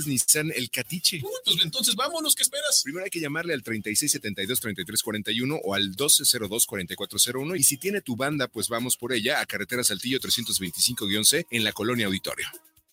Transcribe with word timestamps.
es 0.00 0.06
Nissan 0.06 0.50
El 0.54 0.70
Catiche. 0.70 1.20
pues 1.44 1.56
entonces 1.62 1.94
vámonos, 1.94 2.34
¿qué 2.34 2.42
esperas? 2.42 2.82
Primero 2.82 3.04
hay 3.04 3.10
que 3.10 3.20
llamarle 3.20 3.54
al 3.54 3.62
3672-3341 3.62 5.60
o 5.62 5.74
al 5.74 5.94
1202-4401 5.96 7.58
y 7.58 7.62
si 7.62 7.76
tiene 7.76 8.00
tu 8.00 8.16
banda, 8.16 8.48
pues 8.48 8.68
vamos 8.68 8.96
por 8.96 9.12
ella 9.12 9.40
a 9.40 9.46
Carretera 9.46 9.84
Saltillo 9.84 10.18
325-C 10.18 11.46
en 11.50 11.64
la 11.64 11.72
Colonia 11.72 12.06
Auditorio. 12.06 12.46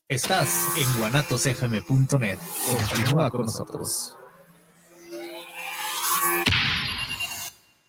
Estás 0.09 0.67
en 0.77 0.99
guanatosfm.net. 0.99 2.39
Continúa 2.89 3.29
con 3.29 3.41
nosotros. 3.41 4.13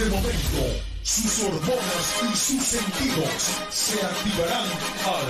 este 0.00 0.16
momento, 0.16 0.80
sus 1.02 1.40
hormonas 1.40 2.14
y 2.22 2.36
sus 2.36 2.64
sentidos 2.64 3.28
se 3.70 4.00
activarán 4.00 4.66
al 5.04 5.28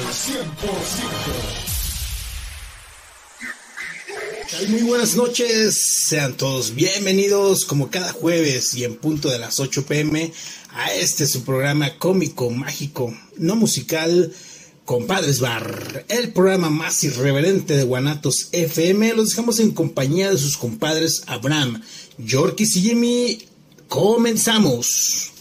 100%. 4.62 4.68
Muy 4.68 4.82
buenas 4.82 5.16
noches, 5.16 6.04
sean 6.06 6.36
todos 6.36 6.76
bienvenidos 6.76 7.64
como 7.64 7.90
cada 7.90 8.12
jueves 8.12 8.74
y 8.74 8.84
en 8.84 8.94
punto 8.94 9.28
de 9.28 9.40
las 9.40 9.58
8 9.58 9.86
pm 9.86 10.32
a 10.72 10.94
este 10.94 11.26
su 11.26 11.42
programa 11.42 11.98
cómico, 11.98 12.48
mágico, 12.50 13.12
no 13.38 13.56
musical, 13.56 14.32
Compadres 14.84 15.40
Bar, 15.40 16.04
el 16.08 16.32
programa 16.32 16.70
más 16.70 17.02
irreverente 17.02 17.76
de 17.76 17.82
Guanatos 17.82 18.50
FM. 18.52 19.14
Los 19.14 19.30
dejamos 19.30 19.58
en 19.58 19.72
compañía 19.72 20.30
de 20.30 20.38
sus 20.38 20.56
compadres 20.56 21.22
Abraham, 21.26 21.82
Yorkis 22.18 22.76
y 22.76 22.82
Jimmy. 22.82 23.49
Comenzamos. 23.90 25.32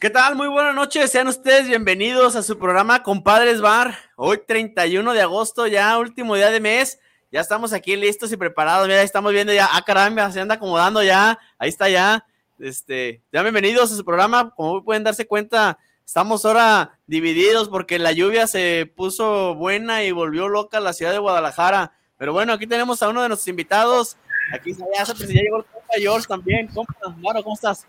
¿Qué 0.00 0.08
tal? 0.08 0.34
Muy 0.34 0.48
buenas 0.48 0.74
noches. 0.74 1.12
Sean 1.12 1.28
ustedes 1.28 1.68
bienvenidos 1.68 2.34
a 2.36 2.42
su 2.42 2.58
programa 2.58 3.02
Compadres 3.02 3.60
Bar. 3.60 3.96
Hoy 4.16 4.40
31 4.46 5.12
de 5.12 5.20
agosto, 5.20 5.66
ya 5.66 5.98
último 5.98 6.36
día 6.36 6.50
de 6.50 6.58
mes. 6.58 6.98
Ya 7.30 7.42
estamos 7.42 7.74
aquí 7.74 7.96
listos 7.96 8.32
y 8.32 8.38
preparados. 8.38 8.88
Mira, 8.88 9.02
estamos 9.02 9.32
viendo 9.32 9.52
ya. 9.52 9.68
Ah, 9.70 9.82
caramba, 9.82 10.32
se 10.32 10.40
anda 10.40 10.54
acomodando 10.54 11.02
ya. 11.02 11.38
Ahí 11.58 11.68
está 11.68 11.90
ya. 11.90 12.24
Este, 12.58 13.22
ya 13.30 13.42
bienvenidos 13.42 13.92
a 13.92 13.96
su 13.96 14.04
programa. 14.06 14.54
Como 14.56 14.82
pueden 14.82 15.04
darse 15.04 15.26
cuenta, 15.26 15.78
Estamos 16.06 16.44
ahora 16.44 16.98
divididos 17.06 17.70
porque 17.70 17.98
la 17.98 18.12
lluvia 18.12 18.46
se 18.46 18.92
puso 18.94 19.54
buena 19.54 20.04
y 20.04 20.12
volvió 20.12 20.48
loca 20.48 20.78
la 20.78 20.92
ciudad 20.92 21.12
de 21.12 21.18
Guadalajara. 21.18 21.92
Pero 22.18 22.34
bueno, 22.34 22.52
aquí 22.52 22.66
tenemos 22.66 23.02
a 23.02 23.08
uno 23.08 23.22
de 23.22 23.28
nuestros 23.28 23.48
invitados. 23.48 24.18
Aquí 24.52 24.72
ya, 24.72 24.84
ya 25.04 25.26
llegó 25.26 25.58
el 25.58 25.64
compa 25.64 25.94
George 25.96 26.26
también. 26.26 26.66
Compa, 26.68 26.94
Maro, 27.18 27.42
¿cómo 27.42 27.54
estás? 27.54 27.86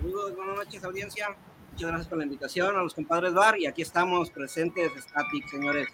Saludos, 0.00 0.36
buenas 0.36 0.56
noches, 0.56 0.84
audiencia. 0.84 1.28
Muchas 1.72 1.88
gracias 1.88 2.08
por 2.08 2.18
la 2.18 2.24
invitación 2.24 2.76
a 2.76 2.82
los 2.82 2.94
compadres 2.94 3.34
Bar. 3.34 3.58
Y 3.58 3.66
aquí 3.66 3.82
estamos 3.82 4.30
presentes, 4.30 4.92
Static, 4.92 5.48
señores. 5.48 5.88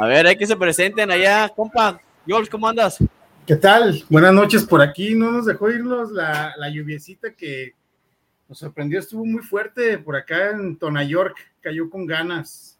A 0.00 0.06
ver, 0.06 0.26
hay 0.26 0.36
que 0.36 0.46
se 0.46 0.56
presenten 0.56 1.10
allá. 1.10 1.48
Compa, 1.48 2.00
George, 2.26 2.50
¿cómo 2.50 2.68
andas? 2.68 2.98
¿Qué 3.46 3.56
tal? 3.56 4.04
Buenas 4.08 4.32
noches 4.32 4.64
por 4.64 4.80
aquí. 4.80 5.14
No 5.14 5.32
nos 5.32 5.46
dejó 5.46 5.70
irnos 5.70 6.10
la, 6.12 6.54
la 6.56 6.68
lluviecita 6.70 7.34
que 7.34 7.74
nos 8.50 8.58
sorprendió, 8.58 8.98
estuvo 8.98 9.24
muy 9.24 9.42
fuerte 9.42 9.96
por 9.98 10.16
acá 10.16 10.50
en 10.50 10.76
Tona 10.76 11.04
York, 11.04 11.36
cayó 11.60 11.88
con 11.88 12.04
ganas. 12.04 12.76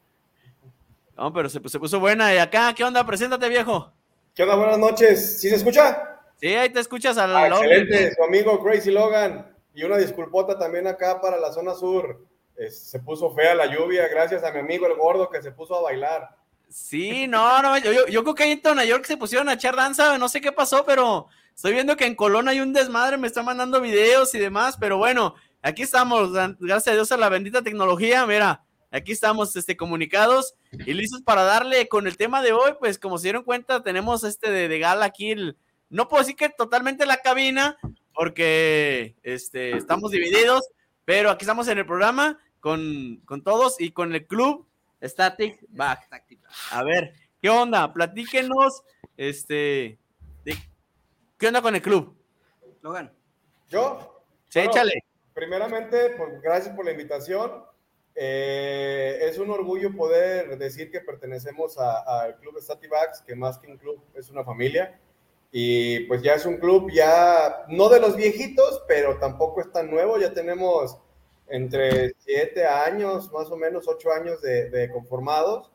No, 1.17 1.33
pero 1.33 1.49
se, 1.49 1.61
puso 1.61 2.01
buena. 2.01 2.35
¿Y 2.35 2.39
acá 2.39 2.75
qué 2.75 2.83
onda? 2.83 3.07
Preséntate, 3.07 3.49
viejo. 3.49 3.93
¿Qué 4.35 4.43
onda? 4.43 4.57
Buenas 4.57 4.79
noches. 4.79 5.39
¿Sí 5.39 5.49
se 5.49 5.55
escucha? 5.55 6.10
Sí, 6.41 6.49
ahí 6.49 6.71
te 6.71 6.81
escuchas 6.81 7.19
al 7.19 7.37
ah, 7.37 7.49
Excelente, 7.49 8.15
su 8.15 8.25
amigo 8.25 8.63
Crazy 8.63 8.91
Logan. 8.91 9.47
Y 9.75 9.85
una 9.85 9.99
disculpota 9.99 10.59
también 10.59 10.87
acá 10.87 11.21
para 11.21 11.39
la 11.39 11.53
zona 11.53 11.75
sur. 11.75 12.27
se 12.69 12.99
puso 13.01 13.31
fea 13.35 13.55
la 13.55 13.67
lluvia, 13.67 14.09
gracias 14.09 14.43
a 14.43 14.51
mi 14.51 14.61
amigo 14.61 14.87
el 14.87 14.97
gordo 14.97 15.31
que 15.31 15.43
se 15.43 15.53
puso 15.53 15.77
a 15.77 15.83
bailar. 15.83 16.37
Sí, 16.71 17.27
no, 17.27 17.61
no, 17.63 17.79
yo, 17.79 18.07
yo, 18.07 18.23
creo 18.23 18.35
que 18.35 18.45
ahí 18.45 18.53
en 18.53 18.63
Tona 18.63 18.85
York 18.85 19.05
se 19.05 19.17
pusieron 19.17 19.49
a 19.49 19.55
echar 19.55 19.75
danza, 19.75 20.17
no 20.19 20.29
sé 20.29 20.41
qué 20.41 20.53
pasó, 20.53 20.85
pero 20.87 21.27
estoy 21.55 21.73
viendo 21.73 21.97
que 21.97 22.07
en 22.07 22.15
Colón 22.15 22.49
hay 22.49 22.61
un 22.61 22.73
desmadre, 22.73 23.19
me 23.19 23.27
está 23.27 23.43
mandando 23.43 23.81
videos 23.81 24.33
y 24.37 24.39
demás, 24.39 24.77
pero 24.79 24.97
bueno, 24.97 25.35
aquí 25.63 25.83
estamos, 25.83 26.33
gracias 26.61 26.93
a 26.93 26.95
Dios 26.95 27.11
a 27.11 27.17
la 27.17 27.29
bendita 27.29 27.63
tecnología, 27.63 28.25
mira, 28.25 28.63
aquí 28.93 29.11
estamos 29.11 29.57
este, 29.57 29.77
comunicados 29.77 30.55
y 30.71 30.93
listos 30.93 31.23
para 31.23 31.43
darle 31.43 31.89
con 31.89 32.07
el 32.07 32.17
tema 32.17 32.41
de 32.41 32.53
hoy, 32.53 32.75
pues 32.79 33.01
como 33.01 33.19
se 33.19 33.25
dieron 33.25 33.43
cuenta, 33.43 33.83
tenemos 33.83 34.23
este 34.23 34.51
de, 34.51 34.79
gala 34.79 35.07
aquí, 35.07 35.35
no 35.91 36.09
puedo 36.09 36.23
decir 36.23 36.37
que 36.37 36.49
totalmente 36.49 37.05
la 37.05 37.19
cabina, 37.19 37.79
porque 38.15 39.17
este, 39.23 39.77
estamos 39.77 40.11
divididos, 40.11 40.69
pero 41.05 41.31
aquí 41.31 41.45
estamos 41.45 41.69
en 41.69 41.79
el 41.79 41.87
programa 41.87 42.39
con, 42.61 43.21
con 43.27 43.43
todos 43.43 43.81
y 43.81 43.91
con 43.91 44.15
el 44.15 44.27
club 44.27 44.67
Static 45.03 45.59
Back. 45.69 46.09
A 46.71 46.83
ver, 46.83 47.15
¿qué 47.43 47.51
onda? 47.51 47.93
Platíquenos, 47.93 48.83
este, 49.17 49.99
¿qué 51.39 51.47
onda 51.47 51.61
con 51.61 51.75
el 51.75 51.83
club? 51.83 52.17
Logan. 52.83 53.13
¿Yo? 53.69 54.25
Sí, 54.49 54.61
échale 54.61 55.05
primeramente, 55.41 56.11
pues, 56.19 56.41
gracias 56.43 56.75
por 56.77 56.85
la 56.85 56.93
invitación. 56.93 57.65
Eh, 58.15 59.19
es 59.23 59.39
un 59.39 59.51
orgullo 59.51 59.91
poder 59.97 60.59
decir 60.59 60.91
que 60.91 61.01
pertenecemos 61.01 61.79
al 61.79 62.37
club 62.37 62.61
Stativax, 62.61 63.23
que 63.23 63.35
más 63.35 63.59
que 63.59 63.69
un 63.69 63.79
club 63.79 64.05
es 64.15 64.29
una 64.29 64.45
familia. 64.45 65.01
Y 65.53 66.01
pues 66.01 66.23
ya 66.23 66.35
es 66.35 66.47
un 66.47 66.59
club 66.59 66.91
ya, 66.93 67.65
no 67.69 67.89
de 67.89 68.01
los 68.01 68.17
viejitos, 68.17 68.83
pero 68.87 69.19
tampoco 69.19 69.61
es 69.61 69.73
tan 69.73 69.91
nuevo. 69.91 70.19
Ya 70.19 70.33
tenemos 70.33 70.99
entre 71.49 72.15
siete 72.19 72.67
años, 72.67 73.33
más 73.33 73.51
o 73.51 73.57
menos 73.57 73.89
ocho 73.89 74.13
años 74.13 74.41
de, 74.41 74.71
de 74.71 74.91
conformados. 74.91 75.71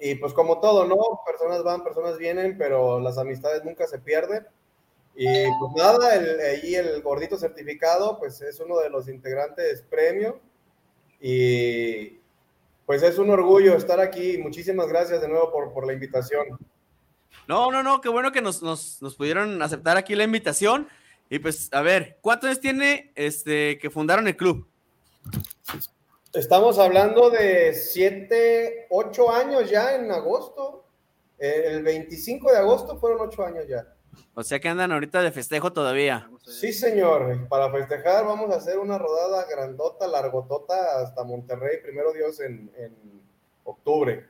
Y 0.00 0.14
pues 0.16 0.32
como 0.32 0.60
todo, 0.60 0.86
¿no? 0.86 0.96
Personas 1.26 1.62
van, 1.62 1.84
personas 1.84 2.18
vienen, 2.18 2.56
pero 2.58 2.98
las 3.00 3.18
amistades 3.18 3.64
nunca 3.64 3.86
se 3.86 3.98
pierden. 3.98 4.46
Y 5.14 5.26
pues 5.26 5.72
nada, 5.76 6.14
el, 6.14 6.40
ahí 6.40 6.74
el 6.74 7.02
gordito 7.02 7.36
certificado, 7.36 8.18
pues 8.18 8.40
es 8.40 8.58
uno 8.60 8.78
de 8.78 8.90
los 8.90 9.08
integrantes 9.08 9.82
premio. 9.82 10.40
Y 11.20 12.18
pues 12.86 13.02
es 13.02 13.18
un 13.18 13.30
orgullo 13.30 13.76
estar 13.76 14.00
aquí. 14.00 14.38
Muchísimas 14.38 14.88
gracias 14.88 15.20
de 15.20 15.28
nuevo 15.28 15.52
por, 15.52 15.72
por 15.72 15.86
la 15.86 15.92
invitación. 15.92 16.58
No, 17.48 17.70
no, 17.70 17.82
no, 17.82 18.00
qué 18.00 18.08
bueno 18.08 18.32
que 18.32 18.42
nos, 18.42 18.62
nos, 18.62 19.00
nos, 19.02 19.16
pudieron 19.16 19.60
aceptar 19.62 19.96
aquí 19.96 20.14
la 20.14 20.24
invitación. 20.24 20.88
Y 21.28 21.38
pues, 21.38 21.68
a 21.72 21.80
ver, 21.80 22.18
¿cuántos 22.20 22.48
años 22.48 22.60
tiene 22.60 23.12
este 23.14 23.78
que 23.78 23.90
fundaron 23.90 24.26
el 24.28 24.36
club? 24.36 24.66
Estamos 26.32 26.78
hablando 26.78 27.30
de 27.30 27.74
siete, 27.74 28.86
ocho 28.90 29.32
años 29.32 29.68
ya 29.68 29.94
en 29.96 30.10
agosto. 30.12 30.84
El 31.38 31.82
25 31.82 32.52
de 32.52 32.58
agosto 32.58 32.98
fueron 32.98 33.20
ocho 33.22 33.44
años 33.44 33.66
ya. 33.66 33.86
O 34.34 34.42
sea 34.42 34.60
que 34.60 34.68
andan 34.68 34.92
ahorita 34.92 35.22
de 35.22 35.32
festejo 35.32 35.72
todavía. 35.72 36.30
Sí, 36.42 36.72
señor. 36.72 37.48
Para 37.48 37.70
festejar 37.70 38.24
vamos 38.24 38.52
a 38.52 38.56
hacer 38.56 38.78
una 38.78 38.98
rodada 38.98 39.44
grandota, 39.50 40.06
largotota 40.06 41.02
hasta 41.02 41.24
Monterrey, 41.24 41.78
primero 41.82 42.12
Dios, 42.12 42.40
en, 42.40 42.70
octubre. 43.64 44.26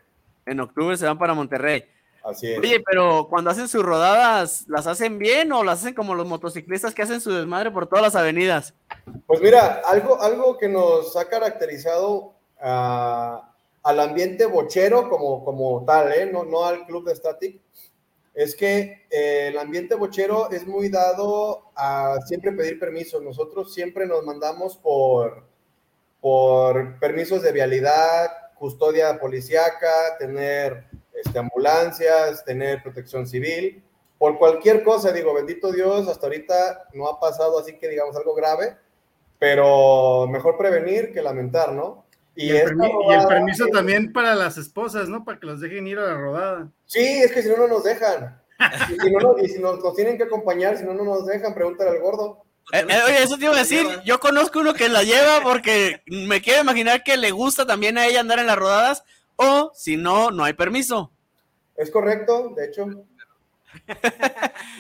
En 0.47 0.61
octubre 0.61 0.97
se 0.97 1.07
van 1.07 1.19
para 1.19 1.35
Monterrey. 1.35 1.85
Así 2.25 2.53
es. 2.53 2.59
Oye, 2.59 2.83
pero 2.85 3.29
cuando 3.29 3.51
hacen 3.51 3.69
sus 3.69 3.83
rodadas, 3.83 4.65
¿las 4.69 4.87
hacen 4.87 5.19
bien 5.19 5.53
o 5.53 5.65
las 5.65 5.81
hacen 5.81 5.95
como 5.95 6.15
los 6.15 6.27
motociclistas 6.27 6.95
que 6.95 7.03
hacen 7.03 7.21
su 7.21 7.33
desmadre 7.33 7.71
por 7.71 7.87
todas 7.87 8.03
las 8.03 8.17
avenidas? 8.17 8.75
Pues 9.27 9.41
mira, 9.41 9.83
algo, 9.87 10.21
algo 10.21 10.59
que 10.59 10.69
nos 10.69 11.17
ha 11.17 11.29
caracterizado 11.29 12.35
al 12.61 14.01
ambiente 14.01 14.45
bochero 14.45 15.09
como, 15.09 15.45
como 15.45 15.85
tal, 15.87 16.13
¿eh? 16.13 16.31
no, 16.31 16.45
no 16.45 16.67
al 16.67 16.85
club 16.85 17.07
de 17.07 17.17
Static, 17.17 17.61
es 18.35 18.55
que 18.55 19.07
eh, 19.11 19.49
el 19.49 19.59
ambiente 19.59 19.95
bochero 19.95 20.51
es 20.51 20.67
muy 20.67 20.89
dado 20.89 21.73
a 21.75 22.19
siempre 22.27 22.53
pedir 22.53 22.79
permiso. 22.79 23.21
Nosotros 23.21 23.75
siempre 23.75 24.07
nos 24.07 24.25
mandamos 24.25 24.77
por, 24.77 25.45
por 26.21 26.99
permisos 26.99 27.43
de 27.43 27.53
vialidad, 27.53 28.29
custodia 28.55 29.19
policíaca, 29.19 30.19
tener 30.19 30.90
este, 31.25 31.39
ambulancias, 31.39 32.45
tener 32.45 32.83
protección 32.83 33.27
civil, 33.27 33.83
por 34.21 34.39
cualquier 34.39 34.85
cosa, 34.85 35.13
digo, 35.13 35.33
bendito 35.33 35.73
Dios, 35.73 36.07
hasta 36.07 36.27
ahorita 36.27 36.89
no 36.93 37.09
ha 37.09 37.19
pasado 37.19 37.59
así 37.59 37.79
que 37.79 37.89
digamos 37.89 38.15
algo 38.17 38.35
grave, 38.35 38.77
pero 39.39 40.27
mejor 40.27 40.59
prevenir 40.59 41.11
que 41.13 41.23
lamentar, 41.23 41.73
¿no? 41.73 42.05
Y, 42.37 42.51
el, 42.51 42.77
permiso 43.29 43.67
también 43.69 44.13
para 44.13 44.35
las 44.35 44.57
esposas, 44.57 45.09
¿no? 45.09 45.25
Para 45.25 45.41
que 45.41 45.47
los 45.47 45.61
dejen 45.61 45.87
ir 45.87 45.99
a 45.99 46.07
la 46.07 46.15
rodada. 46.15 46.69
Sí, 46.87 47.01
es 47.01 47.33
que 47.33 47.43
si 47.43 47.49
no, 47.49 47.57
no 47.57 47.69
nos 47.69 47.83
dejan. 47.83 48.41
y 48.91 49.01
si, 49.01 49.11
no, 49.11 49.39
y 49.39 49.49
si 49.49 49.59
nos, 49.59 49.95
tienen 49.97 50.17
que 50.17 50.25
acompañar, 50.25 50.77
si 50.77 50.85
no, 50.85 50.93
no 50.95 51.05
nos 51.05 51.27
dejan, 51.27 51.55
pregúntale 51.55 51.91
al 51.91 52.01
gordo. 52.01 52.45
Eh, 52.73 52.85
eh, 52.89 53.01
oye, 53.07 53.23
eso 53.23 53.37
te 53.37 53.45
iba 53.45 53.55
a 53.55 53.59
decir, 53.59 53.87
yo 54.05 54.21
conozco 54.21 54.61
uno 54.61 54.75
que 54.75 54.89
la 54.89 55.03
lleva 55.03 55.41
porque 55.43 56.03
me 56.07 56.41
quiero 56.41 56.61
imaginar 56.61 57.03
que 57.03 57.17
le 57.17 57.31
gusta 57.31 57.67
también 57.67 57.99
a 57.99 58.07
ella 58.07 58.21
andar 58.21 58.39
en 58.39 58.47
las 58.47 58.57
rodadas, 58.57 59.03
o 59.41 59.73
si 59.75 59.97
no, 59.97 60.31
no 60.31 60.45
hay 60.45 60.53
permiso. 60.53 61.11
Es 61.77 61.91
correcto, 61.91 62.53
de 62.57 62.67
hecho. 62.67 62.87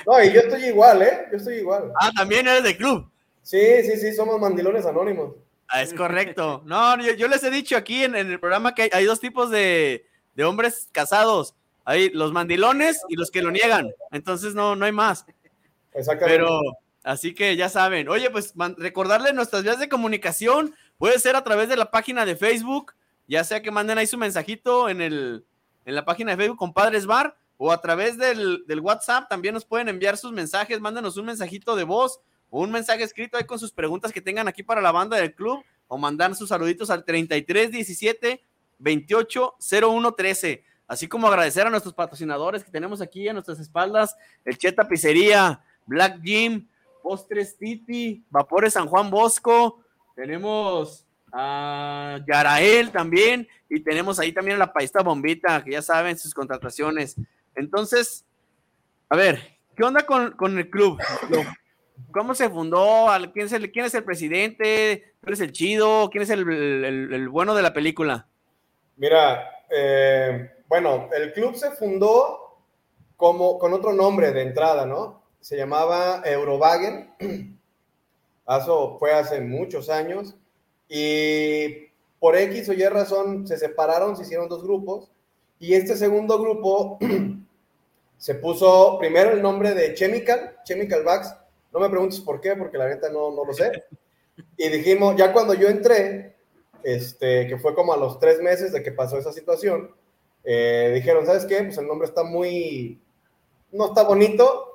No, 0.06 0.22
y 0.22 0.32
yo 0.32 0.40
estoy 0.40 0.64
igual, 0.64 1.02
¿eh? 1.02 1.26
Yo 1.30 1.36
estoy 1.36 1.56
igual. 1.56 1.92
Ah, 2.00 2.10
también 2.14 2.46
eres 2.48 2.64
de 2.64 2.76
club. 2.76 3.10
Sí, 3.42 3.82
sí, 3.82 3.96
sí, 3.96 4.12
somos 4.14 4.40
mandilones 4.40 4.84
anónimos. 4.84 5.34
Ah, 5.68 5.82
es 5.82 5.94
correcto. 5.94 6.62
No, 6.66 7.00
yo, 7.00 7.28
les 7.28 7.44
he 7.44 7.50
dicho 7.50 7.76
aquí 7.76 8.02
en, 8.04 8.14
el 8.14 8.40
programa 8.40 8.74
que 8.74 8.90
hay, 8.92 9.04
dos 9.04 9.20
tipos 9.20 9.50
de, 9.50 10.04
hombres 10.44 10.88
casados. 10.92 11.54
Hay 11.84 12.10
los 12.10 12.32
mandilones 12.32 13.00
y 13.08 13.16
los 13.16 13.30
que 13.30 13.42
lo 13.42 13.50
niegan. 13.50 13.92
Entonces 14.10 14.54
no, 14.54 14.74
no 14.74 14.84
hay 14.84 14.92
más. 14.92 15.24
Exactamente. 15.94 16.38
Pero, 16.38 16.60
así 17.04 17.34
que 17.34 17.56
ya 17.56 17.68
saben. 17.68 18.08
Oye, 18.08 18.30
pues 18.30 18.52
recordarle 18.76 19.32
nuestras 19.32 19.62
vías 19.62 19.78
de 19.78 19.88
comunicación. 19.88 20.74
Puede 20.98 21.18
ser 21.18 21.36
a 21.36 21.44
través 21.44 21.68
de 21.68 21.76
la 21.76 21.90
página 21.90 22.26
de 22.26 22.36
Facebook, 22.36 22.92
ya 23.30 23.44
sea 23.44 23.62
que 23.62 23.70
manden 23.70 23.98
ahí 23.98 24.06
su 24.06 24.18
mensajito 24.18 24.88
en, 24.88 25.00
el, 25.00 25.44
en 25.84 25.94
la 25.94 26.04
página 26.04 26.32
de 26.32 26.36
Facebook, 26.36 26.58
Compadres 26.58 27.06
Bar, 27.06 27.36
o 27.56 27.72
a 27.72 27.80
través 27.80 28.18
del, 28.18 28.64
del 28.66 28.80
WhatsApp 28.80 29.28
también 29.28 29.54
nos 29.54 29.64
pueden 29.64 29.88
enviar 29.88 30.16
sus 30.16 30.32
mensajes. 30.32 30.80
Mándenos 30.80 31.16
un 31.16 31.26
mensajito 31.26 31.76
de 31.76 31.84
voz 31.84 32.20
un 32.50 32.70
mensaje 32.70 33.04
escrito 33.04 33.36
ahí 33.36 33.44
con 33.44 33.58
sus 33.58 33.72
preguntas 33.72 34.12
que 34.12 34.20
tengan 34.20 34.48
aquí 34.48 34.62
para 34.62 34.80
la 34.80 34.90
banda 34.90 35.16
del 35.16 35.34
club 35.34 35.62
o 35.86 35.96
mandar 35.96 36.34
sus 36.34 36.48
saluditos 36.48 36.90
al 36.90 37.04
33 37.04 37.70
17 37.70 38.42
28 38.78 39.54
01 39.82 40.12
13. 40.12 40.64
Así 40.88 41.06
como 41.06 41.28
agradecer 41.28 41.66
a 41.66 41.70
nuestros 41.70 41.94
patrocinadores 41.94 42.64
que 42.64 42.70
tenemos 42.70 43.00
aquí 43.00 43.28
a 43.28 43.32
nuestras 43.32 43.60
espaldas: 43.60 44.16
el 44.44 44.58
Cheta 44.58 44.88
Pizzería, 44.88 45.62
Black 45.86 46.20
Gym, 46.22 46.66
Postres 47.02 47.56
Titi, 47.56 48.24
Vapores 48.30 48.72
San 48.72 48.88
Juan 48.88 49.10
Bosco. 49.10 49.84
Tenemos 50.16 51.06
a 51.32 52.20
Yarael 52.26 52.90
también 52.90 53.48
y 53.68 53.80
tenemos 53.80 54.18
ahí 54.18 54.32
también 54.32 54.56
a 54.56 54.58
la 54.58 54.72
Paista 54.72 55.02
Bombita, 55.02 55.62
que 55.64 55.72
ya 55.72 55.82
saben 55.82 56.18
sus 56.18 56.34
contrataciones. 56.34 57.16
Entonces, 57.54 58.24
a 59.08 59.16
ver, 59.16 59.58
¿qué 59.76 59.84
onda 59.84 60.04
con, 60.04 60.32
con 60.32 60.58
el 60.58 60.68
club? 60.70 60.98
¿Cómo 62.12 62.34
se 62.34 62.50
fundó? 62.50 63.06
¿Quién 63.32 63.46
es 63.46 63.52
el, 63.52 63.70
quién 63.70 63.86
es 63.86 63.94
el 63.94 64.04
presidente? 64.04 65.14
¿Quién 65.20 65.32
es 65.32 65.40
el 65.40 65.52
chido? 65.52 66.10
¿Quién 66.10 66.22
es 66.22 66.30
el, 66.30 67.28
bueno 67.28 67.54
de 67.54 67.62
la 67.62 67.72
película? 67.72 68.26
Mira, 68.96 69.64
eh, 69.70 70.50
bueno, 70.66 71.08
el 71.16 71.32
club 71.32 71.54
se 71.54 71.70
fundó 71.72 72.58
como, 73.16 73.58
con 73.58 73.72
otro 73.72 73.92
nombre 73.92 74.32
de 74.32 74.42
entrada, 74.42 74.86
¿no? 74.86 75.22
Se 75.40 75.56
llamaba 75.56 76.22
Eurowagen. 76.24 77.14
Eso 78.48 78.98
fue 78.98 79.12
hace 79.12 79.40
muchos 79.40 79.88
años. 79.88 80.34
Y 80.90 81.88
por 82.18 82.36
X 82.36 82.68
o 82.68 82.72
Y 82.74 82.84
razón 82.86 83.46
se 83.46 83.56
separaron, 83.56 84.16
se 84.16 84.24
hicieron 84.24 84.48
dos 84.48 84.62
grupos. 84.62 85.10
Y 85.60 85.74
este 85.74 85.96
segundo 85.96 86.38
grupo 86.40 86.98
se 88.18 88.34
puso 88.34 88.98
primero 88.98 89.30
el 89.30 89.40
nombre 89.40 89.72
de 89.72 89.94
Chemical, 89.94 90.58
Chemical 90.64 91.04
Bags, 91.04 91.34
no 91.72 91.80
me 91.80 91.88
preguntes 91.88 92.20
por 92.20 92.40
qué, 92.40 92.56
porque 92.56 92.76
la 92.76 92.88
neta 92.88 93.08
no, 93.08 93.30
no 93.30 93.44
lo 93.44 93.54
sé. 93.54 93.84
Y 94.56 94.68
dijimos, 94.68 95.14
ya 95.16 95.32
cuando 95.32 95.54
yo 95.54 95.68
entré, 95.68 96.34
este, 96.82 97.46
que 97.46 97.58
fue 97.58 97.74
como 97.74 97.92
a 97.92 97.96
los 97.96 98.18
tres 98.18 98.40
meses 98.40 98.72
de 98.72 98.82
que 98.82 98.90
pasó 98.90 99.16
esa 99.18 99.32
situación, 99.32 99.94
eh, 100.42 100.90
dijeron, 100.94 101.26
¿sabes 101.26 101.46
qué? 101.46 101.62
Pues 101.62 101.78
el 101.78 101.86
nombre 101.86 102.08
está 102.08 102.24
muy, 102.24 103.00
no 103.70 103.86
está 103.86 104.02
bonito. 104.02 104.66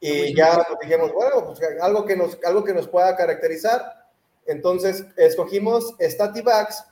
Y 0.00 0.34
ya 0.34 0.66
dijimos, 0.80 1.12
bueno, 1.12 1.46
pues 1.46 1.60
algo 1.80 2.04
que, 2.04 2.16
nos, 2.16 2.36
algo 2.44 2.64
que 2.64 2.74
nos 2.74 2.88
pueda 2.88 3.14
caracterizar. 3.14 4.01
Entonces 4.46 5.06
escogimos 5.16 5.94
Static 6.00 6.44
Bags, 6.44 6.84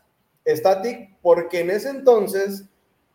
Static, 0.47 1.17
porque 1.23 1.61
en 1.61 1.70
ese 1.70 1.91
entonces 1.91 2.64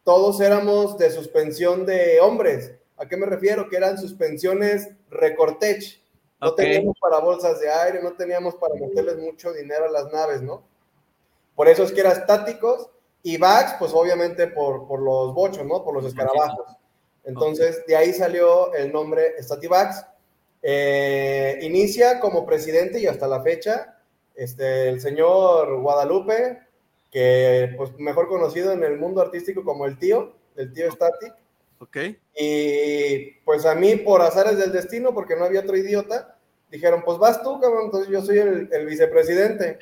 todos 0.04 0.40
éramos 0.40 0.98
de 0.98 1.10
suspensión 1.10 1.86
de 1.86 2.20
hombres. 2.20 2.74
¿A 2.98 3.08
qué 3.08 3.18
me 3.18 3.26
refiero? 3.26 3.70
Que 3.70 3.78
eran 3.78 3.98
suspensiones 3.98 4.90
recortech. 5.10 6.02
No 6.42 6.54
teníamos 6.54 6.98
para 7.00 7.20
bolsas 7.20 7.60
de 7.60 7.70
aire, 7.70 8.04
no 8.04 8.14
teníamos 8.14 8.56
para 8.56 8.76
meterles 8.76 9.18
mucho 9.18 9.52
dinero 9.52 9.86
a 9.86 9.92
las 9.92 10.12
naves, 10.12 10.42
¿no? 10.42 10.64
Por 11.56 11.68
eso 11.68 11.84
es 11.84 11.92
que 11.92 12.02
eran 12.02 12.14
estáticos 12.14 12.90
y 13.24 13.38
bags, 13.38 13.76
pues 13.80 13.92
obviamente 13.94 14.48
por, 14.48 14.88
por 14.88 15.02
los 15.02 15.34
bochos, 15.34 15.66
¿no? 15.66 15.84
Por 15.84 15.96
los 15.96 16.06
escarabajos. 16.06 16.78
Entonces, 17.24 17.84
de 17.88 17.96
ahí 17.96 18.14
salió 18.14 18.74
el 18.74 18.92
nombre 18.92 19.42
Stativax. 19.42 20.06
Eh, 20.62 21.60
inicia 21.62 22.20
como 22.20 22.46
presidente 22.46 23.00
y 23.00 23.08
hasta 23.08 23.28
la 23.28 23.42
fecha, 23.42 23.95
este, 24.36 24.90
el 24.90 25.02
señor 25.02 25.80
Guadalupe, 25.80 26.60
que 27.12 27.74
pues 27.78 27.98
mejor 27.98 28.28
conocido 28.28 28.72
en 28.74 28.84
el 28.84 28.98
mundo 28.98 29.22
artístico 29.22 29.64
como 29.64 29.86
el 29.86 29.98
tío, 29.98 30.34
el 30.56 30.74
tío 30.74 30.92
Static. 30.92 31.34
Ok. 31.80 31.98
Y 32.36 33.32
pues 33.46 33.66
a 33.66 33.76
mí, 33.76 33.96
por 33.96 34.22
azares 34.22 34.58
del 34.58 34.72
destino, 34.72 35.14
porque 35.14 35.36
no 35.36 35.46
había 35.46 35.62
otro 35.62 35.78
idiota, 35.78 36.38
dijeron, 36.70 37.04
pues 37.06 37.18
vas 37.18 37.42
tú, 37.42 37.60
cabrón, 37.60 37.86
entonces 37.86 38.10
yo 38.12 38.22
soy 38.22 38.40
el, 38.40 38.86
vicepresidente. 38.86 39.80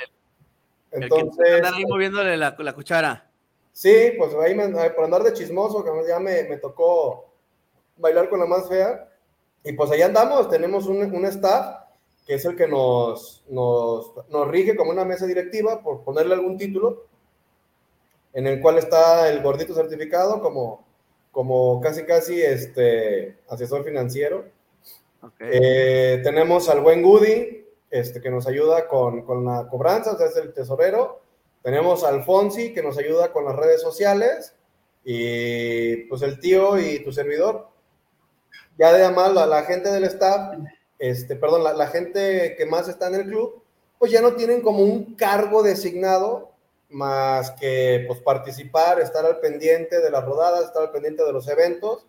Entonces... 0.92 1.50
El 1.50 1.66
ahí 1.66 1.86
moviéndole 1.86 2.38
la, 2.38 2.56
la, 2.58 2.74
cuchara. 2.74 3.30
Sí, 3.72 4.14
pues 4.18 4.36
ahí 4.36 4.56
por 4.92 5.06
andar 5.06 5.24
de 5.24 5.34
chismoso, 5.34 5.84
ya 6.08 6.20
me, 6.20 6.44
me, 6.44 6.58
tocó 6.58 7.34
bailar 7.98 8.30
con 8.30 8.40
la 8.40 8.46
más 8.46 8.70
fea. 8.70 9.10
Y 9.64 9.74
pues 9.74 9.90
ahí 9.90 10.02
andamos, 10.02 10.50
tenemos 10.50 10.86
un, 10.86 10.98
un 10.98 11.26
staff 11.26 11.84
que 12.26 12.36
es 12.36 12.46
el 12.46 12.56
que 12.56 12.68
nos, 12.68 13.44
nos, 13.50 14.12
nos 14.30 14.48
rige 14.48 14.76
como 14.76 14.92
una 14.92 15.06
mesa 15.06 15.26
directiva, 15.26 15.82
por 15.82 16.04
ponerle 16.04 16.36
algún 16.36 16.58
título, 16.58 17.08
en 18.34 18.48
el 18.48 18.62
cual 18.62 18.78
está 18.78 19.30
el 19.30 19.42
gordito 19.42 19.74
certificado 19.74 20.42
como 20.42 20.84
como 21.34 21.82
casi 21.82 22.04
casi 22.04 22.42
este 22.42 23.40
asesor 23.50 23.84
financiero. 23.84 24.46
Eh, 25.40 26.22
tenemos 26.24 26.70
al 26.70 26.82
buen 26.82 27.02
Goody, 27.02 27.66
este, 27.90 28.22
que 28.22 28.30
nos 28.30 28.46
ayuda 28.46 28.88
con, 28.88 29.24
con, 29.24 29.44
la 29.44 29.68
cobranza, 29.68 30.12
o 30.12 30.18
sea, 30.18 30.28
es 30.28 30.36
el 30.38 30.54
tesorero. 30.54 31.22
Tenemos 31.64 32.04
al 32.04 32.24
Fonsi, 32.24 32.72
que 32.72 32.84
nos 32.84 33.00
ayuda 33.00 33.32
con 33.34 33.46
las 33.46 33.56
redes 33.56 33.82
sociales. 33.82 34.56
Y 35.04 36.04
pues 36.04 36.22
el 36.22 36.40
tío 36.40 36.78
y 36.78 37.04
tu 37.04 37.12
servidor. 37.12 37.68
Ya 38.78 38.94
de 38.94 39.10
más 39.10 39.34
la, 39.34 39.48
la 39.48 39.64
gente 39.64 39.92
del 39.92 40.04
staff, 40.04 40.56
este, 41.04 41.36
perdón, 41.36 41.66
la, 41.66 41.74
la 41.74 41.88
gente 41.88 42.56
que 42.58 42.66
más 42.66 42.88
está 42.88 43.08
en 43.08 43.16
el 43.16 43.24
club, 43.24 43.62
pues 44.00 44.10
ya 44.10 44.22
no 44.22 44.36
tienen 44.36 44.62
como 44.62 44.80
un 44.84 45.16
cargo 45.16 45.62
designado 45.62 46.52
más 46.88 47.52
que 47.52 48.06
pues, 48.08 48.22
participar, 48.22 49.02
estar 49.02 49.26
al 49.26 49.42
pendiente 49.42 50.00
de 50.00 50.10
las 50.10 50.24
rodadas, 50.24 50.64
estar 50.64 50.82
al 50.82 50.92
pendiente 50.92 51.24
de 51.26 51.34
los 51.34 51.50
eventos. 51.50 52.06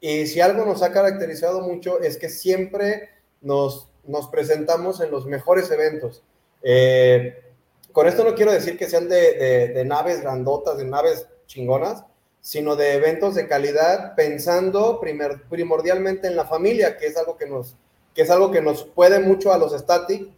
Y 0.00 0.28
si 0.28 0.40
algo 0.40 0.64
nos 0.64 0.82
ha 0.82 0.92
caracterizado 0.92 1.62
mucho 1.62 2.00
es 2.00 2.16
que 2.16 2.28
siempre 2.28 3.08
nos, 3.40 3.88
nos 4.04 4.28
presentamos 4.28 5.00
en 5.00 5.10
los 5.10 5.26
mejores 5.26 5.68
eventos. 5.72 6.22
Eh, 6.62 7.42
con 7.90 8.06
esto 8.06 8.22
no 8.22 8.36
quiero 8.36 8.52
decir 8.52 8.78
que 8.78 8.88
sean 8.88 9.08
de, 9.08 9.72
de, 9.74 9.84
naves 9.84 10.20
grandotas, 10.20 10.78
de 10.78 10.84
naves 10.84 11.26
chingonas, 11.46 12.04
sino 12.40 12.76
de 12.76 12.94
eventos 12.94 13.34
de 13.34 13.48
calidad, 13.48 14.14
pensando 14.14 15.00
primer, 15.00 15.42
primordialmente 15.48 16.28
en 16.28 16.36
la 16.36 16.44
familia, 16.44 16.96
que 16.96 17.06
es 17.06 17.16
algo 17.16 17.36
que 17.36 17.46
nos, 17.46 17.76
que 18.18 18.24
es 18.24 18.30
algo 18.30 18.50
que 18.50 18.60
nos 18.60 18.82
puede 18.82 19.20
mucho 19.20 19.52
a 19.52 19.58
los 19.58 19.70
static, 19.70 20.28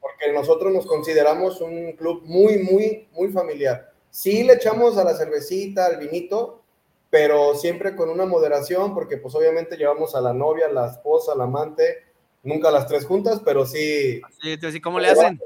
porque 0.00 0.32
nosotros 0.32 0.72
nos 0.72 0.86
consideramos 0.86 1.60
un 1.60 1.92
club 1.92 2.22
muy, 2.24 2.56
muy, 2.56 3.06
muy 3.12 3.28
familiar. 3.30 3.92
Sí 4.08 4.44
le 4.44 4.54
echamos 4.54 4.96
a 4.96 5.04
la 5.04 5.14
cervecita, 5.14 5.84
al 5.84 5.98
vinito, 5.98 6.62
pero 7.10 7.54
siempre 7.54 7.94
con 7.94 8.08
una 8.08 8.24
moderación, 8.24 8.94
porque 8.94 9.18
pues 9.18 9.34
obviamente 9.34 9.76
llevamos 9.76 10.14
a 10.14 10.22
la 10.22 10.32
novia, 10.32 10.70
la 10.70 10.86
esposa, 10.86 11.34
la 11.34 11.44
amante, 11.44 12.02
nunca 12.42 12.70
las 12.70 12.86
tres 12.86 13.04
juntas, 13.04 13.42
pero 13.44 13.66
sí. 13.66 14.22
Sí, 14.40 14.80
¿cómo 14.80 14.98
le 14.98 15.10
hacen? 15.10 15.38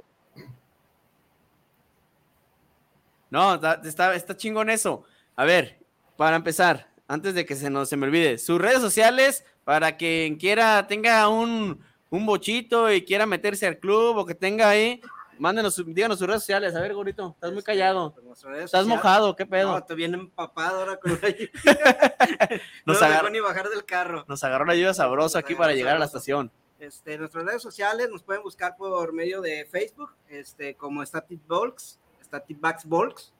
No, 3.28 3.54
está, 3.56 4.14
está 4.14 4.36
chingón 4.36 4.70
eso. 4.70 5.02
A 5.34 5.44
ver, 5.44 5.80
para 6.16 6.36
empezar, 6.36 6.92
antes 7.08 7.34
de 7.34 7.44
que 7.44 7.56
se 7.56 7.70
nos 7.70 7.88
se 7.88 7.96
me 7.96 8.06
olvide, 8.06 8.38
sus 8.38 8.60
redes 8.60 8.80
sociales 8.80 9.44
para 9.64 9.96
quien 9.96 10.36
quiera 10.36 10.86
tenga 10.86 11.28
un, 11.28 11.80
un 12.10 12.26
bochito 12.26 12.92
y 12.92 13.04
quiera 13.04 13.26
meterse 13.26 13.66
al 13.66 13.78
club 13.78 14.16
o 14.18 14.26
que 14.26 14.34
tenga 14.34 14.68
ahí, 14.68 15.00
mándenos, 15.38 15.82
díganos 15.86 16.18
sus 16.18 16.26
redes 16.26 16.42
sociales. 16.42 16.74
A 16.74 16.80
ver, 16.80 16.94
gorito, 16.94 17.32
estás 17.34 17.52
muy 17.52 17.62
callado. 17.62 18.14
Estás 18.62 18.86
mojado, 18.86 19.34
¿qué 19.34 19.46
pedo? 19.46 19.72
No, 19.72 19.78
estoy 19.78 19.96
bien 19.96 20.14
empapado 20.14 20.80
ahora 20.80 20.96
con 20.96 21.12
nos 22.86 23.00
no 23.00 23.06
agarró 23.06 23.30
ni 23.30 23.40
bajar 23.40 23.68
del 23.68 23.84
carro. 23.84 24.24
Nos 24.28 24.44
agarró 24.44 24.64
la 24.64 24.74
lluvia 24.74 24.94
sabrosa 24.94 25.38
aquí 25.38 25.54
para 25.54 25.72
llegar 25.72 25.96
a 25.96 25.98
la 25.98 26.04
estación. 26.04 26.50
Este, 26.78 27.16
nuestras 27.16 27.44
redes 27.44 27.62
sociales 27.62 28.08
nos 28.10 28.22
pueden 28.24 28.42
buscar 28.42 28.76
por 28.76 29.12
medio 29.12 29.40
de 29.40 29.64
Facebook, 29.66 30.10
este, 30.28 30.74
como 30.74 31.04
Static 31.06 31.40
Bulks, 31.46 32.00
Static 32.24 32.60
Backs 32.60 32.84
Volks, 32.84 33.32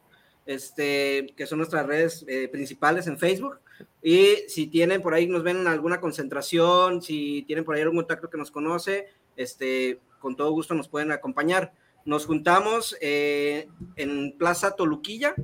este, 0.46 1.26
que 1.36 1.46
son 1.46 1.58
nuestras 1.58 1.84
redes 1.84 2.24
eh, 2.28 2.48
principales 2.48 3.06
en 3.06 3.18
Facebook. 3.18 3.58
Y 4.02 4.44
si 4.48 4.66
tienen 4.66 5.02
por 5.02 5.14
ahí, 5.14 5.26
nos 5.26 5.42
ven 5.42 5.58
en 5.58 5.68
alguna 5.68 6.00
concentración, 6.00 7.02
si 7.02 7.42
tienen 7.46 7.64
por 7.64 7.74
ahí 7.74 7.82
algún 7.82 7.98
contacto 7.98 8.28
que 8.28 8.38
nos 8.38 8.50
conoce, 8.50 9.08
este, 9.36 10.00
con 10.18 10.36
todo 10.36 10.50
gusto 10.50 10.74
nos 10.74 10.88
pueden 10.88 11.12
acompañar. 11.12 11.72
Nos 12.04 12.26
juntamos 12.26 12.96
eh, 13.00 13.68
en 13.96 14.36
Plaza 14.36 14.74
Toluquilla. 14.74 15.34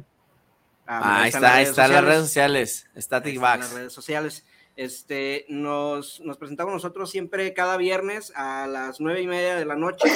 Ah, 0.87 1.23
ahí 1.23 1.29
está, 1.29 1.55
ahí 1.55 1.65
están 1.65 1.93
las 1.93 2.05
redes 2.05 2.23
sociales, 2.23 2.89
Static 2.97 3.39
Backs. 3.39 3.65
las 3.65 3.73
redes 3.75 3.93
sociales. 3.93 4.45
Este, 4.75 5.45
nos, 5.49 6.21
nos, 6.21 6.39
presentamos 6.39 6.73
nosotros 6.73 7.11
siempre 7.11 7.53
cada 7.53 7.77
viernes 7.77 8.33
a 8.37 8.67
las 8.69 9.01
nueve 9.01 9.21
y 9.21 9.27
media 9.27 9.57
de 9.57 9.65
la 9.65 9.75
noche 9.75 10.09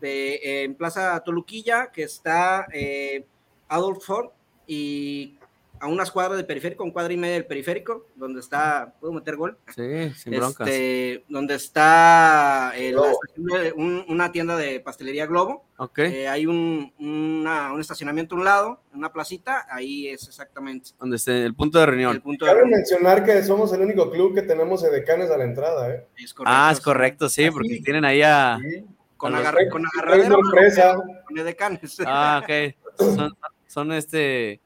de, 0.00 0.64
en 0.64 0.74
Plaza 0.74 1.20
Toluquilla, 1.20 1.92
que 1.92 2.02
está 2.02 2.66
eh, 2.72 3.26
Adolf 3.68 4.04
Ford 4.04 4.30
y 4.66 5.38
a 5.80 5.86
unas 5.86 6.10
cuadras 6.10 6.36
del 6.36 6.46
periférico, 6.46 6.84
un 6.84 6.90
cuadra 6.90 7.12
y 7.12 7.16
media 7.16 7.34
del 7.34 7.46
periférico, 7.46 8.06
donde 8.14 8.40
está, 8.40 8.94
¿puedo 9.00 9.12
meter 9.12 9.36
gol? 9.36 9.58
Sí, 9.74 10.10
sin 10.16 10.36
broncas. 10.36 10.68
Este, 10.68 11.24
donde 11.28 11.54
está 11.54 12.72
eh, 12.76 12.92
la, 12.92 13.02
un, 13.74 14.04
una 14.08 14.32
tienda 14.32 14.56
de 14.56 14.80
pastelería 14.80 15.26
Globo. 15.26 15.66
Ok. 15.78 15.98
Eh, 15.98 16.28
hay 16.28 16.46
un, 16.46 16.92
una, 16.98 17.72
un, 17.72 17.80
estacionamiento 17.80 18.34
a 18.34 18.38
un 18.38 18.44
lado, 18.44 18.80
una 18.94 19.12
placita, 19.12 19.66
ahí 19.70 20.08
es 20.08 20.26
exactamente. 20.26 20.90
Donde 20.98 21.16
está 21.16 21.32
el 21.32 21.54
punto 21.54 21.78
de 21.78 21.86
reunión. 21.86 22.16
El 22.16 22.22
punto 22.22 22.46
Cabe 22.46 22.56
de 22.58 22.62
reunión. 22.62 22.78
mencionar 22.80 23.24
que 23.24 23.42
somos 23.42 23.72
el 23.72 23.80
único 23.82 24.10
club 24.10 24.34
que 24.34 24.42
tenemos 24.42 24.82
edecanes 24.84 25.30
a 25.30 25.36
la 25.36 25.44
entrada, 25.44 25.90
¿eh? 25.90 26.06
Es 26.16 26.32
correcto, 26.32 26.56
ah, 26.56 26.70
es 26.72 26.80
correcto, 26.80 27.28
sí, 27.28 27.50
porque 27.50 27.80
tienen 27.84 28.04
ahí 28.04 28.22
a... 28.22 28.58
Con, 29.16 29.34
a 29.34 29.38
los- 29.38 29.46
agarre, 29.48 29.68
con 29.70 29.82
agarradera. 29.86 30.28
sorpresa. 30.28 30.94
Con 31.26 31.38
edecanes. 31.38 31.96
Ah, 32.06 32.42
ok. 32.42 32.74
Son, 32.98 33.36
son 33.76 33.92
este 33.92 34.58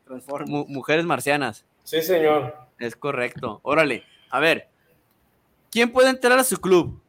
mu- 0.47 0.67
mujeres 0.69 1.05
marcianas. 1.05 1.65
Sí, 1.83 2.01
señor. 2.01 2.57
Es 2.79 2.95
correcto. 2.95 3.59
Órale, 3.65 4.05
a 4.31 4.39
ver. 4.39 4.69
¿Quién 5.69 5.91
puede 5.91 6.11
entrar 6.11 6.39
a 6.39 6.45
su 6.45 6.59
club? 6.61 7.03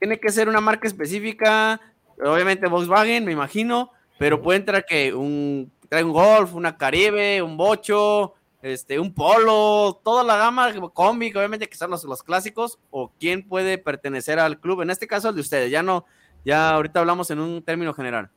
Tiene 0.00 0.18
que 0.18 0.30
ser 0.30 0.48
una 0.48 0.60
marca 0.60 0.88
específica, 0.88 1.80
obviamente 2.18 2.66
Volkswagen, 2.66 3.24
me 3.24 3.30
imagino, 3.30 3.92
pero 4.18 4.42
puede 4.42 4.58
entrar 4.58 4.84
que 4.84 5.14
un 5.14 5.70
trae 5.88 6.02
un 6.02 6.12
Golf, 6.12 6.52
una 6.54 6.76
Caribe, 6.76 7.40
un 7.42 7.56
Bocho, 7.56 8.34
este, 8.60 8.98
un 8.98 9.14
Polo, 9.14 10.00
toda 10.02 10.24
la 10.24 10.36
gama 10.36 10.72
combi, 10.92 11.30
obviamente 11.30 11.68
que 11.68 11.76
son 11.76 11.90
los, 11.92 12.02
los 12.02 12.24
clásicos, 12.24 12.80
o 12.90 13.12
quién 13.20 13.46
puede 13.46 13.78
pertenecer 13.78 14.40
al 14.40 14.58
club. 14.58 14.82
En 14.82 14.90
este 14.90 15.06
caso 15.06 15.28
el 15.28 15.36
de 15.36 15.40
ustedes, 15.42 15.70
ya 15.70 15.82
no, 15.84 16.06
ya 16.44 16.70
ahorita 16.70 16.98
hablamos 16.98 17.30
en 17.30 17.38
un 17.38 17.62
término 17.62 17.94
general. 17.94 18.30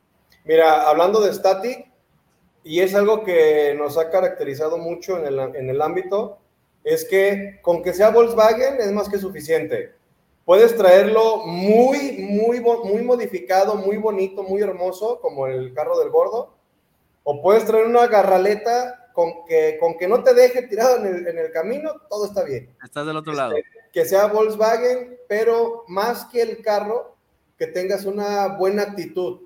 Mira, 0.44 0.88
hablando 0.88 1.20
de 1.20 1.32
Static, 1.32 1.90
y 2.64 2.80
es 2.80 2.94
algo 2.94 3.22
que 3.22 3.74
nos 3.76 3.98
ha 3.98 4.10
caracterizado 4.10 4.78
mucho 4.78 5.18
en 5.18 5.26
el, 5.26 5.38
en 5.54 5.68
el 5.68 5.82
ámbito, 5.82 6.38
es 6.82 7.04
que 7.04 7.60
con 7.62 7.82
que 7.82 7.92
sea 7.92 8.10
Volkswagen 8.10 8.80
es 8.80 8.90
más 8.90 9.08
que 9.08 9.18
suficiente. 9.18 9.92
Puedes 10.46 10.76
traerlo 10.76 11.46
muy, 11.46 12.18
muy, 12.18 12.60
muy 12.60 13.02
modificado, 13.02 13.76
muy 13.76 13.98
bonito, 13.98 14.42
muy 14.42 14.62
hermoso, 14.62 15.20
como 15.20 15.46
el 15.46 15.72
carro 15.74 15.98
del 15.98 16.10
gordo, 16.10 16.54
o 17.22 17.40
puedes 17.42 17.64
traer 17.66 17.86
una 17.86 18.06
garraleta 18.06 19.10
con 19.14 19.44
que, 19.46 19.78
con 19.78 19.96
que 19.96 20.08
no 20.08 20.22
te 20.22 20.34
deje 20.34 20.62
tirado 20.62 20.96
en 20.98 21.06
el, 21.06 21.26
en 21.28 21.38
el 21.38 21.52
camino, 21.52 21.92
todo 22.10 22.26
está 22.26 22.42
bien 22.42 22.74
Estás 22.82 23.06
del 23.06 23.16
otro 23.16 23.32
lado. 23.32 23.54
que 23.92 24.04
sea 24.04 24.26
Volkswagen, 24.26 25.18
pero 25.28 25.84
más 25.86 26.24
que 26.26 26.42
el 26.42 26.62
carro, 26.62 27.16
que 27.56 27.66
tengas 27.66 28.04
una 28.04 28.48
buena 28.48 28.82
actitud. 28.82 29.42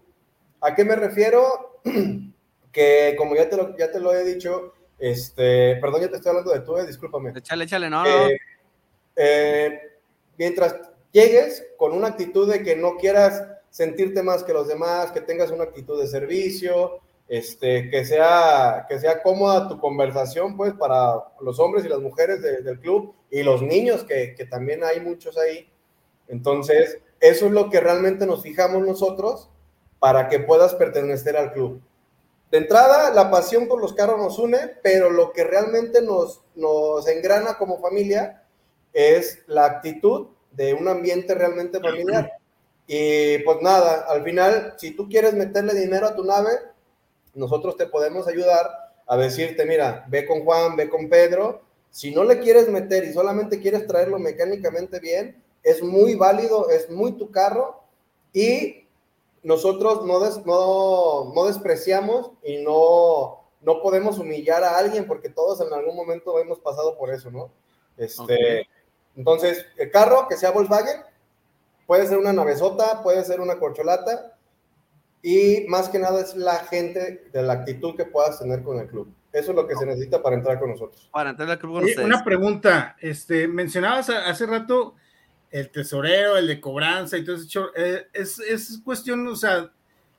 ¿A 0.61 0.75
qué 0.75 0.85
me 0.85 0.97
refiero? 0.97 1.81
que 2.73 3.15
como 3.17 3.35
ya 3.35 3.49
te 3.49 3.57
lo, 3.57 3.77
ya 3.77 3.91
te 3.91 4.01
lo 4.01 4.13
he 4.13 4.25
dicho, 4.25 4.73
este, 4.99 5.77
perdón, 5.77 6.03
ya 6.03 6.09
te 6.09 6.17
estoy 6.17 6.31
hablando 6.31 6.53
de 6.53 6.61
tú, 6.61 6.77
eh, 6.77 6.87
discúlpame. 6.87 7.33
Échale, 7.37 7.65
échale, 7.65 7.89
no. 7.91 8.05
Eh, 8.07 8.39
eh, 9.17 9.81
mientras 10.37 10.77
llegues 11.13 11.67
con 11.77 11.93
una 11.93 12.09
actitud 12.09 12.51
de 12.51 12.63
que 12.63 12.77
no 12.77 12.97
quieras 12.97 13.43
sentirte 13.71 14.23
más 14.23 14.45
que 14.45 14.53
los 14.53 14.69
demás, 14.69 15.13
que 15.13 15.21
tengas 15.21 15.51
una 15.51 15.65
actitud 15.65 16.01
de 16.01 16.07
servicio, 16.07 17.01
este, 17.29 17.91
que, 17.91 18.05
sea, 18.05 18.87
que 18.89 18.99
sea 18.99 19.23
cómoda 19.23 19.69
tu 19.69 19.79
conversación, 19.79 20.57
pues, 20.57 20.73
para 20.75 21.15
los 21.41 21.59
hombres 21.61 21.85
y 21.85 21.89
las 21.89 22.01
mujeres 22.01 22.41
de- 22.41 22.63
del 22.63 22.81
club 22.81 23.15
y 23.31 23.43
los 23.43 23.61
niños, 23.63 24.05
que, 24.05 24.35
que 24.35 24.47
también 24.47 24.83
hay 24.83 25.01
muchos 25.01 25.37
ahí. 25.37 25.71
Entonces, 26.29 26.99
eso 27.21 27.47
es 27.47 27.53
lo 27.53 27.69
que 27.69 27.81
realmente 27.81 28.27
nos 28.27 28.43
fijamos 28.43 28.87
nosotros 28.87 29.51
para 29.99 30.29
que 30.29 30.39
puedas 30.41 30.75
pertenecer 30.75 31.37
al 31.37 31.53
club. 31.53 31.83
De 32.51 32.59
entrada, 32.59 33.13
la 33.13 33.31
pasión 33.31 33.69
por 33.69 33.81
los 33.81 33.93
carros 33.93 34.19
nos 34.19 34.39
une, 34.39 34.59
pero 34.83 35.11
lo 35.11 35.33
que 35.33 35.45
realmente 35.45 36.01
nos, 36.01 36.43
nos 36.55 37.07
engrana 37.07 37.59
como 37.59 37.81
familia 37.81 38.43
es 38.93 39.41
la 39.47 39.67
actitud 39.67 40.29
de 40.53 40.73
un 40.75 40.89
ambiente 40.89 41.35
realmente 41.35 41.79
familiar. 41.79 42.33
Y 42.87 43.39
pues 43.41 43.59
nada, 43.61 44.07
al 44.09 44.25
final, 44.25 44.75
si 44.79 44.93
tú 44.93 45.09
quieres 45.09 45.35
meterle 45.35 45.75
dinero 45.75 46.07
a 46.07 46.17
tu 46.17 46.25
nave, 46.25 46.51
nosotros 47.35 47.77
te 47.77 47.87
podemos 47.87 48.27
ayudar 48.27 48.67
a 49.07 49.17
decirte, 49.19 49.67
mira, 49.67 50.07
ve 50.09 50.27
con 50.27 50.43
Juan, 50.45 50.75
ve 50.75 50.89
con 50.89 51.09
Pedro. 51.11 51.61
Si 51.91 52.15
no 52.15 52.25
le 52.25 52.41
quieres 52.41 52.69
meter 52.69 53.05
y 53.05 53.13
solamente 53.13 53.61
quieres 53.61 53.87
traerlo 53.87 54.19
mecánicamente 54.19 55.01
bien, 55.01 55.43
es 55.63 55.83
muy 55.83 56.15
válido, 56.15 56.71
es 56.71 56.89
muy 56.89 57.13
tu 57.13 57.31
carro 57.31 57.83
y 58.33 58.88
nosotros 59.43 60.05
no, 60.05 60.21
des- 60.21 60.45
no, 60.45 61.33
no 61.35 61.45
despreciamos 61.47 62.33
y 62.43 62.59
no, 62.59 63.45
no 63.63 63.83
podemos 63.83 64.19
humillar 64.19 64.65
a 64.65 64.77
alguien 64.79 65.07
porque 65.07 65.29
todos 65.29 65.61
en 65.61 65.73
algún 65.73 65.97
momento 65.97 66.39
hemos 66.39 66.59
pasado 66.59 66.97
por 66.99 67.11
eso, 67.13 67.31
¿no? 67.31 67.51
Este, 67.97 68.69
Entonces, 69.17 69.65
el 69.77 69.91
carro 69.91 70.27
que 70.29 70.37
sea 70.37 70.51
Volkswagen, 70.53 71.03
puede 71.87 72.07
ser 72.07 72.19
una 72.19 72.33
navezota, 72.33 73.03
puede 73.03 73.25
ser 73.25 73.41
una 73.41 73.59
corcholata 73.59 74.37
y 75.23 75.65
más 75.69 75.89
que 75.89 75.99
nada 75.99 76.21
es 76.21 76.37
la 76.37 76.57
gente 76.57 77.29
de 77.33 77.43
la 77.43 77.55
actitud 77.55 77.97
que 77.97 78.05
puedas 78.05 78.39
tener 78.39 78.63
con 78.63 78.79
el 78.79 78.87
club. 78.87 79.13
Eso 79.33 79.51
es 79.51 79.57
lo 79.57 79.67
que 79.67 79.75
se 79.77 79.85
necesita 79.85 80.23
para 80.23 80.37
entrar 80.37 80.59
con 80.59 80.71
nosotros. 80.71 81.09
Para 81.13 81.31
entrar 81.31 81.51
al 81.51 81.59
club 81.59 81.75
con 81.75 81.85
ustedes. 81.85 82.05
una 82.07 82.25
pregunta, 82.25 82.97
este, 83.01 83.47
mencionabas 83.49 84.09
hace 84.11 84.47
rato 84.47 84.95
el 85.51 85.71
tesorero, 85.71 86.37
el 86.37 86.47
de 86.47 86.61
cobranza 86.61 87.17
show, 87.19 87.67
eh, 87.75 88.07
es, 88.13 88.39
es 88.39 88.81
cuestión, 88.85 89.27
o 89.27 89.37
sea, 89.37 89.71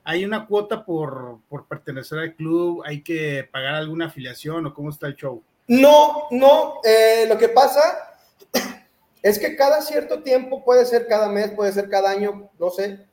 hay 0.03 0.25
una 0.25 0.47
cuota 0.47 0.83
por, 0.83 1.39
por 1.47 1.67
pertenecer 1.67 2.19
al 2.19 2.35
club, 2.35 2.81
hay 2.85 3.03
que 3.03 3.47
pagar 3.51 3.75
alguna 3.75 4.05
afiliación 4.05 4.65
o 4.65 4.73
cómo 4.73 4.89
está 4.89 5.07
el 5.07 5.15
show. 5.15 5.43
No, 5.67 6.23
no, 6.31 6.81
eh, 6.83 7.25
lo 7.27 7.37
que 7.37 7.49
pasa 7.49 8.17
es 9.21 9.37
que 9.37 9.55
cada 9.55 9.81
cierto 9.81 10.23
tiempo, 10.23 10.63
puede 10.65 10.85
ser 10.85 11.07
cada 11.07 11.29
mes, 11.29 11.51
puede 11.51 11.71
ser 11.71 11.89
cada 11.89 12.09
año, 12.09 12.49
no 12.59 12.69
sé, 12.71 13.05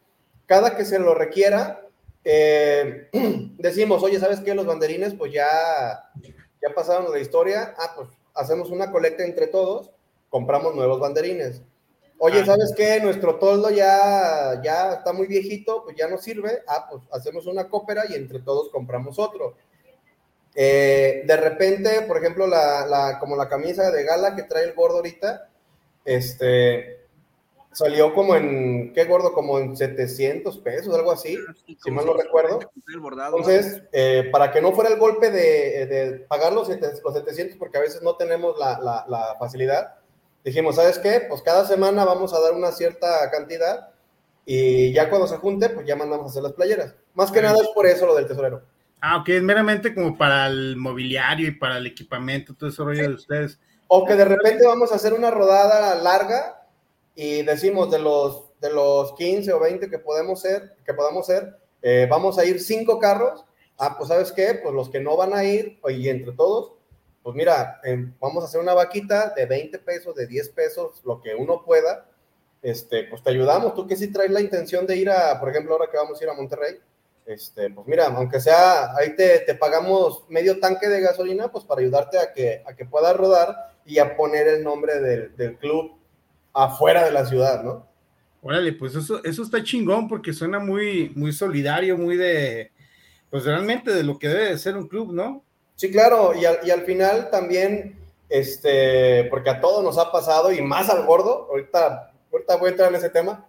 cada 0.46 0.76
que 0.76 0.84
se 0.84 0.98
lo 0.98 1.14
requiera, 1.14 1.82
eh, 2.24 3.10
decimos, 3.58 4.02
oye, 4.02 4.18
¿sabes 4.18 4.40
qué? 4.40 4.54
Los 4.54 4.66
banderines, 4.66 5.14
pues 5.14 5.32
ya, 5.32 6.10
ya 6.62 6.74
pasaron 6.74 7.12
de 7.12 7.20
historia, 7.20 7.74
ah, 7.78 7.92
pues 7.94 8.08
hacemos 8.34 8.70
una 8.70 8.90
colecta 8.90 9.24
entre 9.24 9.48
todos, 9.48 9.90
compramos 10.30 10.74
nuevos 10.74 10.98
banderines. 10.98 11.62
Oye. 12.18 12.44
¿sabes 12.46 12.72
qué? 12.76 13.00
Nuestro 13.00 13.36
toldo 13.36 13.70
ya, 13.70 14.60
ya 14.64 14.94
está 14.94 15.12
muy 15.12 15.26
viejito, 15.26 15.84
pues 15.84 15.96
ya 15.96 16.08
no 16.08 16.18
sirve, 16.18 16.62
ah, 16.66 16.86
pues 16.90 17.02
hacemos 17.12 17.46
una 17.46 17.68
cópera 17.68 18.04
y 18.08 18.14
entre 18.14 18.40
todos 18.40 18.70
compramos 18.70 19.18
otro. 19.18 19.54
Eh, 20.54 21.22
de 21.26 21.36
repente, 21.36 22.02
por 22.02 22.16
ejemplo, 22.16 22.46
la, 22.46 22.86
la- 22.86 23.18
como 23.18 23.36
la 23.36 23.48
camisa 23.48 23.90
de 23.90 24.04
gala 24.04 24.34
que 24.34 24.44
trae 24.44 24.64
el 24.64 24.72
gordo 24.74 24.96
ahorita, 24.96 25.50
este, 26.04 27.00
salió 27.72 28.14
como 28.14 28.34
en, 28.36 28.94
¿qué 28.94 29.04
gordo? 29.04 29.34
Como 29.34 29.58
en 29.58 29.76
700 29.76 30.56
pesos, 30.58 30.94
algo 30.94 31.12
así, 31.12 31.36
si 31.84 31.90
mal 31.90 32.06
no 32.06 32.14
recuerdo. 32.14 32.58
Entonces, 33.36 33.82
eh, 33.92 34.30
para 34.32 34.50
que 34.50 34.62
no 34.62 34.72
fuera 34.72 34.88
el 34.88 34.98
golpe 34.98 35.30
de, 35.30 35.84
de 35.86 36.12
pagar 36.20 36.54
los, 36.54 36.68
los 36.70 37.14
700, 37.14 37.58
porque 37.58 37.76
a 37.76 37.82
veces 37.82 38.00
no 38.00 38.16
tenemos 38.16 38.58
la- 38.58 39.04
la 39.06 39.36
facilidad, 39.38 39.96
dijimos, 40.46 40.76
¿sabes 40.76 41.00
qué? 41.00 41.26
Pues 41.28 41.42
cada 41.42 41.66
semana 41.66 42.04
vamos 42.04 42.32
a 42.32 42.40
dar 42.40 42.52
una 42.52 42.70
cierta 42.70 43.28
cantidad 43.32 43.88
y 44.46 44.92
ya 44.92 45.10
cuando 45.10 45.26
se 45.26 45.38
junte, 45.38 45.68
pues 45.70 45.84
ya 45.84 45.96
mandamos 45.96 46.26
a 46.26 46.30
hacer 46.30 46.44
las 46.44 46.52
playeras. 46.52 46.94
Más 47.14 47.32
que 47.32 47.42
nada 47.42 47.60
es 47.60 47.68
por 47.74 47.84
eso 47.84 48.06
lo 48.06 48.14
del 48.14 48.28
tesorero. 48.28 48.62
Ah, 49.00 49.16
ok, 49.18 49.28
es 49.30 49.42
meramente 49.42 49.92
como 49.92 50.16
para 50.16 50.46
el 50.46 50.76
mobiliario 50.76 51.48
y 51.48 51.50
para 51.50 51.78
el 51.78 51.86
equipamiento, 51.86 52.54
todo 52.54 52.70
ese 52.70 52.82
rollo 52.82 53.08
de 53.08 53.14
ustedes. 53.14 53.58
O 53.88 54.06
que 54.06 54.14
de 54.14 54.24
repente 54.24 54.64
vamos 54.64 54.92
a 54.92 54.94
hacer 54.94 55.14
una 55.14 55.32
rodada 55.32 55.96
larga 55.96 56.64
y 57.16 57.42
decimos 57.42 57.90
de 57.90 57.98
los, 57.98 58.56
de 58.60 58.72
los 58.72 59.14
15 59.14 59.52
o 59.52 59.58
20 59.58 59.90
que 59.90 59.98
podemos 59.98 60.40
ser, 60.40 60.76
que 60.84 60.94
podamos 60.94 61.26
ser, 61.26 61.56
eh, 61.82 62.06
vamos 62.08 62.38
a 62.38 62.44
ir 62.44 62.60
cinco 62.60 63.00
carros. 63.00 63.44
Ah, 63.78 63.96
pues 63.98 64.10
¿sabes 64.10 64.30
qué? 64.30 64.60
Pues 64.62 64.72
los 64.72 64.90
que 64.90 65.00
no 65.00 65.16
van 65.16 65.34
a 65.34 65.42
ir, 65.42 65.80
y 65.88 66.08
entre 66.08 66.32
todos, 66.34 66.75
pues 67.26 67.34
mira, 67.34 67.80
eh, 67.82 68.06
vamos 68.20 68.44
a 68.44 68.46
hacer 68.46 68.60
una 68.60 68.72
vaquita 68.72 69.30
de 69.34 69.46
20 69.46 69.80
pesos, 69.80 70.14
de 70.14 70.28
10 70.28 70.48
pesos, 70.50 71.02
lo 71.04 71.20
que 71.20 71.34
uno 71.34 71.64
pueda. 71.64 72.06
Este, 72.62 73.02
pues 73.02 73.20
te 73.20 73.30
ayudamos. 73.30 73.74
Tú 73.74 73.84
que 73.84 73.96
sí 73.96 74.12
traes 74.12 74.30
la 74.30 74.40
intención 74.40 74.86
de 74.86 74.96
ir 74.96 75.10
a, 75.10 75.40
por 75.40 75.48
ejemplo, 75.48 75.72
ahora 75.72 75.90
que 75.90 75.96
vamos 75.96 76.20
a 76.20 76.22
ir 76.22 76.30
a 76.30 76.34
Monterrey, 76.34 76.76
este, 77.26 77.68
pues 77.70 77.84
mira, 77.88 78.06
aunque 78.06 78.38
sea, 78.38 78.94
ahí 78.94 79.16
te, 79.16 79.40
te, 79.40 79.56
pagamos 79.56 80.22
medio 80.28 80.60
tanque 80.60 80.86
de 80.86 81.00
gasolina, 81.00 81.50
pues 81.50 81.64
para 81.64 81.80
ayudarte 81.80 82.16
a 82.16 82.32
que, 82.32 82.62
a 82.64 82.76
que 82.76 82.84
puedas 82.84 83.16
rodar 83.16 83.74
y 83.84 83.98
a 83.98 84.16
poner 84.16 84.46
el 84.46 84.62
nombre 84.62 85.00
del, 85.00 85.36
del 85.36 85.56
club 85.56 85.98
afuera 86.52 87.04
de 87.04 87.10
la 87.10 87.26
ciudad, 87.26 87.64
¿no? 87.64 87.88
Órale, 88.40 88.72
pues 88.72 88.94
eso, 88.94 89.24
eso 89.24 89.42
está 89.42 89.64
chingón 89.64 90.06
porque 90.06 90.32
suena 90.32 90.60
muy, 90.60 91.10
muy 91.16 91.32
solidario, 91.32 91.98
muy 91.98 92.16
de, 92.16 92.70
pues 93.30 93.44
realmente 93.44 93.92
de 93.92 94.04
lo 94.04 94.16
que 94.16 94.28
debe 94.28 94.50
de 94.50 94.58
ser 94.58 94.76
un 94.76 94.86
club, 94.86 95.12
¿no? 95.12 95.44
Sí, 95.76 95.90
claro, 95.90 96.32
y 96.34 96.46
al, 96.46 96.82
final 96.86 97.28
también, 97.30 97.98
este, 98.30 99.24
porque 99.24 99.50
a 99.50 99.60
todos 99.60 99.84
nos 99.84 99.98
ha 99.98 100.10
pasado 100.10 100.50
y 100.50 100.62
más 100.62 100.88
al 100.88 101.04
gordo, 101.04 101.48
ahorita, 101.50 102.12
ahorita 102.32 102.56
voy 102.56 102.68
a 102.68 102.70
entrar 102.70 102.88
en 102.88 102.94
ese 102.94 103.10
tema, 103.10 103.46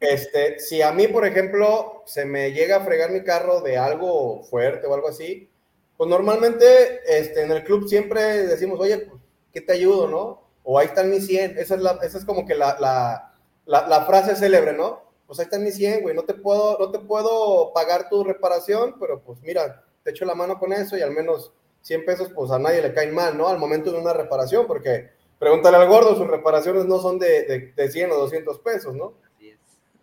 este, 0.00 0.58
si 0.58 0.82
a 0.82 0.90
mí, 0.90 1.06
por 1.06 1.24
ejemplo, 1.24 2.02
se 2.04 2.24
me 2.24 2.50
llega 2.50 2.76
a 2.76 2.84
fregar 2.84 3.12
mi 3.12 3.22
carro 3.22 3.60
de 3.60 3.78
algo 3.78 4.42
fuerte 4.42 4.88
o 4.88 4.94
algo 4.94 5.08
así, 5.08 5.48
pues 5.96 6.10
normalmente 6.10 7.00
este, 7.06 7.42
en 7.42 7.52
el 7.52 7.62
club 7.62 7.88
siempre 7.88 8.46
decimos, 8.48 8.80
oye, 8.80 9.08
¿qué 9.52 9.60
te 9.60 9.72
ayudo, 9.72 10.08
no? 10.08 10.42
O 10.64 10.80
ahí 10.80 10.86
están 10.86 11.10
mis 11.10 11.26
100, 11.28 11.58
esa 11.58 11.76
es, 11.76 11.80
la, 11.80 12.00
esa 12.02 12.18
es 12.18 12.24
como 12.24 12.44
que 12.44 12.56
la, 12.56 12.76
la, 12.80 13.34
la, 13.66 13.86
la 13.86 14.04
frase 14.04 14.34
célebre, 14.34 14.72
¿no? 14.72 15.00
Pues 15.28 15.38
ahí 15.38 15.44
están 15.44 15.62
mis 15.62 15.76
100, 15.76 16.02
güey, 16.02 16.14
no 16.16 16.24
te, 16.24 16.34
puedo, 16.34 16.76
no 16.78 16.90
te 16.90 16.98
puedo 16.98 17.72
pagar 17.72 18.08
tu 18.08 18.24
reparación, 18.24 18.96
pero 18.98 19.20
pues 19.20 19.40
mira, 19.42 19.84
te 20.06 20.12
echo 20.12 20.24
la 20.24 20.36
mano 20.36 20.56
con 20.56 20.72
eso 20.72 20.96
y 20.96 21.02
al 21.02 21.10
menos 21.10 21.50
100 21.82 22.04
pesos, 22.04 22.30
pues 22.32 22.52
a 22.52 22.60
nadie 22.60 22.80
le 22.80 22.94
caen 22.94 23.12
mal, 23.12 23.36
¿no? 23.36 23.48
Al 23.48 23.58
momento 23.58 23.90
de 23.90 23.98
una 23.98 24.12
reparación, 24.12 24.64
porque 24.68 25.10
pregúntale 25.36 25.78
al 25.78 25.88
gordo, 25.88 26.14
sus 26.14 26.28
reparaciones 26.28 26.84
no 26.84 27.00
son 27.00 27.18
de, 27.18 27.42
de, 27.42 27.72
de 27.74 27.90
100 27.90 28.12
o 28.12 28.14
200 28.14 28.60
pesos, 28.60 28.94
¿no? 28.94 29.14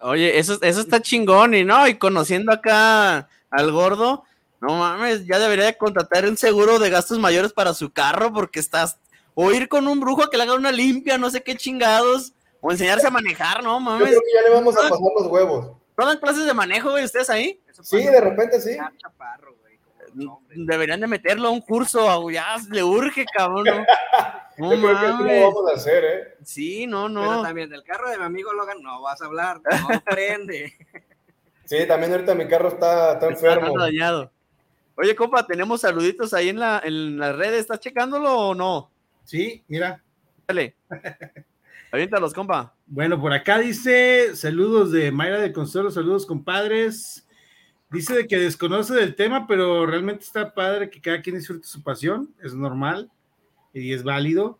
Oye, 0.02 0.38
eso, 0.38 0.58
eso 0.62 0.82
está 0.82 1.02
chingón 1.02 1.54
y 1.54 1.64
no, 1.64 1.88
y 1.88 1.98
conociendo 1.98 2.52
acá 2.52 3.30
al 3.50 3.72
gordo, 3.72 4.26
no 4.60 4.78
mames, 4.78 5.26
ya 5.26 5.40
debería 5.40 5.64
de 5.64 5.78
contratar 5.78 6.26
un 6.26 6.36
seguro 6.36 6.80
de 6.80 6.90
gastos 6.90 7.18
mayores 7.18 7.54
para 7.54 7.74
su 7.74 7.94
carro 7.94 8.34
porque 8.34 8.60
estás, 8.60 9.00
o 9.36 9.54
ir 9.54 9.70
con 9.70 9.88
un 9.88 10.02
brujo 10.02 10.24
a 10.24 10.30
que 10.30 10.36
le 10.36 10.44
haga 10.44 10.56
una 10.56 10.74
limpia, 10.74 11.18
no 11.18 11.30
sé 11.30 11.44
qué 11.44 11.56
chingados, 11.56 12.34
o 12.60 12.72
enseñarse 12.72 13.08
a 13.08 13.12
manejar, 13.12 13.64
no 13.64 13.80
mames. 13.80 14.02
Yo 14.02 14.06
creo 14.08 14.22
que 14.22 14.34
ya 14.34 14.42
le 14.42 14.54
vamos 14.54 14.76
a 14.76 14.82
pasar 14.82 15.00
los 15.00 15.28
huevos. 15.28 15.78
¿No 15.98 16.06
dan 16.06 16.18
clases 16.18 16.46
de 16.46 16.54
manejo, 16.54 16.92
güey, 16.92 17.06
ustedes 17.06 17.30
ahí? 17.30 17.62
Sí, 17.82 18.04
de 18.04 18.20
repente 18.20 18.60
sí. 18.60 18.78
Deberían 20.56 21.02
de 21.02 21.08
meterlo 21.08 21.48
a 21.48 21.52
un 21.52 21.62
curso, 21.62 22.30
ya 22.30 22.58
le 22.70 22.84
urge, 22.84 23.26
cabrón. 23.26 23.66
¿no? 23.66 23.86
No 24.56 24.72
Yo 24.72 24.82
creo 24.82 25.00
que 25.00 25.06
así 25.08 25.24
lo 25.24 25.52
vamos 25.52 25.72
a 25.72 25.76
hacer, 25.76 26.06
¿eh? 26.06 26.36
Sí, 26.44 26.86
no, 26.86 27.10
no. 27.10 27.22
Pero 27.22 27.42
también 27.42 27.70
del 27.72 27.84
carro 27.84 28.08
de 28.12 28.20
mi 28.20 28.24
amigo 28.24 28.54
Logan 28.54 28.84
no 28.84 29.02
vas 29.02 29.20
a 29.20 29.26
hablar, 29.26 29.60
no 29.64 30.00
prende. 30.06 30.74
Sí, 31.66 31.88
también 31.88 32.12
ahorita 32.12 32.36
mi 32.36 32.48
carro 32.48 32.68
está, 32.68 33.14
está 33.14 33.30
enfermo. 33.30 33.68
Está 33.68 33.80
dañado. 33.80 34.32
Oye, 34.96 35.16
compa, 35.16 35.48
tenemos 35.48 35.82
saluditos 35.82 36.36
ahí 36.36 36.50
en, 36.50 36.60
la, 36.60 36.82
en 36.84 37.18
las 37.18 37.36
redes. 37.36 37.62
¿Estás 37.62 37.80
checándolo 37.80 38.32
o 38.32 38.54
no? 38.54 38.92
Sí, 39.24 39.64
mira. 39.68 40.04
Dale. 40.48 40.76
Aviéntalos, 41.92 42.34
compa. 42.34 42.76
Bueno, 42.86 43.20
por 43.20 43.34
acá 43.34 43.60
dice 43.60 44.36
saludos 44.36 44.92
de 44.92 45.12
Mayra 45.12 45.40
de 45.40 45.54
Consuelo, 45.54 45.90
saludos 45.90 46.26
compadres. 46.26 47.23
Dice 47.94 48.16
de 48.16 48.28
que 48.28 48.38
desconoce 48.40 48.94
del 48.96 49.16
tema, 49.16 49.46
pero 49.48 49.86
realmente 49.86 50.24
está 50.24 50.54
padre 50.54 50.90
que 50.90 51.00
cada 51.00 51.22
quien 51.22 51.38
disfrute 51.38 51.68
su 51.68 51.82
pasión, 51.84 52.34
es 52.44 52.54
normal 52.54 53.10
y 53.74 53.94
es 53.94 54.04
válido. 54.04 54.60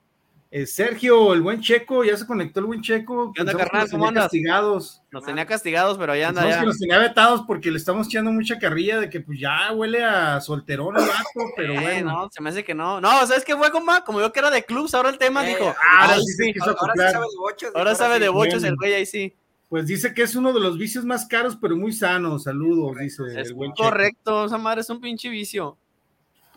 Eh, 0.56 0.68
Sergio, 0.68 1.34
el 1.34 1.42
buen 1.42 1.62
Checo, 1.62 2.04
ya 2.04 2.16
se 2.16 2.28
conectó 2.28 2.60
el 2.60 2.68
buen 2.68 2.80
Checo. 2.84 3.34
¿Qué 3.34 3.42
onda, 3.42 3.56
carnal? 3.58 3.90
¿Cómo 3.90 4.08
andas? 4.08 4.26
Castigados. 4.26 5.02
Nos 5.10 5.26
tenía 5.26 5.48
castigados, 5.48 5.98
pero 5.98 6.16
ya 6.16 6.30
anda. 6.30 6.48
Ya. 6.48 6.60
que 6.60 6.68
nos 6.68 6.78
tenía 6.78 7.00
vetados 7.00 7.42
porque 7.48 7.72
le 7.72 7.78
estamos 7.80 8.06
echando 8.06 8.32
mucha 8.32 8.60
carrilla 8.60 9.00
de 9.00 9.10
que 9.10 9.20
pues 9.20 9.40
ya 9.40 9.72
huele 9.72 10.04
a 10.04 10.40
solterón 10.42 10.96
el 10.96 11.02
vato, 11.08 11.24
pero 11.58 11.74
Eh, 11.74 11.80
bueno. 11.82 12.12
no, 12.12 12.30
se 12.32 12.40
me 12.40 12.52
hace 12.52 12.64
que 12.64 12.76
no. 12.76 13.02
No, 13.02 13.10
¿sabes 13.26 13.44
qué 13.44 13.56
fue, 13.56 13.72
compa? 13.72 14.04
Como 14.04 14.20
yo 14.22 14.32
que 14.32 14.42
era 14.42 14.52
de 14.52 14.64
clubs, 14.64 14.94
ahora 14.94 15.10
el 15.10 15.18
tema, 15.18 15.44
Eh, 15.44 15.50
dijo. 15.56 15.64
ahora 15.66 15.76
ahora 16.02 16.16
sí 16.20 16.34
se 16.34 16.44
sí, 16.44 16.54
quiso 16.54 16.66
Ahora 16.80 16.94
sí 16.94 17.00
sabe 17.00 17.26
de 17.26 17.38
bochos. 17.40 17.72
ahora 17.74 17.96
sabe 17.96 18.20
de 18.20 18.30
bochos 18.30 18.64
el 18.64 18.76
güey 18.76 18.94
ahí 18.94 19.06
sí. 19.08 19.34
Pues 19.74 19.88
dice 19.88 20.14
que 20.14 20.22
es 20.22 20.36
uno 20.36 20.54
de 20.54 20.60
los 20.60 20.78
vicios 20.78 21.04
más 21.04 21.26
caros, 21.26 21.58
pero 21.60 21.76
muy 21.76 21.94
sanos. 21.94 22.44
Saludos, 22.44 22.96
dice 23.00 23.24
Es 23.30 23.48
el 23.48 23.56
buen 23.56 23.72
correcto, 23.72 24.46
esa 24.46 24.60
madre 24.60 24.82
es 24.82 24.90
un 24.92 25.02
pinche 25.02 25.30
vicio. 25.30 25.80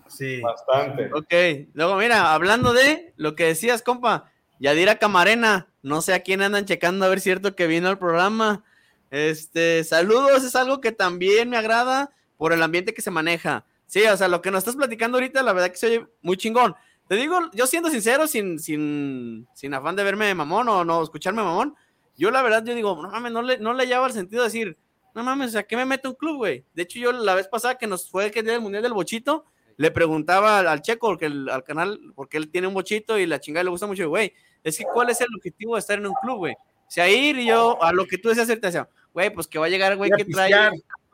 Sí. 0.07 0.43
Bastante. 0.43 1.09
Ok, 1.15 1.71
luego 1.73 1.97
mira, 1.97 2.35
hablando 2.35 2.75
de 2.75 3.15
lo 3.17 3.35
que 3.35 3.45
decías, 3.45 3.81
compa, 3.81 4.31
Yadira 4.61 4.99
Camarena, 4.99 5.67
no 5.81 6.03
sé 6.03 6.13
a 6.13 6.21
quién 6.21 6.43
andan 6.43 6.67
checando 6.67 7.07
a 7.07 7.09
ver 7.09 7.21
cierto 7.21 7.57
que 7.57 7.67
vino 7.67 7.89
al 7.89 7.99
programa. 7.99 8.65
Este, 9.11 9.83
saludos, 9.85 10.45
es 10.45 10.55
algo 10.55 10.83
que 10.83 10.93
también 10.93 11.49
me 11.49 11.57
agrada 11.57 12.11
por 12.37 12.53
el 12.53 12.63
ambiente 12.63 12.93
que 12.93 13.01
se 13.01 13.11
maneja. 13.11 13.65
Sí, 13.87 14.05
o 14.05 14.17
sea, 14.19 14.29
lo 14.29 14.43
que 14.43 14.51
nos 14.51 14.59
estás 14.59 14.77
platicando 14.77 15.17
ahorita, 15.17 15.43
la 15.43 15.55
verdad 15.55 15.71
que 15.71 15.79
se 15.79 15.87
oye 15.87 16.07
muy 16.21 16.37
chingón. 16.37 16.75
Te 17.09 17.17
digo, 17.17 17.51
yo 17.55 17.67
siendo 17.67 17.89
sincero, 17.89 18.27
sin, 18.27 18.59
sin, 18.59 19.49
sin 19.55 19.73
afán 19.73 19.97
de 19.97 20.05
verme 20.05 20.35
mamón 20.35 20.69
o 20.69 20.85
no 20.85 21.03
escucharme 21.03 21.43
mamón, 21.43 21.75
yo 22.17 22.31
la 22.31 22.43
verdad, 22.43 22.65
yo 22.65 22.75
digo, 22.75 23.01
no 23.01 23.11
mames, 23.11 23.33
no 23.33 23.43
le, 23.43 23.59
no 23.59 23.75
le 23.75 23.87
lleva 23.87 24.07
el 24.07 24.13
sentido 24.13 24.43
de 24.43 24.49
decir, 24.49 24.79
no 25.15 25.23
mames, 25.23 25.49
o 25.49 25.53
sea, 25.53 25.63
¿qué 25.63 25.77
me 25.77 25.85
mete 25.85 26.09
un 26.09 26.15
club, 26.15 26.37
güey? 26.37 26.65
De 26.75 26.83
hecho, 26.83 26.99
yo 26.99 27.13
la 27.13 27.35
vez 27.35 27.49
pasada 27.49 27.79
que 27.79 27.87
nos 27.87 28.09
fue 28.09 28.27
el 28.27 28.33
día 28.33 28.53
del 28.53 28.61
Mundial 28.61 28.83
del 28.83 28.93
Bochito, 28.93 29.45
le 29.77 29.91
preguntaba 29.91 30.59
al, 30.59 30.69
al 30.69 30.83
Checo, 30.83 31.09
porque 31.09 31.27
el, 31.27 31.49
al 31.49 31.65
canal, 31.65 32.01
porque 32.15 32.37
él 32.39 32.51
tiene 32.51 32.67
un 32.67 32.75
bochito 32.75 33.19
y 33.19 33.27
la 33.27 33.41
chingada 33.41 33.65
le 33.65 33.71
gusta 33.71 33.87
mucho, 33.87 34.09
güey, 34.09 34.33
es 34.65 34.79
que 34.79 34.85
¿cuál 34.85 35.11
es 35.11 35.21
el 35.21 35.29
objetivo 35.37 35.75
de 35.75 35.81
estar 35.81 35.99
en 35.99 36.07
un 36.07 36.15
club, 36.23 36.39
güey? 36.39 36.55
O 36.55 36.91
sea, 36.91 37.09
ir 37.09 37.39
y 37.39 37.47
yo, 37.47 37.83
a 37.83 37.93
lo 37.93 38.07
que 38.07 38.17
tú 38.17 38.29
decías, 38.29 38.47
te 38.47 38.57
decía, 38.57 38.89
güey, 39.13 39.31
pues 39.31 39.47
que 39.47 39.59
va 39.59 39.67
a 39.67 39.69
llegar, 39.69 39.97
güey, 39.97 40.11
a 40.13 40.17
que 40.17 40.25
trae 40.25 40.53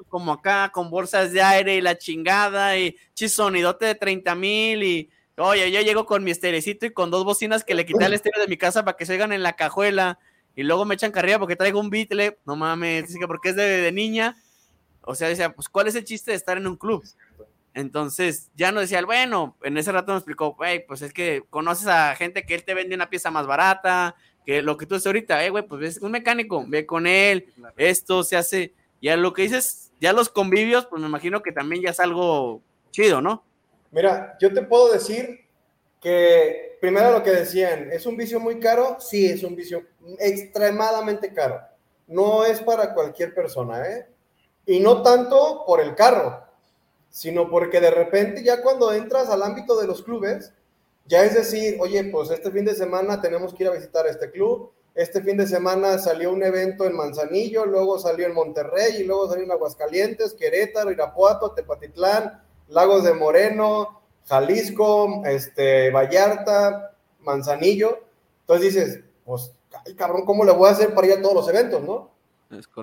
como 0.09 0.33
acá, 0.33 0.71
con 0.73 0.91
bolsas 0.91 1.33
de 1.33 1.41
aire 1.43 1.77
y 1.77 1.81
la 1.81 1.97
chingada 1.97 2.77
y 2.77 2.97
chisonidote 3.15 3.87
de 3.87 3.95
30 3.95 4.35
mil 4.35 4.83
y, 4.83 5.11
oye, 5.37 5.71
yo 5.71 5.81
llego 5.81 6.05
con 6.07 6.25
mi 6.25 6.31
esterecito 6.31 6.87
y 6.87 6.91
con 6.91 7.11
dos 7.11 7.25
bocinas 7.25 7.65
que 7.65 7.75
le 7.75 7.87
quité 7.87 8.05
al 8.05 8.13
estéreo 8.15 8.43
de 8.43 8.49
mi 8.49 8.57
casa 8.57 8.85
para 8.85 8.97
que 8.97 9.07
se 9.07 9.13
oigan 9.13 9.33
en 9.33 9.43
la 9.43 9.55
cajuela 9.55 10.19
y 10.55 10.63
luego 10.63 10.85
me 10.85 10.95
echan 10.95 11.13
carrilla 11.13 11.39
porque 11.39 11.57
traigo 11.57 11.81
un 11.81 11.91
Beatle, 11.91 12.39
no 12.45 12.57
mames, 12.57 13.07
dice 13.07 13.19
que 13.19 13.27
porque 13.27 13.51
es 13.51 13.57
de, 13.57 13.63
de 13.63 13.93
niña, 13.93 14.37
o 15.03 15.15
sea, 15.15 15.29
decía, 15.29 15.53
pues, 15.53 15.69
¿cuál 15.69 15.89
es 15.89 15.95
el 15.95 16.05
chiste 16.05 16.31
de 16.31 16.37
estar 16.37 16.57
en 16.57 16.67
un 16.67 16.77
club? 16.77 17.03
Entonces, 17.75 18.51
ya 18.55 18.71
no 18.71 18.81
decía, 18.81 19.03
bueno, 19.05 19.57
en 19.63 19.79
ese 19.79 19.93
rato 19.93 20.13
me 20.13 20.19
explicó, 20.19 20.55
güey, 20.55 20.87
pues 20.87 21.03
es 21.03 21.13
que 21.13 21.43
conoces 21.49 21.87
a 21.87 22.15
gente 22.17 22.45
que 22.45 22.55
él 22.55 22.65
te 22.65 22.75
vende 22.75 22.95
una 22.95 23.09
pieza 23.09 23.31
más 23.31 23.47
barata, 23.47 24.15
que 24.45 24.61
lo 24.63 24.77
que 24.77 24.87
tú 24.87 24.95
dices 24.95 25.07
ahorita, 25.07 25.45
eh, 25.45 25.51
güey, 25.51 25.67
pues 25.67 25.97
es 25.97 26.03
un 26.03 26.13
mecánico, 26.13 26.65
ve 26.67 26.85
con 26.85 27.07
él, 27.07 27.53
esto 27.77 28.23
se 28.25 28.37
hace, 28.37 28.75
y 29.01 29.09
a 29.09 29.17
lo 29.17 29.33
que 29.33 29.43
dices, 29.43 29.91
ya 30.01 30.13
los 30.13 30.29
convivios, 30.29 30.87
pues 30.87 31.01
me 31.01 31.09
imagino 31.09 31.43
que 31.43 31.53
también 31.53 31.83
ya 31.83 31.91
es 31.91 32.01
algo 32.01 32.61
chido, 32.91 33.23
¿no? 33.23 33.45
Mira, 33.91 34.37
yo 34.41 34.53
te 34.53 34.63
puedo 34.63 34.93
decir 34.93 35.42
que, 36.03 36.77
primero 36.81 37.13
lo 37.13 37.23
que 37.23 37.31
decían, 37.31 37.91
¿es 37.93 38.05
un 38.07 38.17
vicio 38.17 38.41
muy 38.41 38.59
caro? 38.59 38.97
Sí, 38.99 39.27
es 39.27 39.45
un 39.45 39.55
vicio 39.55 39.85
extremadamente 40.19 41.33
caro. 41.33 41.61
No 42.09 42.45
es 42.45 42.61
para 42.61 42.93
cualquier 42.93 43.33
persona, 43.33 43.89
¿eh? 43.89 44.07
Y 44.67 44.81
no 44.81 45.03
tanto 45.03 45.65
por 45.65 45.81
el 45.81 45.95
carro, 45.95 46.45
sino 47.09 47.49
porque 47.49 47.81
de 47.81 47.91
repente 47.91 48.43
ya 48.43 48.63
cuando 48.63 48.93
entras 48.93 49.29
al 49.29 49.43
ámbito 49.43 49.81
de 49.81 49.87
los 49.87 50.03
clubes, 50.03 50.53
ya 51.07 51.25
es 51.25 51.35
decir, 51.35 51.77
oye, 51.81 52.03
pues 52.05 52.31
este 52.31 52.51
fin 52.51 52.65
de 52.65 52.75
semana 52.75 53.21
tenemos 53.21 53.55
que 53.55 53.63
ir 53.63 53.71
a 53.71 53.73
visitar 53.73 54.07
este 54.07 54.31
club, 54.31 54.73
este 54.95 55.23
fin 55.23 55.37
de 55.37 55.47
semana 55.47 55.99
salió 55.99 56.33
un 56.33 56.43
evento 56.43 56.85
en 56.85 56.97
Manzanillo, 56.97 57.65
luego 57.65 57.99
salió 57.99 58.27
en 58.27 58.35
Monterrey, 58.35 58.97
y 58.99 59.05
luego 59.05 59.29
salió 59.29 59.45
en 59.45 59.53
Aguascalientes, 59.53 60.35
Querétaro, 60.35 60.91
Irapuato, 60.91 61.53
Tepatitlán, 61.53 62.43
Lagos 62.69 63.05
de 63.05 63.15
Moreno, 63.15 64.02
Jalisco, 64.29 65.23
este, 65.27 65.91
Vallarta, 65.91 66.93
Manzanillo. 67.21 68.05
Entonces 68.41 68.75
dices, 68.75 69.01
pues, 69.25 69.53
ay, 69.87 69.95
cabrón, 69.95 70.25
¿cómo 70.25 70.45
le 70.45 70.53
voy 70.53 70.69
a 70.69 70.73
hacer 70.73 70.95
para 70.95 71.07
ir 71.07 71.13
a 71.15 71.23
todos 71.23 71.35
los 71.35 71.49
eventos, 71.49 71.83
no? 71.83 72.11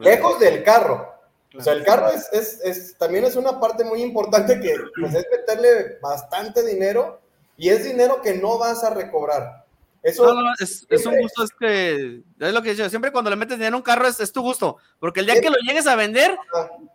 Lejos 0.10 0.40
del 0.40 0.64
carro. 0.64 1.14
O 1.58 1.62
sea, 1.62 1.74
el 1.74 1.84
carro 1.84 2.10
es, 2.10 2.30
es, 2.32 2.60
es- 2.64 2.98
también 2.98 3.24
es 3.26 3.36
una 3.36 3.60
parte 3.60 3.84
muy 3.84 4.02
importante 4.04 4.60
que 4.60 4.76
pues, 5.00 5.16
es 5.16 5.26
meterle 5.32 5.98
bastante 6.02 6.64
dinero 6.66 7.20
y 7.58 7.70
es 7.70 7.84
dinero 7.84 8.22
que 8.22 8.36
no 8.36 8.58
vas 8.58 8.84
a 8.84 8.92
recobrar. 8.92 9.66
Eso, 10.02 10.24
No, 10.34 10.42
no, 10.42 10.50
es, 10.60 10.86
es 10.90 11.06
un 11.06 11.20
gusto, 11.20 11.44
es 11.44 11.50
que, 11.60 12.22
es 12.40 12.54
lo 12.54 12.62
que 12.62 12.74
yo, 12.74 12.88
siempre 12.90 13.12
cuando 13.12 13.30
le 13.30 13.36
metes 13.36 13.58
dinero 13.58 13.76
a 13.76 13.78
un 13.80 13.84
carro 13.84 14.08
es, 14.08 14.20
es 14.22 14.32
tu 14.32 14.42
gusto, 14.42 14.78
porque 15.00 15.20
el 15.20 15.26
día 15.26 15.42
que 15.42 15.50
lo 15.50 15.58
llegues 15.58 15.88
a 15.88 15.96
vender, 15.96 16.38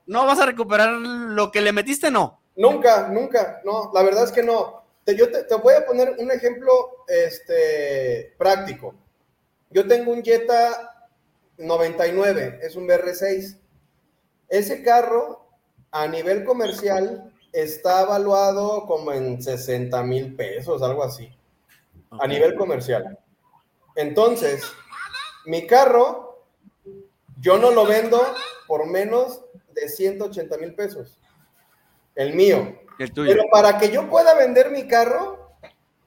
no 0.06 0.24
vas 0.24 0.40
a 0.40 0.46
recuperar 0.46 0.92
lo 0.92 1.50
que 1.50 1.60
le 1.60 1.72
metiste, 1.72 2.10
no. 2.10 2.40
Nunca, 2.56 3.08
nunca, 3.08 3.60
no, 3.64 3.90
la 3.92 4.02
verdad 4.02 4.24
es 4.24 4.32
que 4.32 4.42
no. 4.42 4.84
Te, 5.04 5.16
yo 5.16 5.30
te, 5.30 5.44
te 5.44 5.54
voy 5.56 5.74
a 5.74 5.84
poner 5.84 6.16
un 6.18 6.30
ejemplo 6.30 7.04
este, 7.08 8.34
práctico. 8.38 8.94
Yo 9.70 9.86
tengo 9.86 10.12
un 10.12 10.22
Jetta 10.22 11.08
99, 11.58 12.60
es 12.62 12.76
un 12.76 12.86
BR6. 12.86 13.58
Ese 14.48 14.82
carro 14.82 15.46
a 15.90 16.06
nivel 16.06 16.44
comercial 16.44 17.32
está 17.52 18.02
evaluado 18.02 18.86
como 18.86 19.12
en 19.12 19.42
60 19.42 20.02
mil 20.02 20.34
pesos, 20.34 20.82
algo 20.82 21.04
así, 21.04 21.30
a 22.10 22.26
nivel 22.26 22.56
comercial. 22.56 23.18
Entonces, 23.94 24.62
mi 25.46 25.66
carro, 25.66 26.44
yo 27.40 27.58
no 27.58 27.70
lo 27.70 27.86
vendo 27.86 28.20
por 28.66 28.86
menos 28.86 29.44
de 29.72 29.88
180 29.88 30.58
mil 30.58 30.74
pesos. 30.74 31.20
El 32.14 32.34
mío. 32.34 32.78
El 32.98 33.12
tuyo. 33.12 33.30
Pero 33.32 33.44
para 33.50 33.78
que 33.78 33.90
yo 33.90 34.08
pueda 34.08 34.34
vender 34.34 34.70
mi 34.70 34.86
carro, 34.86 35.56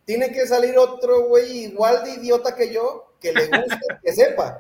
tiene 0.05 0.31
que 0.31 0.47
salir 0.47 0.77
otro 0.77 1.27
güey 1.27 1.65
igual 1.65 2.03
de 2.03 2.11
idiota 2.13 2.55
que 2.55 2.73
yo, 2.73 3.13
que 3.19 3.33
le 3.33 3.47
guste, 3.47 3.79
que 4.03 4.13
sepa. 4.13 4.57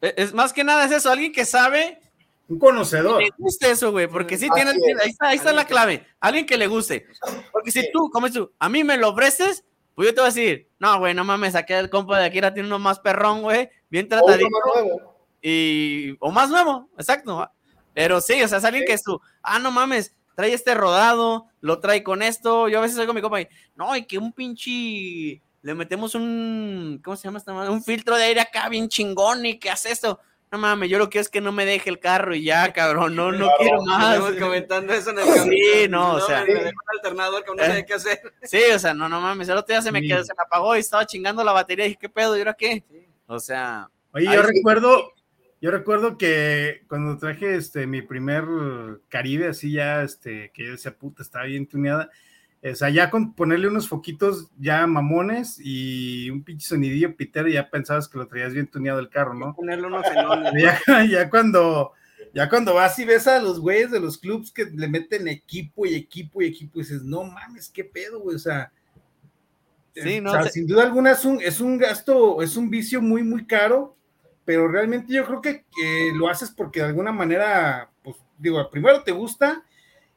E, 0.00 0.14
Es 0.16 0.32
más 0.32 0.52
que 0.52 0.64
nada 0.64 0.84
es 0.86 0.92
eso, 0.92 1.10
alguien 1.10 1.32
que 1.32 1.44
sabe 1.44 2.00
Un 2.48 2.58
conocedor. 2.58 3.22
le 3.22 3.28
guste 3.36 3.70
eso, 3.70 3.92
güey, 3.92 4.06
porque 4.06 4.38
sí 4.38 4.48
Así 4.50 4.54
tiene, 4.54 4.70
es. 4.70 5.00
ahí 5.02 5.10
está, 5.10 5.28
ahí 5.28 5.36
está 5.36 5.52
la 5.52 5.66
clave, 5.66 6.06
alguien 6.20 6.46
que 6.46 6.56
le 6.56 6.66
guste. 6.66 7.06
Porque 7.52 7.70
si 7.70 7.90
tú, 7.92 8.08
como 8.10 8.30
tú, 8.30 8.52
a 8.58 8.68
mí 8.70 8.84
me 8.84 8.96
lo 8.96 9.10
ofreces, 9.10 9.64
pues 9.94 10.08
yo 10.08 10.14
te 10.14 10.20
voy 10.20 10.28
a 10.30 10.32
decir, 10.32 10.70
no, 10.78 10.98
güey, 10.98 11.12
no 11.14 11.24
mames, 11.24 11.52
saqué 11.54 11.78
el 11.78 11.90
compa 11.90 12.18
de 12.18 12.26
aquí, 12.26 12.38
ahora 12.38 12.54
tiene 12.54 12.68
uno 12.68 12.78
más 12.78 13.00
perrón, 13.00 13.42
güey, 13.42 13.68
bien 13.90 14.08
O 14.10 14.14
uno 14.16 14.24
tratadito, 14.26 14.50
más 14.50 14.74
nuevo. 14.84 15.16
y, 15.42 16.16
o 16.20 16.30
más 16.30 16.48
nuevo, 16.50 16.88
exacto. 16.98 17.50
Pero 17.94 18.20
sí, 18.20 18.42
o 18.42 18.48
sea, 18.48 18.58
es 18.58 18.64
alguien 18.64 18.84
que 18.86 18.92
es 18.92 19.02
tú, 19.02 19.20
ah, 19.42 19.58
no 19.58 19.70
mames, 19.70 20.14
trae 20.36 20.52
este 20.52 20.74
rodado, 20.74 21.46
lo 21.60 21.80
trae 21.80 22.04
con 22.04 22.22
esto, 22.22 22.68
yo 22.68 22.78
a 22.78 22.82
veces 22.82 22.96
oigo 22.98 23.10
a 23.10 23.14
mi 23.14 23.20
compa 23.22 23.40
y, 23.40 23.48
no, 23.74 23.96
y 23.96 24.04
que 24.04 24.18
un 24.18 24.32
pinche, 24.32 25.42
le 25.62 25.74
metemos 25.74 26.14
un, 26.14 27.00
¿cómo 27.02 27.16
se 27.16 27.24
llama 27.24 27.38
esta 27.38 27.52
madre? 27.52 27.70
Un 27.72 27.82
filtro 27.82 28.16
de 28.16 28.22
aire 28.24 28.40
acá 28.40 28.68
bien 28.68 28.88
chingón 28.88 29.44
y 29.44 29.58
que 29.58 29.70
hace 29.70 29.90
esto. 29.90 30.20
No 30.52 30.58
mames, 30.58 30.88
yo 30.88 30.98
lo 30.98 31.06
que 31.06 31.12
quiero 31.12 31.22
es 31.22 31.28
que 31.28 31.40
no 31.40 31.50
me 31.50 31.64
deje 31.66 31.90
el 31.90 31.98
carro 31.98 32.32
y 32.32 32.44
ya, 32.44 32.72
cabrón, 32.72 33.16
no, 33.16 33.32
no 33.32 33.50
quiero 33.58 33.82
más. 33.82 34.14
Estamos 34.14 34.36
comentando 34.38 34.92
eso 34.92 35.10
en 35.10 35.18
el 35.18 35.24
Sí, 35.24 35.34
camino. 35.34 35.88
no, 35.98 36.14
o 36.14 36.20
sea. 36.20 36.44
Me 36.44 36.54
dejó 36.54 36.68
un 36.68 36.96
alternador 36.96 37.42
que 37.44 37.50
no 37.56 37.62
Eh. 37.62 37.66
sabía 37.66 37.84
qué 37.86 37.94
hacer. 37.94 38.20
Sí, 38.44 38.60
o 38.72 38.78
sea, 38.78 38.94
no, 38.94 39.08
no 39.08 39.20
mames, 39.20 39.48
el 39.48 39.56
otro 39.56 39.74
día 39.74 39.82
se 39.82 39.90
me, 39.90 40.00
Sí. 40.00 40.06
quedó, 40.06 40.22
se 40.22 40.32
me 40.34 40.42
apagó 40.44 40.76
y 40.76 40.80
estaba 40.80 41.04
chingando 41.04 41.42
la 41.42 41.50
batería 41.50 41.86
y 41.86 41.88
dije, 41.88 41.98
¿qué 42.02 42.08
pedo? 42.08 42.36
¿Y 42.36 42.40
ahora 42.40 42.54
qué? 42.54 42.84
O 43.26 43.40
sea, 43.40 43.90
Oye, 44.12 44.26
yo 44.26 44.40
sí. 44.44 44.52
recuerdo, 44.54 45.12
yo 45.60 45.70
recuerdo 45.70 46.18
que 46.18 46.82
cuando 46.88 47.16
traje 47.18 47.56
este 47.56 47.86
mi 47.86 48.02
primer 48.02 48.44
Caribe, 49.08 49.48
así 49.48 49.72
ya, 49.72 50.02
este, 50.02 50.50
que 50.52 50.64
yo 50.66 50.72
decía, 50.72 50.96
puta, 50.96 51.22
estaba 51.22 51.44
bien 51.46 51.66
tuneada. 51.66 52.10
O 52.62 52.74
sea, 52.74 52.88
ya 52.90 53.10
con 53.10 53.34
ponerle 53.34 53.68
unos 53.68 53.88
foquitos 53.88 54.50
ya 54.58 54.86
mamones 54.88 55.60
y 55.62 56.28
un 56.30 56.42
pinche 56.42 56.66
sonidillo 56.66 57.14
pitero, 57.14 57.48
ya 57.48 57.70
pensabas 57.70 58.08
que 58.08 58.18
lo 58.18 58.26
traías 58.26 58.54
bien 58.54 58.66
tuneado 58.66 58.98
el 58.98 59.08
carro, 59.08 59.34
¿no? 59.34 59.54
Ponerle 59.54 59.86
unos. 59.86 60.04
Ya, 60.58 60.80
ya 61.10 61.30
cuando, 61.30 61.92
ya 62.34 62.48
cuando 62.48 62.74
vas 62.74 62.98
y 62.98 63.04
ves 63.04 63.28
a 63.28 63.40
los 63.40 63.60
güeyes 63.60 63.92
de 63.92 64.00
los 64.00 64.18
clubs 64.18 64.50
que 64.50 64.64
le 64.64 64.88
meten 64.88 65.28
equipo 65.28 65.86
y 65.86 65.94
equipo 65.94 66.42
y 66.42 66.46
equipo, 66.46 66.80
y 66.80 66.82
dices, 66.82 67.02
no 67.02 67.22
mames, 67.24 67.68
qué 67.68 67.84
pedo, 67.84 68.20
güey. 68.20 68.34
O 68.36 68.40
sea, 68.40 68.72
Sí, 69.94 70.14
eh, 70.14 70.20
no, 70.20 70.30
o 70.30 70.34
sea, 70.34 70.42
te- 70.42 70.50
sin 70.50 70.66
duda 70.66 70.82
alguna 70.82 71.12
es 71.12 71.24
un, 71.24 71.40
es 71.40 71.60
un 71.60 71.78
gasto, 71.78 72.42
es 72.42 72.56
un 72.56 72.68
vicio 72.68 73.00
muy, 73.00 73.22
muy 73.22 73.46
caro, 73.46 73.95
pero 74.46 74.68
realmente 74.68 75.12
yo 75.12 75.26
creo 75.26 75.42
que 75.42 75.64
lo 76.14 76.28
haces 76.28 76.50
porque 76.50 76.80
de 76.80 76.86
alguna 76.86 77.12
manera, 77.12 77.90
pues 78.02 78.16
digo, 78.38 78.70
primero 78.70 79.02
te 79.02 79.12
gusta 79.12 79.64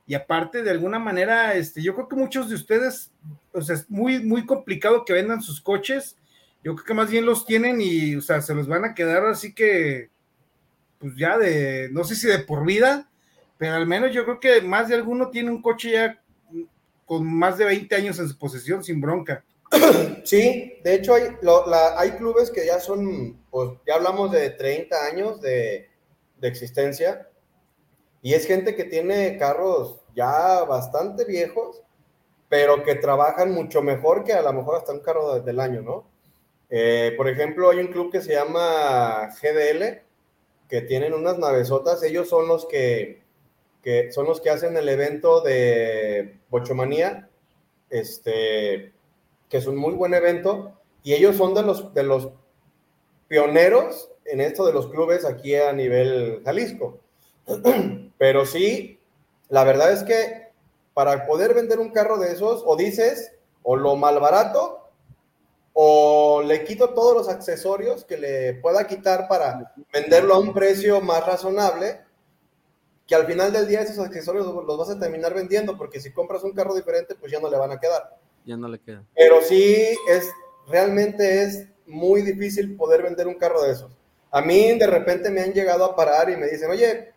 y 0.06 0.14
aparte 0.14 0.64
de 0.64 0.70
alguna 0.70 1.00
manera, 1.00 1.56
este, 1.56 1.82
yo 1.82 1.96
creo 1.96 2.08
que 2.08 2.16
muchos 2.16 2.48
de 2.48 2.56
ustedes, 2.56 3.12
o 3.52 3.62
sea, 3.62 3.76
es 3.76 3.90
muy, 3.90 4.24
muy 4.24 4.46
complicado 4.46 5.04
que 5.04 5.14
vendan 5.14 5.42
sus 5.42 5.60
coches. 5.62 6.16
Yo 6.64 6.76
creo 6.76 6.86
que 6.86 6.94
más 6.94 7.10
bien 7.10 7.26
los 7.26 7.46
tienen 7.46 7.82
y, 7.82 8.16
o 8.16 8.22
sea, 8.22 8.42
se 8.42 8.54
los 8.54 8.68
van 8.68 8.86
a 8.86 8.94
quedar 8.94 9.26
así 9.26 9.54
que, 9.54 10.10
pues 11.00 11.16
ya 11.16 11.38
de, 11.38 11.90
no 11.92 12.04
sé 12.04 12.16
si 12.16 12.28
de 12.28 12.40
por 12.40 12.66
vida, 12.66 13.10
pero 13.58 13.76
al 13.76 13.88
menos 13.88 14.14
yo 14.14 14.26
creo 14.26 14.40
que 14.40 14.62
más 14.62 14.90
de 14.90 14.96
alguno 14.96 15.30
tiene 15.30 15.50
un 15.50 15.62
coche 15.62 15.92
ya 15.92 16.22
con 17.06 17.26
más 17.26 17.58
de 17.58 17.66
20 17.66 17.96
años 17.96 18.20
en 18.20 18.30
su 18.30 18.38
posesión 18.38 18.84
sin 18.84 19.02
bronca. 19.02 19.44
Sí, 20.24 20.74
de 20.84 20.94
hecho 20.96 21.14
hay, 21.14 21.24
hay 21.98 22.12
clubes 22.12 22.52
que 22.52 22.66
ya 22.66 22.80
son, 22.80 23.42
pues 23.50 23.72
ya 23.88 23.96
hablamos 23.96 24.32
de 24.32 24.50
30 24.52 25.06
años 25.06 25.42
de, 25.42 25.90
de 26.38 26.48
existencia 26.48 27.30
y 28.22 28.34
es 28.34 28.48
gente 28.48 28.76
que 28.76 28.86
tiene 28.86 29.38
carros 29.38 29.98
ya 30.16 30.64
bastante 30.66 31.26
viejos, 31.26 31.84
pero 32.50 32.84
que 32.84 32.96
trabajan 32.96 33.54
mucho 33.54 33.82
mejor 33.82 34.24
que 34.26 34.34
a 34.34 34.42
lo 34.44 34.54
mejor 34.54 34.78
hasta 34.78 34.94
un 34.94 35.02
carro 35.02 35.36
de- 35.36 35.42
del 35.42 35.60
año, 35.60 35.82
¿no? 35.82 36.10
Eh, 36.70 37.14
por 37.18 37.30
ejemplo, 37.30 37.70
hay 37.70 37.80
un 37.80 37.88
club 37.88 38.12
que 38.12 38.22
se 38.22 38.34
llama 38.34 39.30
GDL, 39.42 40.04
que 40.70 40.82
tienen 40.82 41.14
unas 41.14 41.40
navesotas, 41.40 42.04
ellos 42.04 42.30
son 42.30 42.48
los 42.48 42.68
que, 42.68 43.24
que 43.84 44.12
son 44.12 44.26
los 44.28 44.42
que 44.42 44.50
hacen 44.52 44.78
el 44.78 44.90
evento 44.90 45.42
de 45.42 46.40
Bochomanía, 46.50 47.30
este, 47.90 48.94
que 49.50 49.58
es 49.58 49.68
un 49.68 49.76
muy 49.76 49.94
buen 49.94 50.14
evento, 50.14 50.74
y 51.04 51.14
ellos 51.14 51.36
son 51.36 51.54
de 51.54 51.64
los, 51.64 51.94
de 51.94 52.04
los 52.04 52.30
pioneros 53.28 54.12
en 54.26 54.42
esto 54.42 54.66
de 54.66 54.74
los 54.74 54.88
clubes 54.88 55.26
aquí 55.26 55.56
a 55.56 55.74
nivel 55.74 56.42
Jalisco. 56.46 57.00
Pero 58.18 58.46
sí, 58.46 59.00
la 59.50 59.64
verdad 59.64 59.92
es 59.92 60.04
que 60.04 60.50
para 60.94 61.26
poder 61.26 61.54
vender 61.54 61.80
un 61.80 61.92
carro 61.92 62.18
de 62.18 62.34
esos, 62.34 62.64
o 62.66 62.76
dices, 62.76 63.34
o 63.64 63.76
lo 63.76 63.96
malbarato, 63.96 64.90
o 65.74 66.42
le 66.46 66.64
quito 66.66 66.90
todos 66.90 67.16
los 67.16 67.30
accesorios 67.30 68.04
que 68.04 68.18
le 68.18 68.54
pueda 68.56 68.86
quitar 68.86 69.28
para 69.28 69.74
venderlo 69.94 70.36
a 70.36 70.40
un 70.40 70.54
precio 70.54 71.00
más 71.00 71.26
razonable, 71.26 72.02
que 73.08 73.16
al 73.16 73.26
final 73.26 73.52
del 73.54 73.68
día 73.68 73.82
esos 73.82 74.06
accesorios 74.06 74.46
los 74.46 74.78
vas 74.78 74.90
a 74.90 75.00
terminar 75.00 75.34
vendiendo, 75.34 75.78
porque 75.78 76.02
si 76.02 76.12
compras 76.12 76.44
un 76.44 76.52
carro 76.52 76.76
diferente, 76.76 77.16
pues 77.16 77.32
ya 77.32 77.40
no 77.40 77.50
le 77.50 77.58
van 77.58 77.72
a 77.72 77.80
quedar. 77.80 78.19
Ya 78.50 78.58
no 78.58 78.68
le 78.68 78.80
queda. 78.80 79.04
Pero 79.16 79.42
sí 79.42 79.88
es, 80.10 80.30
realmente 80.68 81.44
es 81.44 81.68
muy 81.86 82.22
difícil 82.24 82.76
poder 82.76 83.04
vender 83.04 83.28
un 83.28 83.36
carro 83.36 83.62
de 83.62 83.72
esos. 83.72 83.96
A 84.32 84.42
mí 84.42 84.78
de 84.78 84.88
repente 84.88 85.30
me 85.30 85.42
han 85.42 85.54
llegado 85.54 85.86
a 85.86 85.96
parar 85.96 86.30
y 86.30 86.36
me 86.38 86.48
dicen, 86.48 86.70
oye, 86.70 87.14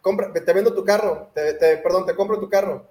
compra, 0.00 0.32
te 0.32 0.52
vendo 0.52 0.72
tu 0.74 0.84
carro, 0.84 1.30
te, 1.34 1.54
te- 1.54 1.76
perdón, 1.78 2.06
te 2.06 2.14
compro 2.14 2.38
tu 2.38 2.48
carro. 2.48 2.88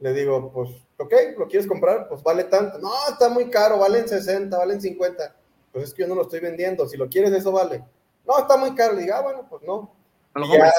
Le 0.00 0.12
digo, 0.12 0.52
pues, 0.52 0.70
ok, 0.98 1.12
¿lo 1.38 1.46
quieres 1.48 1.66
comprar? 1.68 2.08
Pues 2.08 2.22
vale 2.22 2.44
tanto. 2.44 2.78
No, 2.78 2.92
está 3.08 3.28
muy 3.28 3.48
caro, 3.48 3.78
valen 3.78 4.08
60, 4.08 4.56
valen 4.58 4.80
50. 4.80 5.34
Pues 5.72 5.84
es 5.84 5.94
que 5.94 6.02
yo 6.02 6.08
no 6.08 6.14
lo 6.16 6.22
estoy 6.22 6.40
vendiendo, 6.40 6.88
si 6.88 6.96
lo 6.96 7.08
quieres 7.08 7.32
eso 7.32 7.52
vale. 7.52 7.84
No, 8.26 8.38
está 8.38 8.56
muy 8.56 8.74
caro. 8.74 8.94
Le 8.94 9.02
digo, 9.02 9.14
ah, 9.14 9.22
bueno, 9.22 9.46
pues 9.48 9.62
no. 9.62 9.92
Ya, 10.52 10.72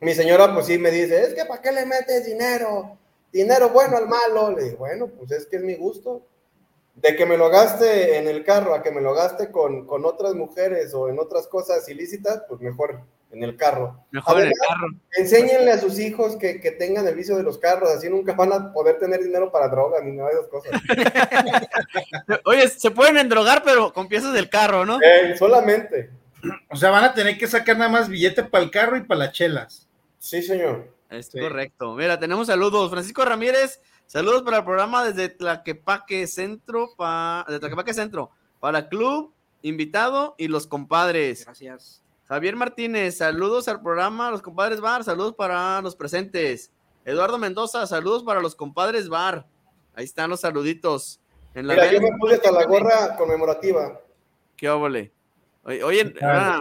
mi 0.00 0.14
señora 0.14 0.52
pues 0.52 0.66
sí 0.66 0.76
me 0.78 0.90
dice, 0.90 1.22
es 1.22 1.34
que 1.34 1.44
¿para 1.44 1.60
qué 1.62 1.70
le 1.72 1.86
metes 1.86 2.24
dinero? 2.26 2.98
Dinero 3.32 3.70
bueno 3.70 3.96
al 3.96 4.08
malo. 4.08 4.50
Le 4.56 4.64
digo, 4.64 4.78
bueno, 4.78 5.08
pues 5.08 5.30
es 5.32 5.46
que 5.46 5.56
es 5.56 5.62
mi 5.62 5.74
gusto. 5.74 6.26
De 6.94 7.16
que 7.16 7.24
me 7.24 7.38
lo 7.38 7.48
gaste 7.48 8.18
en 8.18 8.28
el 8.28 8.44
carro 8.44 8.74
a 8.74 8.82
que 8.82 8.90
me 8.90 9.00
lo 9.00 9.14
gaste 9.14 9.50
con, 9.50 9.86
con 9.86 10.04
otras 10.04 10.34
mujeres 10.34 10.92
o 10.92 11.08
en 11.08 11.18
otras 11.18 11.46
cosas 11.46 11.88
ilícitas, 11.88 12.42
pues 12.48 12.60
mejor 12.60 13.00
en 13.32 13.44
el 13.44 13.56
carro. 13.56 14.04
Mejor 14.10 14.40
en 14.40 14.48
el 14.48 14.52
carro. 14.52 14.88
Enséñenle 15.16 15.70
a 15.70 15.78
sus 15.78 15.98
hijos 15.98 16.36
que, 16.36 16.60
que 16.60 16.72
tengan 16.72 17.06
el 17.06 17.14
vicio 17.14 17.36
de 17.36 17.42
los 17.42 17.58
carros, 17.58 17.90
así 17.90 18.08
nunca 18.10 18.34
van 18.34 18.52
a 18.52 18.72
poder 18.72 18.98
tener 18.98 19.22
dinero 19.22 19.52
para 19.52 19.68
droga 19.68 20.00
ni 20.02 20.12
nada 20.12 20.30
de 20.30 20.34
esas 20.34 20.48
cosas. 20.48 20.72
Oye, 22.44 22.68
se 22.68 22.90
pueden 22.90 23.16
endrogar, 23.16 23.62
pero 23.64 23.92
con 23.92 24.08
piezas 24.08 24.34
del 24.34 24.50
carro, 24.50 24.84
¿no? 24.84 24.98
Eh, 25.00 25.36
solamente. 25.38 26.10
O 26.70 26.76
sea, 26.76 26.90
van 26.90 27.04
a 27.04 27.14
tener 27.14 27.38
que 27.38 27.46
sacar 27.46 27.76
nada 27.76 27.90
más 27.90 28.08
billete 28.08 28.42
para 28.44 28.64
el 28.64 28.70
carro 28.70 28.96
y 28.96 29.02
para 29.02 29.20
las 29.20 29.32
chelas. 29.32 29.88
Sí, 30.18 30.42
señor. 30.42 30.92
Es 31.10 31.26
Sí. 31.26 31.38
correcto. 31.40 31.94
Mira, 31.94 32.18
tenemos 32.18 32.46
saludos. 32.46 32.90
Francisco 32.90 33.24
Ramírez, 33.24 33.80
saludos 34.06 34.42
para 34.42 34.58
el 34.58 34.64
programa 34.64 35.04
desde 35.04 35.28
Tlaquepaque 35.28 36.26
Centro, 36.26 36.90
pa- 36.96 37.44
de 37.48 37.58
Tlaquepaque 37.58 37.92
Centro, 37.92 38.30
para 38.60 38.88
Club, 38.88 39.32
invitado 39.62 40.34
y 40.38 40.48
los 40.48 40.66
compadres. 40.66 41.44
Gracias. 41.44 42.02
Javier 42.26 42.54
Martínez, 42.54 43.18
saludos 43.18 43.66
al 43.66 43.82
programa 43.82 44.30
Los 44.30 44.40
Compadres 44.40 44.80
Bar, 44.80 45.02
saludos 45.02 45.34
para 45.34 45.82
los 45.82 45.96
presentes. 45.96 46.70
Eduardo 47.04 47.38
Mendoza, 47.38 47.84
saludos 47.88 48.22
para 48.22 48.40
los 48.40 48.54
compadres 48.54 49.08
Bar. 49.08 49.46
Ahí 49.96 50.04
están 50.04 50.30
los 50.30 50.40
saluditos. 50.40 51.20
En 51.54 51.66
la 51.66 51.74
Mira, 51.74 51.90
yo 51.92 52.00
me 52.00 52.10
puse 52.20 52.34
hasta 52.36 52.52
la 52.52 52.64
gorra 52.66 53.16
conmemorativa. 53.16 54.00
¿Qué 54.56 54.68
óvole? 54.70 55.12
Oye, 55.64 55.82
oye, 55.82 56.14
ahora, 56.22 56.60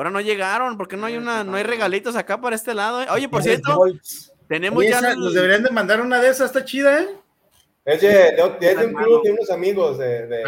ahora 0.00 0.10
no 0.10 0.20
llegaron, 0.20 0.76
porque 0.76 0.96
no 0.96 1.06
hay 1.06 1.16
una, 1.16 1.44
no 1.44 1.56
hay 1.56 1.62
regalitos 1.62 2.16
acá 2.16 2.40
para 2.40 2.56
este 2.56 2.72
lado. 2.74 3.02
eh? 3.02 3.06
Oye, 3.10 3.28
por 3.28 3.42
cierto, 3.42 3.84
tenemos 4.48 4.82
ya 4.84 4.98
esa- 4.98 5.12
el- 5.12 5.20
nos 5.20 5.34
deberían 5.34 5.62
de 5.62 5.70
mandar 5.70 6.00
una 6.00 6.20
de 6.20 6.28
esas, 6.30 6.46
está 6.46 6.64
chida, 6.64 7.00
¿eh? 7.02 7.08
Es 7.84 8.00
de, 8.00 8.08
de- 8.08 8.56
de- 8.60 8.70
es 8.72 8.78
de 8.78 8.86
un 8.86 8.94
club 8.94 9.22
de 9.22 9.30
unos 9.32 9.50
amigos 9.50 9.98
de, 9.98 10.26
de-. 10.26 10.42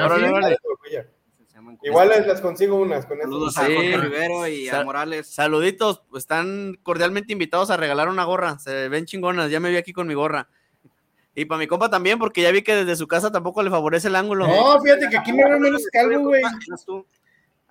Se 1.49 1.55
llaman- 1.55 1.79
Igual 1.83 2.09
les, 2.09 2.27
les 2.27 2.41
consigo 2.41 2.77
unas 2.77 3.05
con. 3.07 3.19
Saludos 3.21 3.57
a 3.59 3.67
Sí. 3.67 3.75
Jorge 3.75 3.97
Rivero 3.99 4.47
y 4.49 4.69
a 4.69 4.85
Morales. 4.85 5.27
Saluditos, 5.29 6.03
pues, 6.11 6.23
están 6.25 6.79
cordialmente 6.83 7.33
invitados 7.33 7.71
a 7.71 7.77
regalar 7.77 8.09
una 8.09 8.25
gorra. 8.25 8.59
Se 8.59 8.88
ven 8.88 9.05
chingonas, 9.07 9.51
ya 9.51 9.61
me 9.61 9.71
vi 9.71 9.77
aquí 9.77 9.93
con 9.93 10.07
mi 10.07 10.15
gorra. 10.15 10.49
Y 11.35 11.47
para 11.47 11.59
mi 11.59 11.67
compa 11.67 11.88
también, 11.88 12.19
porque 12.19 12.43
ya 12.43 12.51
vi 12.51 12.62
que 12.62 12.75
desde 12.75 12.95
su 12.97 13.09
casa 13.09 13.33
tampoco 13.33 13.62
le 13.62 13.71
favorece 13.71 14.09
el 14.09 14.17
ángulo. 14.17 14.47
No, 14.47 14.81
fíjate 14.83 15.09
que 15.09 15.17
aquí 15.17 15.33
me 15.33 15.45
veo 15.49 15.59
menos 15.59 15.83
calvo, 15.91 16.21
güey. 16.25 16.43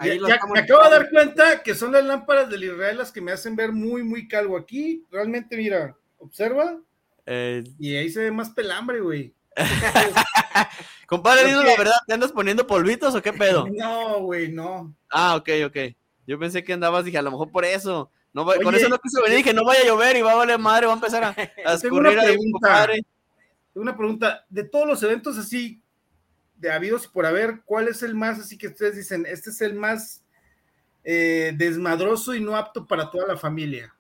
Ahí 0.02 0.20
Ya- 0.20 0.40
me 0.52 0.60
acabo 0.60 0.84
de 0.84 0.90
dar 0.90 1.10
cuenta 1.10 1.62
que 1.64 1.76
son 1.76 1.92
las 1.92 2.04
lámparas 2.04 2.50
del 2.50 2.64
Israel 2.64 2.98
las 2.98 3.12
que 3.12 3.22
me 3.22 3.32
hacen 3.32 3.56
ver 3.56 3.72
muy, 3.72 4.04
muy 4.04 4.28
calvo 4.28 4.58
aquí. 4.58 5.06
Realmente, 5.12 5.56
mira, 5.56 5.96
observa 6.18 6.78
Eh, 7.26 7.64
y 7.80 7.96
ahí 7.96 8.10
se 8.10 8.22
ve 8.22 8.32
más 8.32 8.50
pelambre, 8.50 9.00
güey. 9.00 9.34
compadre, 11.08 11.46
que- 11.46 11.52
la 11.52 11.78
verdad, 11.78 11.96
¿te 12.08 12.14
andas 12.14 12.32
poniendo 12.32 12.66
polvitos 12.68 13.14
o 13.16 13.22
qué 13.22 13.34
pedo? 13.34 13.66
No, 13.72 14.20
güey, 14.22 14.52
no. 14.52 14.94
Ah, 15.12 15.36
ok, 15.36 15.50
ok. 15.68 15.78
Yo 16.28 16.40
pensé 16.40 16.64
que 16.64 16.74
andabas, 16.74 17.06
dije, 17.06 17.18
a 17.18 17.22
lo 17.22 17.32
mejor 17.32 17.52
por 17.52 17.66
eso. 17.66 18.10
No, 18.34 18.46
va- 18.46 18.56
con 18.62 18.74
eso 18.74 18.88
no 18.88 18.98
quise 18.98 19.22
venir, 19.22 19.38
dije, 19.38 19.54
no 19.54 19.66
vaya 19.66 19.82
a 19.82 19.86
llover 19.86 20.16
y 20.16 20.22
va 20.22 20.32
a 20.32 20.36
valer 20.36 20.58
madre, 20.58 20.86
va 20.88 20.94
a 20.94 20.96
empezar 20.96 21.24
a, 21.24 21.30
a 21.30 21.34
Tengo 21.82 21.98
una 21.98 22.10
escurrir 22.10 22.20
ahí, 22.20 22.26
pregunta. 22.28 22.52
compadre. 22.68 22.94
Tengo 23.74 23.84
una 23.84 23.98
pregunta. 23.98 24.46
De 24.50 24.64
todos 24.64 24.88
los 24.88 25.04
eventos 25.04 25.38
así, 25.38 25.82
de 26.62 26.72
habidos 26.72 27.06
y 27.06 27.08
por 27.10 27.26
haber, 27.26 27.62
¿cuál 27.66 27.88
es 27.88 28.04
el 28.04 28.14
más 28.14 28.40
así 28.40 28.58
que 28.58 28.68
ustedes 28.68 28.96
dicen? 28.96 29.26
Este 29.28 29.50
es 29.50 29.62
el 29.62 29.74
más 29.74 30.24
eh, 31.04 31.54
desmadroso 31.58 32.36
y 32.36 32.40
no 32.40 32.56
apto 32.56 32.86
para 32.86 33.10
toda 33.10 33.28
la 33.28 33.38
familia. 33.38 33.94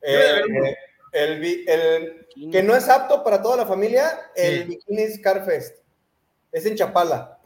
Eh, 0.00 0.40
eh, 1.12 2.26
el, 2.34 2.50
que 2.50 2.62
no 2.62 2.74
es 2.74 2.88
apto 2.88 3.22
para 3.22 3.42
toda 3.42 3.58
la 3.58 3.66
familia, 3.66 4.30
el 4.34 4.62
Sí. 4.62 4.68
Bikini 4.68 5.12
Scar 5.12 5.44
Fest. 5.44 5.76
Es 6.50 6.64
en 6.64 6.76
Chapala. 6.76 7.38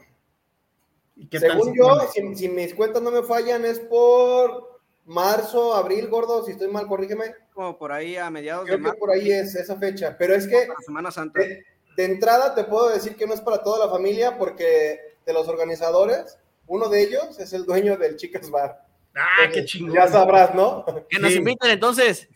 ¿Y 1.17 1.27
qué 1.27 1.41
tal 1.41 1.51
Según 1.51 1.75
yo, 1.75 1.99
si, 2.13 2.35
si 2.35 2.47
mis 2.47 2.73
cuentas 2.73 3.01
no 3.01 3.11
me 3.11 3.23
fallan, 3.23 3.65
es 3.65 3.79
por 3.79 4.79
marzo, 5.03 5.75
abril, 5.75 6.07
gordo. 6.07 6.45
Si 6.45 6.51
estoy 6.51 6.69
mal, 6.69 6.87
corrígeme. 6.87 7.35
Como 7.53 7.77
por 7.77 7.91
ahí 7.91 8.15
a 8.15 8.29
mediados 8.29 8.63
Creo 8.63 8.77
de 8.77 8.81
que 8.81 8.87
marzo, 8.87 8.99
por 8.99 9.11
ahí 9.11 9.29
es 9.29 9.55
esa 9.55 9.75
fecha. 9.75 10.15
Pero 10.17 10.35
es 10.35 10.47
que 10.47 10.67
para 10.67 10.79
Semana 10.79 11.11
Santa. 11.11 11.41
de, 11.41 11.65
de 11.97 12.05
entrada 12.05 12.55
te 12.55 12.63
puedo 12.63 12.89
decir 12.89 13.15
que 13.17 13.27
no 13.27 13.33
es 13.33 13.41
para 13.41 13.61
toda 13.63 13.85
la 13.85 13.91
familia 13.91 14.37
porque 14.37 15.17
de 15.25 15.33
los 15.33 15.47
organizadores, 15.47 16.37
uno 16.67 16.87
de 16.87 17.01
ellos 17.01 17.39
es 17.39 17.51
el 17.53 17.65
dueño 17.65 17.97
del 17.97 18.15
Chicas 18.15 18.49
Bar. 18.49 18.85
Ah, 19.15 19.49
qué 19.51 19.65
chingón. 19.65 19.95
Ya 19.95 20.07
sabrás, 20.07 20.53
¿no? 20.53 20.85
Que 21.09 21.19
nos 21.19 21.31
Sí. 21.31 21.39
inviten 21.39 21.71
entonces. 21.71 22.29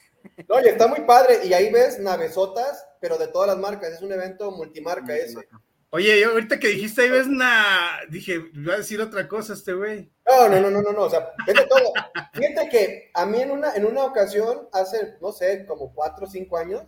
No, 0.49 0.59
y 0.59 0.67
está 0.67 0.87
muy 0.87 1.01
padre. 1.01 1.45
Y 1.45 1.53
ahí 1.53 1.71
ves 1.71 1.99
navesotas, 1.99 2.85
pero 2.99 3.17
de 3.17 3.27
todas 3.27 3.47
las 3.47 3.57
marcas. 3.57 3.93
Es 3.93 4.01
un 4.01 4.11
evento 4.11 4.51
multimarca 4.51 5.15
ese. 5.15 5.47
Oye, 5.91 6.19
yo 6.19 6.31
ahorita 6.31 6.57
que 6.59 6.69
dijiste 6.69 7.03
ahí 7.03 7.09
ves 7.09 7.27
una. 7.27 7.99
Dije, 8.09 8.39
voy 8.53 8.73
a 8.73 8.77
decir 8.77 8.99
otra 8.99 9.27
cosa 9.27 9.53
este 9.53 9.73
güey. 9.73 10.09
No, 10.25 10.47
no, 10.49 10.59
no, 10.59 10.71
no, 10.71 10.81
no, 10.81 10.91
no, 10.91 11.01
o 11.03 11.09
sea, 11.09 11.33
vende 11.45 11.65
todo. 11.67 11.93
Fíjate 12.33 12.69
que 12.69 13.11
a 13.13 13.25
mí 13.25 13.41
en 13.41 13.51
una, 13.51 13.75
en 13.75 13.85
una 13.85 14.05
ocasión, 14.05 14.69
hace, 14.71 15.17
no 15.21 15.31
sé, 15.31 15.65
como 15.67 15.93
cuatro 15.93 16.25
o 16.25 16.29
cinco 16.29 16.57
años, 16.57 16.83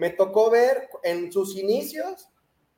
me 0.00 0.08
tocó 0.08 0.48
ver 0.48 0.88
en 1.02 1.30
sus 1.30 1.58
inicios 1.58 2.30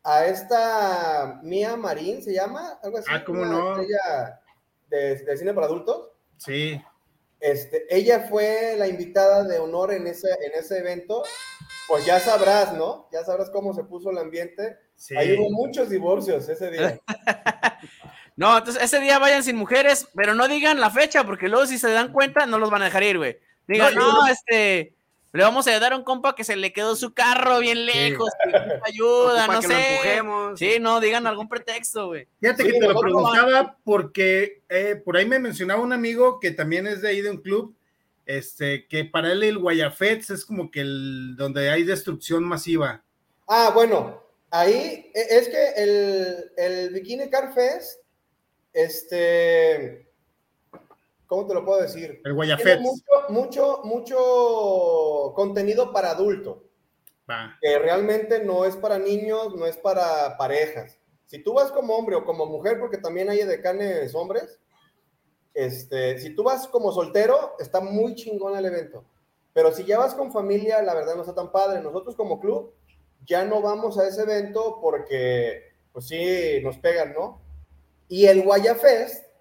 a 0.02 0.26
esta 0.26 1.38
Mía 1.44 1.76
Marín, 1.76 2.20
¿se 2.20 2.34
llama? 2.34 2.80
Algo 2.82 2.98
así. 2.98 3.06
Ah, 3.12 3.22
¿cómo 3.24 3.44
no? 3.44 3.80
estrella 3.80 4.40
de, 4.88 5.14
de 5.24 5.36
cine 5.36 5.54
para 5.54 5.66
adultos. 5.66 6.10
Sí. 6.36 6.82
Este, 7.38 7.86
ella 7.88 8.26
fue 8.28 8.74
la 8.76 8.88
invitada 8.88 9.44
de 9.44 9.60
honor 9.60 9.92
en 9.92 10.08
ese, 10.08 10.30
en 10.44 10.58
ese 10.58 10.78
evento. 10.78 11.22
Pues 11.86 12.04
ya 12.04 12.18
sabrás, 12.18 12.74
¿no? 12.74 13.08
Ya 13.12 13.22
sabrás 13.22 13.50
cómo 13.50 13.72
se 13.72 13.84
puso 13.84 14.10
el 14.10 14.18
ambiente. 14.18 14.78
Sí. 14.96 15.16
Ahí 15.16 15.38
hubo 15.38 15.48
muchos 15.50 15.90
divorcios 15.90 16.48
ese 16.48 16.70
día. 16.70 17.00
No, 18.34 18.56
entonces 18.56 18.82
ese 18.82 18.98
día 18.98 19.18
vayan 19.18 19.44
sin 19.44 19.56
mujeres, 19.56 20.08
pero 20.14 20.34
no 20.34 20.48
digan 20.48 20.80
la 20.80 20.88
fecha, 20.88 21.22
porque 21.22 21.48
luego 21.48 21.66
si 21.66 21.78
se 21.78 21.90
dan 21.90 22.14
cuenta 22.14 22.46
no 22.46 22.58
los 22.58 22.70
van 22.70 22.80
a 22.80 22.86
dejar 22.86 23.02
ir, 23.02 23.18
güey. 23.18 23.38
Digan, 23.68 23.94
No, 23.94 24.26
este, 24.26 24.96
le 25.32 25.42
vamos 25.42 25.66
a 25.66 25.78
dar 25.80 25.92
a 25.92 25.96
un 25.96 26.04
compa 26.04 26.34
que 26.34 26.44
se 26.44 26.56
le 26.56 26.72
quedó 26.72 26.94
su 26.94 27.14
carro 27.14 27.58
bien 27.60 27.86
lejos, 27.86 28.30
que 28.44 28.56
ayuda, 28.84 29.46
no 29.46 29.60
que 29.60 29.68
lo 29.68 29.74
sé. 29.74 29.90
empujemos. 29.94 30.58
Sí, 30.58 30.76
no, 30.80 31.00
digan 31.00 31.26
algún 31.26 31.48
pretexto, 31.48 32.08
güey. 32.08 32.28
Fíjate 32.40 32.64
Sí, 32.64 32.72
que 32.72 32.78
te 32.80 32.86
lo 32.88 33.00
preguntaba 33.00 33.76
porque 33.84 34.62
eh, 34.68 35.00
por 35.02 35.16
ahí 35.16 35.24
me 35.26 35.38
mencionaba 35.38 35.80
un 35.82 35.92
amigo 35.92 36.38
que 36.38 36.50
también 36.50 36.86
es 36.86 37.00
de 37.00 37.08
ahí 37.08 37.20
de 37.22 37.30
un 37.30 37.38
club, 37.38 37.74
este, 38.26 38.86
que 38.86 39.04
para 39.04 39.32
él 39.32 39.42
el 39.42 39.58
Guayafets 39.58 40.30
es 40.30 40.44
como 40.44 40.70
que 40.70 40.80
el 40.82 41.34
donde 41.36 41.70
hay 41.70 41.82
destrucción 41.84 42.44
masiva. 42.44 43.02
Ah, 43.48 43.70
bueno, 43.74 44.22
ahí 44.50 45.10
e- 45.14 45.26
es 45.38 45.48
que 45.48 45.68
el, 45.76 46.50
el 46.56 46.90
Bikini 46.94 47.28
Car 47.30 47.52
Fest, 47.54 48.00
este, 48.72 50.01
¿cómo 51.32 51.46
te 51.46 51.54
lo 51.54 51.64
puedo 51.64 51.80
decir? 51.80 52.10
El 52.10 52.20
Tiene 52.22 52.34
Guayafets. 52.34 52.82
mucho, 52.82 53.00
mucho, 53.30 53.80
mucho 53.84 55.32
contenido 55.34 55.90
para 55.90 56.10
adulto, 56.10 56.64
que 57.58 57.78
realmente 57.78 58.44
no 58.44 58.66
es 58.66 58.76
para 58.76 58.98
niños, 58.98 59.54
no 59.56 59.64
es 59.64 59.78
para 59.78 60.36
parejas. 60.36 60.98
Si 61.24 61.42
tú 61.42 61.54
vas 61.54 61.72
como 61.72 61.94
hombre 61.94 62.16
o 62.16 62.26
como 62.26 62.44
mujer, 62.44 62.78
porque 62.78 62.98
también 62.98 63.30
hay 63.30 63.44
decanes 63.44 64.14
hombres, 64.14 64.60
este, 65.54 66.18
si 66.18 66.34
tú 66.34 66.42
vas 66.42 66.68
como 66.68 66.92
soltero, 66.92 67.54
está 67.58 67.80
muy 67.80 68.14
chingón 68.14 68.54
el 68.54 68.66
evento. 68.66 69.06
Pero 69.54 69.72
si 69.72 69.84
ya 69.84 69.98
vas 69.98 70.14
con 70.14 70.32
familia, 70.32 70.82
la 70.82 70.92
verdad 70.92 71.14
no 71.14 71.22
está 71.22 71.34
tan 71.34 71.50
padre. 71.50 71.80
Nosotros 71.80 72.14
como 72.14 72.40
club 72.40 72.74
ya 73.24 73.46
no 73.46 73.62
vamos 73.62 73.96
a 73.96 74.06
ese 74.06 74.20
evento 74.20 74.80
porque, 74.82 75.72
pues 75.94 76.08
sí, 76.08 76.60
nos 76.62 76.76
pegan, 76.76 77.14
¿no? 77.14 77.40
Y 78.06 78.26
el 78.26 78.42
Guaya 78.42 78.74
Fest, 78.74 79.31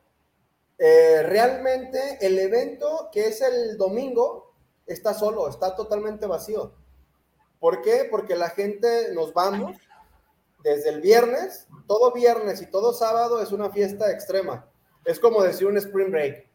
eh, 0.83 1.21
realmente 1.21 2.17
el 2.21 2.39
evento 2.39 3.09
que 3.11 3.27
es 3.27 3.39
el 3.41 3.77
domingo 3.77 4.51
está 4.87 5.13
solo, 5.13 5.47
está 5.47 5.75
totalmente 5.75 6.25
vacío. 6.25 6.73
¿Por 7.59 7.83
qué? 7.83 8.07
Porque 8.09 8.35
la 8.35 8.49
gente 8.49 9.13
nos 9.13 9.31
vamos 9.31 9.77
desde 10.63 10.89
el 10.89 10.99
viernes, 10.99 11.67
todo 11.85 12.11
viernes 12.11 12.63
y 12.63 12.65
todo 12.65 12.93
sábado 12.93 13.43
es 13.43 13.51
una 13.51 13.69
fiesta 13.69 14.09
extrema. 14.09 14.67
Es 15.05 15.19
como 15.19 15.43
decir 15.43 15.67
un 15.67 15.77
spring 15.77 16.09
break, 16.09 16.49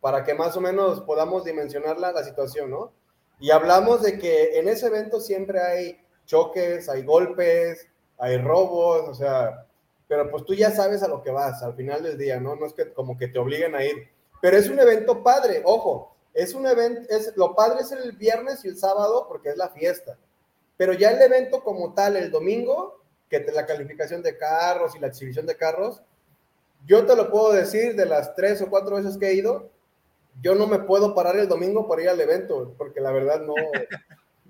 para 0.00 0.22
que 0.22 0.34
más 0.34 0.56
o 0.56 0.60
menos 0.60 1.00
podamos 1.00 1.42
dimensionar 1.42 1.98
la, 1.98 2.12
la 2.12 2.22
situación, 2.22 2.70
¿no? 2.70 2.92
Y 3.40 3.50
hablamos 3.50 4.02
de 4.02 4.20
que 4.20 4.56
en 4.60 4.68
ese 4.68 4.86
evento 4.86 5.20
siempre 5.20 5.60
hay 5.60 6.00
choques, 6.26 6.88
hay 6.88 7.02
golpes, 7.02 7.88
hay 8.18 8.38
robos, 8.38 9.08
o 9.08 9.14
sea, 9.14 9.66
pero 10.08 10.30
pues 10.30 10.44
tú 10.44 10.54
ya 10.54 10.70
sabes 10.70 11.02
a 11.02 11.08
lo 11.08 11.22
que 11.22 11.30
vas 11.30 11.62
al 11.62 11.74
final 11.74 12.02
del 12.02 12.18
día, 12.18 12.40
¿no? 12.40 12.56
No 12.56 12.66
es 12.66 12.72
que 12.72 12.92
como 12.92 13.16
que 13.16 13.28
te 13.28 13.38
obliguen 13.38 13.76
a 13.76 13.84
ir, 13.84 14.08
pero 14.40 14.56
es 14.56 14.68
un 14.68 14.80
evento 14.80 15.22
padre, 15.22 15.62
ojo, 15.64 16.16
es 16.34 16.54
un 16.54 16.66
evento, 16.66 17.02
es, 17.10 17.36
lo 17.36 17.54
padre 17.54 17.82
es 17.82 17.92
el 17.92 18.12
viernes 18.12 18.64
y 18.64 18.68
el 18.68 18.78
sábado 18.78 19.26
porque 19.28 19.50
es 19.50 19.56
la 19.56 19.68
fiesta, 19.68 20.18
pero 20.76 20.94
ya 20.94 21.10
el 21.10 21.20
evento 21.20 21.62
como 21.62 21.92
tal, 21.92 22.16
el 22.16 22.30
domingo, 22.30 23.02
que 23.28 23.40
la 23.52 23.66
calificación 23.66 24.22
de 24.22 24.38
carros 24.38 24.96
y 24.96 24.98
la 24.98 25.08
exhibición 25.08 25.44
de 25.44 25.56
carros, 25.56 26.02
yo 26.86 27.04
te 27.04 27.14
lo 27.14 27.30
puedo 27.30 27.52
decir 27.52 27.94
de 27.94 28.06
las 28.06 28.34
tres 28.34 28.62
o 28.62 28.70
cuatro 28.70 28.96
veces 28.96 29.18
que 29.18 29.28
he 29.28 29.34
ido, 29.34 29.68
yo 30.40 30.54
no 30.54 30.66
me 30.66 30.78
puedo 30.78 31.14
parar 31.14 31.36
el 31.36 31.48
domingo 31.48 31.88
para 31.88 32.02
ir 32.02 32.08
al 32.08 32.20
evento, 32.20 32.74
porque 32.78 33.00
la 33.00 33.10
verdad 33.10 33.40
no. 33.40 33.54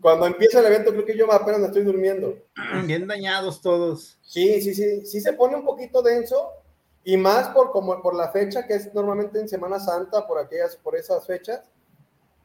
Cuando 0.00 0.26
empieza 0.26 0.60
el 0.60 0.66
evento, 0.66 0.92
creo 0.92 1.04
que 1.04 1.16
yo 1.16 1.30
apenas 1.32 1.60
me 1.60 1.66
estoy 1.66 1.82
durmiendo. 1.82 2.36
Bien 2.86 3.06
dañados 3.06 3.60
todos. 3.60 4.18
Sí, 4.22 4.60
sí, 4.60 4.74
sí, 4.74 5.06
sí 5.06 5.20
se 5.20 5.32
pone 5.32 5.56
un 5.56 5.64
poquito 5.64 6.02
denso 6.02 6.52
y 7.04 7.16
más 7.16 7.48
por 7.48 7.70
como 7.70 8.00
por 8.02 8.14
la 8.14 8.30
fecha 8.30 8.66
que 8.66 8.74
es 8.74 8.94
normalmente 8.94 9.40
en 9.40 9.48
Semana 9.48 9.80
Santa, 9.80 10.26
por 10.26 10.38
aquellas, 10.38 10.76
por 10.76 10.94
esas 10.94 11.26
fechas, 11.26 11.62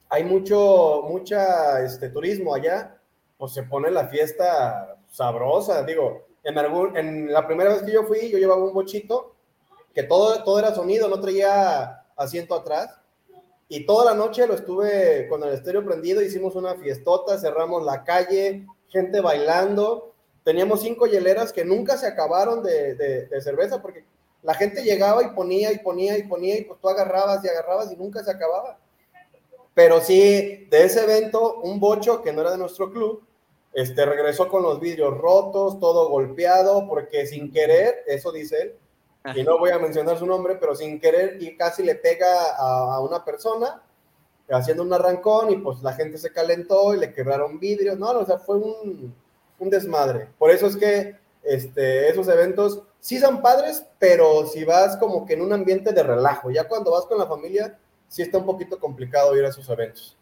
hay 0.09 0.23
mucho, 0.23 1.01
mucha 1.07 1.83
este, 1.83 2.09
turismo 2.09 2.53
allá, 2.53 2.97
pues 3.37 3.53
se 3.53 3.63
pone 3.63 3.91
la 3.91 4.07
fiesta 4.07 4.97
sabrosa, 5.09 5.83
digo, 5.83 6.27
en 6.43 6.57
algún, 6.57 6.95
en 6.95 7.33
la 7.33 7.45
primera 7.47 7.71
vez 7.73 7.83
que 7.83 7.91
yo 7.91 8.03
fui, 8.03 8.29
yo 8.29 8.37
llevaba 8.37 8.63
un 8.63 8.73
bochito 8.73 9.35
que 9.93 10.03
todo, 10.03 10.43
todo 10.43 10.59
era 10.59 10.73
sonido, 10.73 11.07
no 11.07 11.19
traía 11.19 12.05
asiento 12.15 12.55
atrás. 12.55 12.99
Y 13.69 13.85
toda 13.85 14.05
la 14.05 14.13
noche 14.13 14.45
lo 14.45 14.53
estuve 14.53 15.27
con 15.27 15.43
el 15.43 15.53
estéreo 15.53 15.83
prendido, 15.83 16.21
hicimos 16.21 16.55
una 16.55 16.75
fiestota, 16.75 17.39
cerramos 17.39 17.83
la 17.83 18.03
calle, 18.03 18.65
gente 18.89 19.21
bailando. 19.21 20.13
Teníamos 20.43 20.81
cinco 20.81 21.07
hieleras 21.07 21.53
que 21.53 21.65
nunca 21.65 21.97
se 21.97 22.05
acabaron 22.05 22.61
de, 22.61 23.29
cerveza 23.41 23.81
porque 23.81 24.05
la 24.41 24.53
gente 24.53 24.83
llegaba 24.83 25.23
y 25.23 25.29
ponía 25.29 25.71
y 25.71 25.79
ponía 25.79 26.17
y 26.17 26.23
ponía 26.23 26.57
y 26.57 26.65
pues 26.65 26.79
tú 26.81 26.89
agarrabas 26.89 27.43
y 27.43 27.47
agarrabas 27.47 27.91
y 27.91 27.95
nunca 27.95 28.23
se 28.23 28.31
acababa. 28.31 28.77
Pero 29.73 30.01
sí, 30.01 30.67
de 30.69 30.83
ese 30.83 31.03
evento, 31.03 31.61
un 31.61 31.79
bocho 31.79 32.21
que 32.21 32.31
no 32.31 32.41
era 32.41 32.51
de 32.51 32.57
nuestro 32.57 32.91
club, 32.91 33.23
este, 33.73 34.05
regresó 34.05 34.49
con 34.49 34.61
los 34.61 34.79
vidrios 34.79 35.17
rotos, 35.17 35.79
todo 35.79 36.09
golpeado, 36.09 36.87
porque 36.87 37.25
sin 37.25 37.51
querer, 37.51 38.03
eso 38.05 38.31
dice 38.31 38.61
él, 38.61 38.75
y 39.35 39.43
no 39.43 39.57
voy 39.57 39.71
a 39.71 39.79
mencionar 39.79 40.17
su 40.17 40.25
nombre, 40.25 40.55
pero 40.59 40.75
sin 40.75 40.99
querer 40.99 41.41
y 41.41 41.55
casi 41.55 41.83
le 41.83 41.95
pega 41.95 42.55
a, 42.57 42.95
a 42.95 42.99
una 42.99 43.23
persona 43.23 43.81
haciendo 44.49 44.83
un 44.83 44.91
arrancón 44.93 45.49
y 45.51 45.55
pues 45.57 45.81
la 45.81 45.93
gente 45.93 46.17
se 46.17 46.31
calentó 46.31 46.93
y 46.93 46.99
le 46.99 47.13
quebraron 47.13 47.59
vidrios, 47.59 47.97
no, 47.97 48.13
no, 48.13 48.19
o 48.19 48.25
sea, 48.25 48.37
fue 48.37 48.57
un, 48.57 49.15
un 49.59 49.69
desmadre. 49.69 50.27
Por 50.37 50.51
eso 50.51 50.67
es 50.67 50.75
que 50.75 51.15
este, 51.41 52.09
esos 52.09 52.27
eventos 52.27 52.83
sí 52.99 53.17
son 53.19 53.41
padres, 53.41 53.85
pero 53.99 54.45
si 54.47 54.65
vas 54.65 54.97
como 54.97 55.25
que 55.25 55.33
en 55.33 55.41
un 55.41 55.53
ambiente 55.53 55.93
de 55.93 56.03
relajo, 56.03 56.51
ya 56.51 56.67
cuando 56.67 56.91
vas 56.91 57.05
con 57.05 57.17
la 57.17 57.25
familia, 57.25 57.79
sí 58.09 58.21
está 58.21 58.37
un 58.37 58.45
poquito 58.45 58.79
complicado 58.79 59.35
ir 59.37 59.45
a 59.45 59.49
esos 59.49 59.67
eventos, 59.69 60.17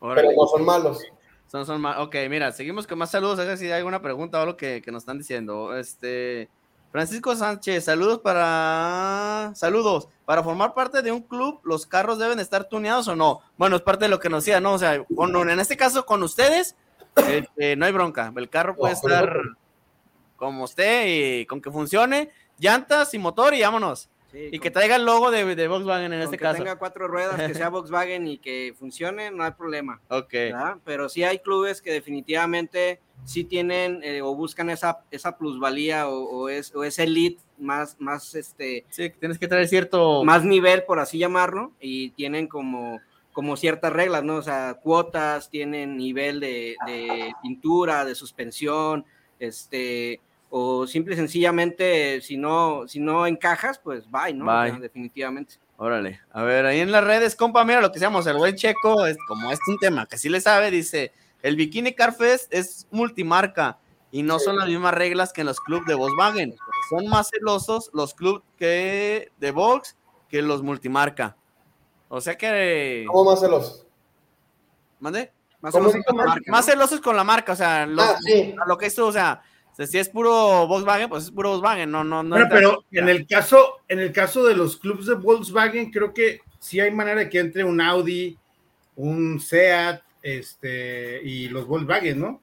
Órale. 0.00 0.28
pero 0.28 0.40
no 0.42 0.46
son 0.48 0.64
malos. 0.64 1.00
Son, 1.46 1.64
son 1.66 1.80
ma- 1.80 2.02
Ok, 2.02 2.14
mira, 2.28 2.52
seguimos 2.52 2.86
con 2.86 2.98
más 2.98 3.10
saludos. 3.10 3.38
A 3.40 3.44
ver 3.44 3.56
si 3.58 3.66
hay 3.66 3.72
alguna 3.78 4.00
pregunta 4.02 4.38
o 4.38 4.42
algo 4.42 4.56
que, 4.56 4.82
que 4.82 4.92
nos 4.92 5.02
están 5.02 5.18
diciendo. 5.18 5.76
Este. 5.76 6.48
Francisco 6.90 7.36
Sánchez, 7.36 7.84
saludos 7.84 8.18
para. 8.18 9.52
Saludos. 9.54 10.08
Para 10.24 10.42
formar 10.42 10.74
parte 10.74 11.02
de 11.02 11.12
un 11.12 11.22
club, 11.22 11.60
¿los 11.64 11.86
carros 11.86 12.18
deben 12.18 12.40
estar 12.40 12.64
tuneados 12.64 13.06
o 13.08 13.14
no? 13.16 13.40
Bueno, 13.56 13.76
es 13.76 13.82
parte 13.82 14.06
de 14.06 14.08
lo 14.08 14.18
que 14.18 14.28
nos 14.28 14.44
decía, 14.44 14.60
¿no? 14.60 14.74
O 14.74 14.78
sea, 14.78 15.02
con- 15.14 15.48
en 15.50 15.60
este 15.60 15.76
caso, 15.76 16.04
con 16.04 16.22
ustedes, 16.22 16.74
este, 17.28 17.76
no 17.76 17.86
hay 17.86 17.92
bronca. 17.92 18.32
El 18.34 18.48
carro 18.48 18.74
puede 18.76 18.94
estar 18.94 19.40
como 20.36 20.64
esté 20.64 21.40
y 21.40 21.46
con 21.46 21.60
que 21.60 21.70
funcione, 21.70 22.30
llantas 22.58 23.14
y 23.14 23.18
motor 23.18 23.54
y 23.54 23.62
vámonos. 23.62 24.08
y 24.32 24.58
que 24.60 24.70
traiga 24.70 24.94
el 24.96 25.04
logo 25.04 25.30
de, 25.32 25.56
de 25.56 25.68
Volkswagen 25.68 26.12
en 26.12 26.22
este 26.22 26.38
que 26.38 26.42
caso. 26.42 26.58
tenga 26.58 26.76
cuatro 26.76 27.08
ruedas, 27.08 27.34
que 27.36 27.52
sea 27.54 27.68
Volkswagen 27.70 28.26
y 28.28 28.38
que 28.38 28.74
funcione, 28.78 29.30
no 29.32 29.42
hay 29.44 29.50
problema. 29.52 30.00
Ok. 30.08 30.32
¿verdad? 30.32 30.76
Pero 30.84 31.08
sí 31.08 31.24
hay 31.24 31.40
clubes 31.40 31.82
que 31.82 31.92
definitivamente 31.92 33.00
sí 33.24 33.44
tienen 33.44 34.00
eh, 34.02 34.22
o 34.22 34.34
buscan 34.34 34.70
esa, 34.70 35.00
esa 35.10 35.36
plusvalía 35.36 36.08
o, 36.08 36.24
o 36.24 36.48
es, 36.48 36.74
o 36.74 36.84
ese 36.84 37.04
elite 37.04 37.42
más, 37.58 37.96
más 37.98 38.34
este... 38.34 38.84
Sí, 38.88 39.10
tienes 39.18 39.38
que 39.38 39.48
traer 39.48 39.68
cierto... 39.68 40.24
Más 40.24 40.44
nivel, 40.44 40.84
por 40.84 40.98
así 40.98 41.18
llamarlo, 41.18 41.72
y 41.80 42.10
tienen 42.10 42.46
como, 42.46 43.00
como 43.32 43.56
ciertas 43.56 43.92
reglas, 43.92 44.24
¿no? 44.24 44.36
O 44.36 44.42
sea, 44.42 44.78
cuotas, 44.82 45.50
tienen 45.50 45.96
nivel 45.96 46.40
de, 46.40 46.76
de 46.86 47.32
pintura, 47.42 48.04
de 48.04 48.14
suspensión, 48.14 49.04
este... 49.38 50.20
O 50.52 50.88
simple 50.88 51.14
y 51.14 51.16
sencillamente, 51.16 52.20
si 52.22 52.36
no, 52.36 52.88
si 52.88 52.98
no 52.98 53.24
encajas, 53.28 53.78
pues 53.78 54.10
bye, 54.10 54.34
¿no? 54.34 54.46
Bye. 54.46 54.70
O 54.70 54.72
sea, 54.72 54.80
definitivamente. 54.80 55.54
Órale, 55.76 56.20
a 56.32 56.42
ver, 56.42 56.66
ahí 56.66 56.80
en 56.80 56.90
las 56.90 57.04
redes, 57.04 57.36
compa, 57.36 57.64
mira 57.64 57.80
lo 57.80 57.92
que 57.92 58.00
seamos, 58.00 58.26
el 58.26 58.36
buen 58.36 58.56
checo, 58.56 59.06
es, 59.06 59.16
como 59.28 59.52
es 59.52 59.60
un 59.68 59.78
tema 59.78 60.06
que 60.06 60.18
sí 60.18 60.28
le 60.28 60.40
sabe, 60.40 60.72
dice, 60.72 61.12
el 61.42 61.56
Bikini 61.56 61.94
Car 61.94 62.14
Fest 62.14 62.52
es 62.52 62.86
multimarca 62.90 63.78
y 64.10 64.22
no 64.22 64.38
son 64.38 64.56
las 64.56 64.68
mismas 64.68 64.94
reglas 64.94 65.32
que 65.32 65.42
en 65.42 65.46
los 65.46 65.60
clubes 65.60 65.86
de 65.86 65.94
Volkswagen. 65.94 66.54
Son 66.90 67.06
más 67.08 67.28
celosos 67.30 67.90
los 67.94 68.14
clubes 68.14 68.42
que 68.56 69.30
de 69.38 69.50
Volks 69.50 69.96
que 70.28 70.42
los 70.42 70.62
multimarca. 70.62 71.36
O 72.08 72.20
sea 72.20 72.36
que... 72.36 73.04
¿Cómo 73.06 73.30
más 73.30 73.40
celosos? 73.40 73.86
¿Mande? 74.98 75.32
Más 75.60 75.72
¿Cómo 75.72 75.90
celosos 75.90 76.06
con 76.06 76.16
la 76.16 76.24
marca, 76.24 76.50
Más 76.50 76.66
¿no? 76.66 76.72
celosos 76.72 77.00
con 77.00 77.16
la 77.16 77.24
marca, 77.24 77.52
o 77.52 77.56
sea, 77.56 77.86
los- 77.86 78.04
Ah, 78.04 78.16
sí. 78.20 78.54
a 78.60 78.66
lo 78.68 78.76
que 78.78 78.86
esto, 78.86 79.06
o 79.06 79.12
sea, 79.12 79.42
si 79.86 79.98
es 79.98 80.08
puro 80.08 80.66
Volkswagen, 80.66 81.08
pues 81.08 81.24
es 81.24 81.30
puro 81.30 81.50
Volkswagen, 81.50 81.90
no, 81.90 82.02
no, 82.02 82.22
no. 82.22 82.30
Bueno, 82.36 82.48
pero 82.50 82.84
en 82.90 83.08
el 83.08 83.26
caso, 83.26 83.76
en 83.88 83.98
el 84.00 84.12
caso 84.12 84.44
de 84.44 84.54
los 84.56 84.76
clubes 84.76 85.06
de 85.06 85.14
Volkswagen, 85.14 85.90
creo 85.90 86.12
que 86.12 86.40
sí 86.58 86.80
hay 86.80 86.90
manera 86.90 87.20
de 87.20 87.28
que 87.30 87.38
entre 87.38 87.62
un 87.64 87.80
Audi, 87.80 88.36
un 88.96 89.38
Seat, 89.40 90.02
este, 90.22 91.20
y 91.22 91.48
los 91.48 91.66
Volkswagen, 91.66 92.20
¿no? 92.20 92.40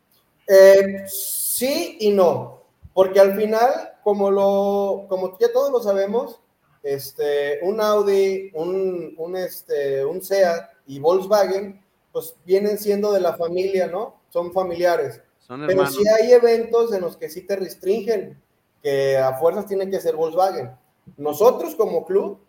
Eh, 0.48 1.04
sí 1.08 1.98
y 2.00 2.12
no, 2.12 2.64
porque 2.94 3.20
al 3.20 3.36
final, 3.36 3.94
como 4.04 4.32
lo, 4.32 5.06
como 5.10 5.38
ya 5.40 5.52
todos 5.52 5.72
lo 5.72 5.82
sabemos, 5.82 6.40
este, 6.84 7.60
un 7.64 7.82
Audi, 7.82 8.52
un, 8.54 9.14
un, 9.18 9.36
este, 9.36 10.06
un 10.06 10.22
Seat 10.22 10.70
y 10.86 11.00
Volkswagen, 11.00 11.84
pues 12.12 12.36
vienen 12.46 12.78
siendo 12.78 13.12
de 13.12 13.20
la 13.20 13.36
familia, 13.36 13.88
¿no? 13.88 14.22
Son 14.30 14.54
familiares. 14.54 15.22
Son 15.40 15.66
Pero 15.68 15.86
sí 15.88 16.04
hay 16.08 16.32
eventos 16.32 16.94
en 16.94 17.02
los 17.02 17.18
que 17.18 17.30
sí 17.30 17.42
te 17.42 17.56
restringen, 17.56 18.42
que 18.82 19.18
a 19.18 19.34
fuerzas 19.38 19.66
tienen 19.66 19.92
que 19.92 20.00
ser 20.00 20.16
Volkswagen. 20.16 20.72
Nosotros 21.18 21.76
como 21.76 22.06
club, 22.06 22.40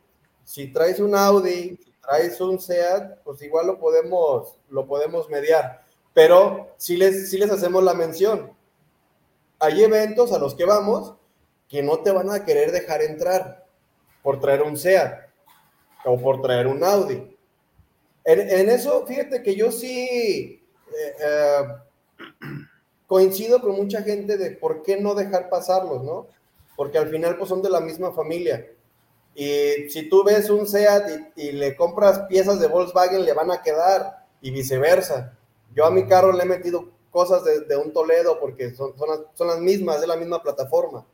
si 0.44 0.72
traes 0.72 1.00
un 1.00 1.14
Audi, 1.14 1.78
si 1.84 1.92
traes 2.00 2.40
un 2.40 2.58
Seat, 2.58 3.22
pues 3.24 3.42
igual 3.42 3.66
lo 3.66 3.78
podemos, 3.78 4.57
lo 4.70 4.86
podemos 4.86 5.28
mediar. 5.28 5.82
Pero 6.14 6.72
sí 6.76 6.96
les, 6.96 7.30
sí 7.30 7.38
les 7.38 7.50
hacemos 7.50 7.82
la 7.82 7.94
mención. 7.94 8.52
Hay 9.58 9.82
eventos 9.82 10.32
a 10.32 10.38
los 10.38 10.54
que 10.54 10.64
vamos 10.64 11.14
que 11.68 11.82
no 11.82 12.00
te 12.00 12.10
van 12.10 12.30
a 12.30 12.44
querer 12.44 12.72
dejar 12.72 13.02
entrar 13.02 13.66
por 14.22 14.40
traer 14.40 14.62
un 14.62 14.76
Seat 14.76 15.26
o 16.04 16.18
por 16.18 16.40
traer 16.40 16.66
un 16.66 16.82
Audi. 16.82 17.36
En, 18.24 18.40
en 18.40 18.68
eso, 18.70 19.06
fíjate 19.06 19.42
que 19.42 19.54
yo 19.54 19.70
sí 19.70 20.62
eh, 20.96 21.14
eh, 21.20 21.62
coincido 23.06 23.60
con 23.60 23.72
mucha 23.72 24.02
gente 24.02 24.36
de 24.36 24.52
por 24.52 24.82
qué 24.82 25.00
no 25.00 25.14
dejar 25.14 25.48
pasarlos, 25.48 26.02
¿no? 26.02 26.26
Porque 26.76 26.98
al 26.98 27.08
final 27.08 27.36
pues 27.36 27.48
son 27.48 27.62
de 27.62 27.70
la 27.70 27.80
misma 27.80 28.12
familia. 28.12 28.66
Y 29.34 29.88
si 29.88 30.08
tú 30.08 30.24
ves 30.24 30.50
un 30.50 30.66
SEAT 30.66 31.32
y, 31.36 31.48
y 31.48 31.52
le 31.52 31.76
compras 31.76 32.20
piezas 32.28 32.58
de 32.60 32.66
Volkswagen, 32.66 33.24
le 33.24 33.32
van 33.32 33.50
a 33.50 33.62
quedar 33.62 34.26
y 34.40 34.50
viceversa. 34.50 35.36
Yo 35.74 35.84
a 35.84 35.90
mi 35.90 36.06
carro 36.06 36.32
le 36.32 36.42
he 36.42 36.46
metido 36.46 36.90
cosas 37.10 37.44
de, 37.44 37.60
de 37.60 37.76
un 37.76 37.92
Toledo 37.92 38.38
porque 38.40 38.74
son, 38.74 38.96
son, 38.98 39.08
las, 39.08 39.20
son 39.34 39.46
las 39.48 39.60
mismas, 39.60 40.00
es 40.00 40.08
la 40.08 40.16
misma 40.16 40.42
plataforma. 40.42 41.04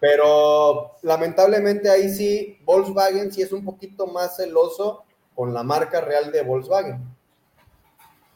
Pero 0.00 0.96
lamentablemente 1.02 1.88
ahí 1.88 2.10
sí, 2.10 2.58
Volkswagen 2.64 3.32
sí 3.32 3.42
es 3.42 3.52
un 3.52 3.64
poquito 3.64 4.06
más 4.06 4.36
celoso 4.36 5.04
con 5.34 5.54
la 5.54 5.62
marca 5.62 6.00
real 6.00 6.30
de 6.30 6.42
Volkswagen. 6.42 7.00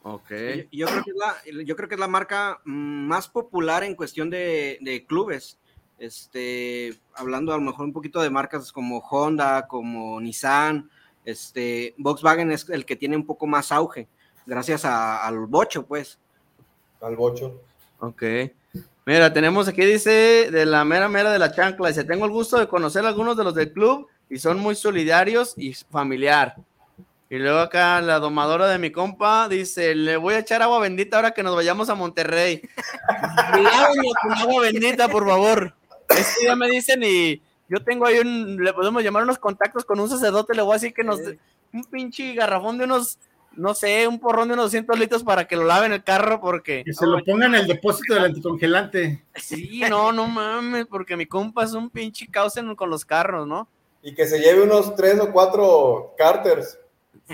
Ok. 0.02 0.31
Yo, 0.72 0.87
yo 0.87 0.87
creo 0.87 1.04
que 1.04 1.11
es 1.11 1.16
la, 1.16 1.64
yo 1.64 1.76
creo 1.76 1.88
que 1.88 1.94
es 1.96 2.00
la 2.00 2.09
marca 2.09 2.61
mm, 2.64 3.07
más 3.07 3.28
popular 3.28 3.85
en 3.85 3.94
cuestión 3.94 4.31
de, 4.31 4.78
de 4.81 5.04
clubes. 5.04 5.59
Este, 5.98 6.98
hablando 7.14 7.52
a 7.52 7.57
lo 7.57 7.62
mejor 7.62 7.85
un 7.85 7.92
poquito 7.92 8.22
de 8.22 8.31
marcas 8.31 8.72
como 8.72 8.98
Honda, 9.00 9.66
como 9.66 10.20
Nissan, 10.20 10.88
este, 11.31 11.95
Volkswagen 11.99 12.51
es 12.53 12.69
el 12.71 12.85
que 12.85 12.97
tiene 12.97 13.17
un 13.17 13.27
poco 13.27 13.47
más 13.47 13.71
auge, 13.73 14.09
gracias 14.47 14.85
a- 14.85 15.27
al 15.27 15.38
bocho, 15.47 15.85
pues. 15.87 16.19
Al 17.01 17.17
bocho. 17.17 17.61
Ok. 18.01 18.23
Mira, 19.05 19.33
tenemos 19.33 19.69
aquí, 19.69 19.85
dice, 19.85 20.49
de 20.51 20.67
la 20.67 20.85
mera 20.85 21.09
mera 21.09 21.31
de 21.33 21.38
la 21.38 21.53
chancla. 21.53 21.88
Dice, 21.88 22.05
tengo 22.05 22.25
el 22.27 22.31
gusto 22.31 22.59
de 22.59 22.69
conocer 22.69 23.05
a 23.05 23.09
algunos 23.09 23.37
de 23.37 23.45
los 23.45 23.55
del 23.55 23.73
club 23.73 24.07
y 24.29 24.38
son 24.38 24.59
muy 24.59 24.75
solidarios 24.75 25.55
y 25.57 25.73
familiar. 25.75 26.57
Y 27.31 27.37
luego 27.37 27.59
acá 27.59 28.01
la 28.01 28.19
domadora 28.19 28.69
de 28.69 28.79
mi 28.79 28.91
compa 28.91 29.49
dice, 29.49 29.95
le 29.95 30.17
voy 30.17 30.35
a 30.35 30.38
echar 30.38 30.62
agua 30.62 30.79
bendita 30.81 31.17
ahora 31.17 31.33
que 31.33 31.43
nos 31.43 31.55
vayamos 31.55 31.88
a 31.91 31.95
Monterrey. 31.95 32.62
Con 34.23 34.33
agua 34.33 34.62
bendita, 34.62 35.09
por 35.09 35.27
favor. 35.27 35.75
Este 36.09 36.43
día 36.43 36.57
me 36.57 36.69
dicen 36.71 37.03
y 37.03 37.41
yo 37.68 37.83
tengo 37.85 38.07
ahí 38.07 38.18
un, 38.18 38.62
le 38.62 38.72
podemos 38.72 39.02
llamar 39.02 39.22
unos 39.22 39.38
contactos 39.38 39.85
con 39.85 40.00
un 40.00 40.09
sacerdote, 40.09 40.54
le 40.54 40.62
voy 40.62 40.72
a 40.72 40.74
decir 40.74 40.94
que 40.94 41.04
nos, 41.04 41.20
un 41.72 41.85
pinche 41.85 42.35
garrafón 42.35 42.78
de 42.78 42.85
unos, 42.85 43.18
no 43.52 43.74
sé, 43.74 44.07
un 44.09 44.18
porrón 44.18 44.48
de 44.48 44.54
unos 44.54 44.66
200 44.66 44.98
litros 44.98 45.24
para 45.24 45.46
que 45.46 45.57
lo 45.57 45.64
laven 45.64 45.92
el 45.92 46.02
carro 46.04 46.40
porque... 46.40 46.83
Que 46.85 46.92
se 46.94 47.07
lo 47.07 47.22
pongan 47.24 47.54
en 47.54 47.62
el 47.62 47.66
depósito 47.66 48.14
del 48.14 48.24
anticongelante. 48.26 49.24
Sí, 49.37 49.83
no, 49.88 50.12
no 50.12 50.26
mames, 50.26 50.87
porque 50.87 51.16
mi 51.16 51.26
compa 51.26 51.64
es 51.64 51.72
un 51.72 51.90
pinche 51.90 52.26
caos 52.28 52.57
en- 52.57 52.74
con 52.74 52.88
los 52.90 53.04
carros, 53.04 53.46
¿no? 53.46 53.68
Y 54.02 54.14
que 54.14 54.26
se 54.26 54.38
lleve 54.38 54.62
unos 54.62 54.94
tres 54.94 55.18
o 55.20 55.33
cuatro 55.33 56.14
carters. 56.16 56.78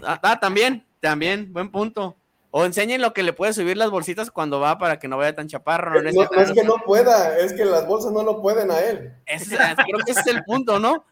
Ah, 0.02 0.18
ah, 0.22 0.40
también, 0.40 0.84
también, 0.98 1.52
buen 1.52 1.70
punto. 1.70 2.16
O 2.56 2.64
enseñen 2.64 3.02
lo 3.02 3.12
que 3.12 3.24
le 3.24 3.32
puede 3.32 3.52
subir 3.52 3.76
las 3.76 3.90
bolsitas 3.90 4.30
cuando 4.30 4.60
va 4.60 4.78
para 4.78 5.00
que 5.00 5.08
no 5.08 5.16
vaya 5.16 5.34
tan 5.34 5.48
chaparro. 5.48 6.00
No, 6.00 6.12
¿no? 6.12 6.28
no 6.30 6.40
es 6.40 6.52
que 6.52 6.62
no 6.62 6.76
pueda, 6.86 7.36
es 7.36 7.52
que 7.52 7.64
las 7.64 7.84
bolsas 7.84 8.12
no 8.12 8.22
lo 8.22 8.40
pueden 8.40 8.70
a 8.70 8.78
él. 8.78 9.12
Creo 9.26 9.98
que 10.06 10.12
ese 10.12 10.20
es 10.20 10.26
el 10.28 10.44
punto, 10.44 10.78
¿no? 10.78 11.04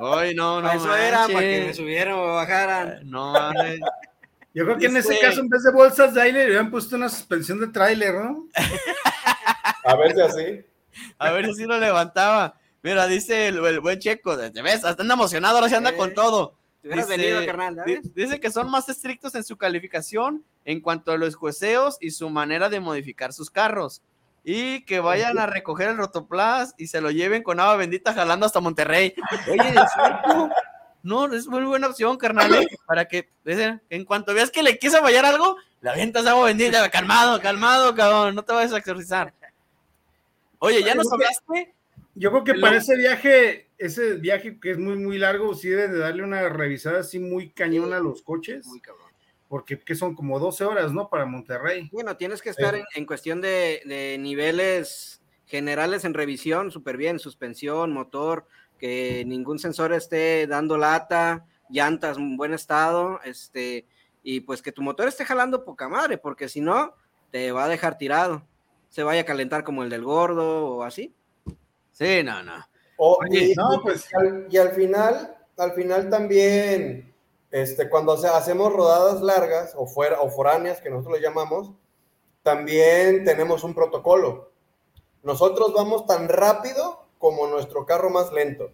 Ay, 0.00 0.34
no, 0.34 0.60
no. 0.60 0.66
Para 0.66 0.80
eso 0.80 0.96
era, 0.96 1.28
para 1.28 1.38
que 1.38 1.64
me 1.68 1.74
subieran 1.74 2.14
o 2.14 2.26
me 2.26 2.32
bajaran. 2.32 3.08
No, 3.08 3.32
mames. 3.32 3.78
Yo 4.52 4.64
creo 4.64 4.78
que 4.78 4.86
en 4.86 4.96
ese 4.96 5.16
caso, 5.20 5.38
en 5.38 5.48
vez 5.48 5.62
de 5.62 5.70
bolsas 5.70 6.12
de 6.12 6.22
aire, 6.22 6.40
le 6.40 6.46
hubieran 6.46 6.72
puesto 6.72 6.96
una 6.96 7.08
suspensión 7.08 7.60
de 7.60 7.68
tráiler, 7.68 8.12
¿no? 8.16 8.48
A 9.84 9.94
ver 9.94 10.12
si 10.12 10.20
así. 10.20 10.66
A 11.20 11.30
ver 11.30 11.54
si 11.54 11.66
lo 11.66 11.78
levantaba. 11.78 12.56
Mira, 12.82 13.06
dice 13.06 13.46
el, 13.46 13.64
el 13.64 13.78
buen 13.78 14.00
checo, 14.00 14.36
¿te 14.36 14.60
ves? 14.60 14.84
Hasta 14.84 15.02
anda 15.02 15.14
emocionado, 15.14 15.54
ahora 15.58 15.68
sí 15.68 15.76
anda 15.76 15.90
Eh, 15.90 15.96
con 15.96 16.14
todo. 16.14 16.56
Te 16.82 16.88
hubieras 16.88 17.08
Dice- 17.08 17.18
venido, 17.20 17.46
carnal. 17.46 17.82
Dice 18.14 18.40
que 18.40 18.50
son 18.50 18.70
más 18.70 18.88
estrictos 18.88 19.34
en 19.34 19.44
su 19.44 19.56
calificación 19.56 20.44
en 20.64 20.80
cuanto 20.80 21.12
a 21.12 21.18
los 21.18 21.34
jueceos 21.36 21.96
y 22.00 22.10
su 22.10 22.30
manera 22.30 22.68
de 22.68 22.80
modificar 22.80 23.32
sus 23.32 23.50
carros. 23.50 24.02
Y 24.42 24.82
que 24.86 25.00
vayan 25.00 25.38
a 25.38 25.46
recoger 25.46 25.88
el 25.90 25.98
rotoplas 25.98 26.74
y 26.78 26.86
se 26.86 27.02
lo 27.02 27.10
lleven 27.10 27.42
con 27.42 27.60
agua 27.60 27.76
bendita 27.76 28.14
jalando 28.14 28.46
hasta 28.46 28.60
Monterrey. 28.60 29.14
Oye, 29.50 29.68
¿en 29.68 29.74
serio? 29.74 30.50
No, 31.02 31.32
es 31.32 31.46
muy 31.46 31.62
buena 31.64 31.86
opción, 31.88 32.16
carnal, 32.18 32.54
¿eh? 32.54 32.68
para 32.86 33.06
que 33.06 33.28
en 33.90 34.04
cuanto 34.04 34.34
veas 34.34 34.50
que 34.50 34.62
le 34.62 34.78
quiso 34.78 35.00
fallar 35.00 35.24
algo, 35.24 35.56
le 35.80 35.90
avientas 35.90 36.26
agua 36.26 36.46
bendita, 36.46 36.88
calmado, 36.90 37.40
calmado, 37.40 37.94
cabrón, 37.94 38.34
no 38.34 38.42
te 38.42 38.52
vayas 38.52 38.72
a 38.72 38.78
exorcizar. 38.78 39.32
Oye, 40.58 40.82
¿ya 40.82 40.94
nos 40.94 41.10
hablaste? 41.12 41.74
Yo 42.14 42.30
creo 42.30 42.44
que 42.44 42.54
para 42.54 42.76
ese 42.76 42.96
viaje, 42.96 43.69
ese 43.80 44.14
viaje 44.14 44.60
que 44.60 44.70
es 44.72 44.78
muy, 44.78 44.96
muy 44.96 45.18
largo, 45.18 45.54
sí 45.54 45.68
deben 45.68 45.92
de 45.92 45.98
darle 45.98 46.22
una 46.22 46.48
revisada 46.48 47.00
así 47.00 47.18
muy 47.18 47.50
cañona 47.50 47.96
a 47.96 48.00
los 48.00 48.22
coches, 48.22 48.66
Muy 48.66 48.80
cabrón. 48.80 49.08
porque 49.48 49.78
que 49.78 49.94
son 49.94 50.14
como 50.14 50.38
12 50.38 50.64
horas, 50.64 50.92
¿no? 50.92 51.08
Para 51.08 51.26
Monterrey. 51.26 51.88
Bueno, 51.90 52.16
tienes 52.16 52.42
que 52.42 52.50
estar 52.50 52.74
en, 52.74 52.84
en 52.94 53.06
cuestión 53.06 53.40
de, 53.40 53.82
de 53.86 54.16
niveles 54.18 55.22
generales 55.46 56.04
en 56.04 56.14
revisión, 56.14 56.70
súper 56.70 56.96
bien, 56.96 57.18
suspensión, 57.18 57.92
motor, 57.92 58.46
que 58.78 59.24
ningún 59.26 59.58
sensor 59.58 59.92
esté 59.92 60.46
dando 60.46 60.78
lata, 60.78 61.46
llantas 61.68 62.18
en 62.18 62.36
buen 62.36 62.52
estado, 62.54 63.20
este, 63.24 63.86
y 64.22 64.40
pues 64.40 64.62
que 64.62 64.72
tu 64.72 64.82
motor 64.82 65.08
esté 65.08 65.24
jalando 65.24 65.64
poca 65.64 65.88
madre, 65.88 66.18
porque 66.18 66.48
si 66.48 66.60
no, 66.60 66.94
te 67.30 67.50
va 67.52 67.64
a 67.64 67.68
dejar 67.68 67.98
tirado. 67.98 68.46
Se 68.88 69.02
vaya 69.02 69.22
a 69.22 69.24
calentar 69.24 69.64
como 69.64 69.82
el 69.84 69.90
del 69.90 70.02
gordo 70.04 70.66
o 70.66 70.82
así. 70.82 71.14
Sí, 71.92 72.22
no, 72.24 72.42
no. 72.42 72.69
O- 73.02 73.18
Oye, 73.22 73.52
y, 73.52 73.54
no, 73.54 73.80
pues- 73.82 74.04
y 74.12 74.16
al, 74.16 74.46
y 74.50 74.56
al 74.58 74.70
final, 74.72 75.36
al 75.56 75.72
final 75.72 76.10
también, 76.10 77.14
este, 77.50 77.88
cuando 77.88 78.12
hace- 78.12 78.28
hacemos 78.28 78.72
rodadas 78.72 79.22
largas 79.22 79.72
o 79.76 79.86
fuera 79.86 80.20
o 80.20 80.28
foráneas, 80.30 80.80
que 80.80 80.90
nosotros 80.90 81.18
le 81.18 81.22
llamamos, 81.26 81.72
también 82.42 83.24
tenemos 83.24 83.64
un 83.64 83.74
protocolo. 83.74 84.50
Nosotros 85.22 85.72
vamos 85.74 86.06
tan 86.06 86.28
rápido 86.28 87.06
como 87.18 87.46
nuestro 87.46 87.84
carro 87.86 88.10
más 88.10 88.32
lento. 88.32 88.70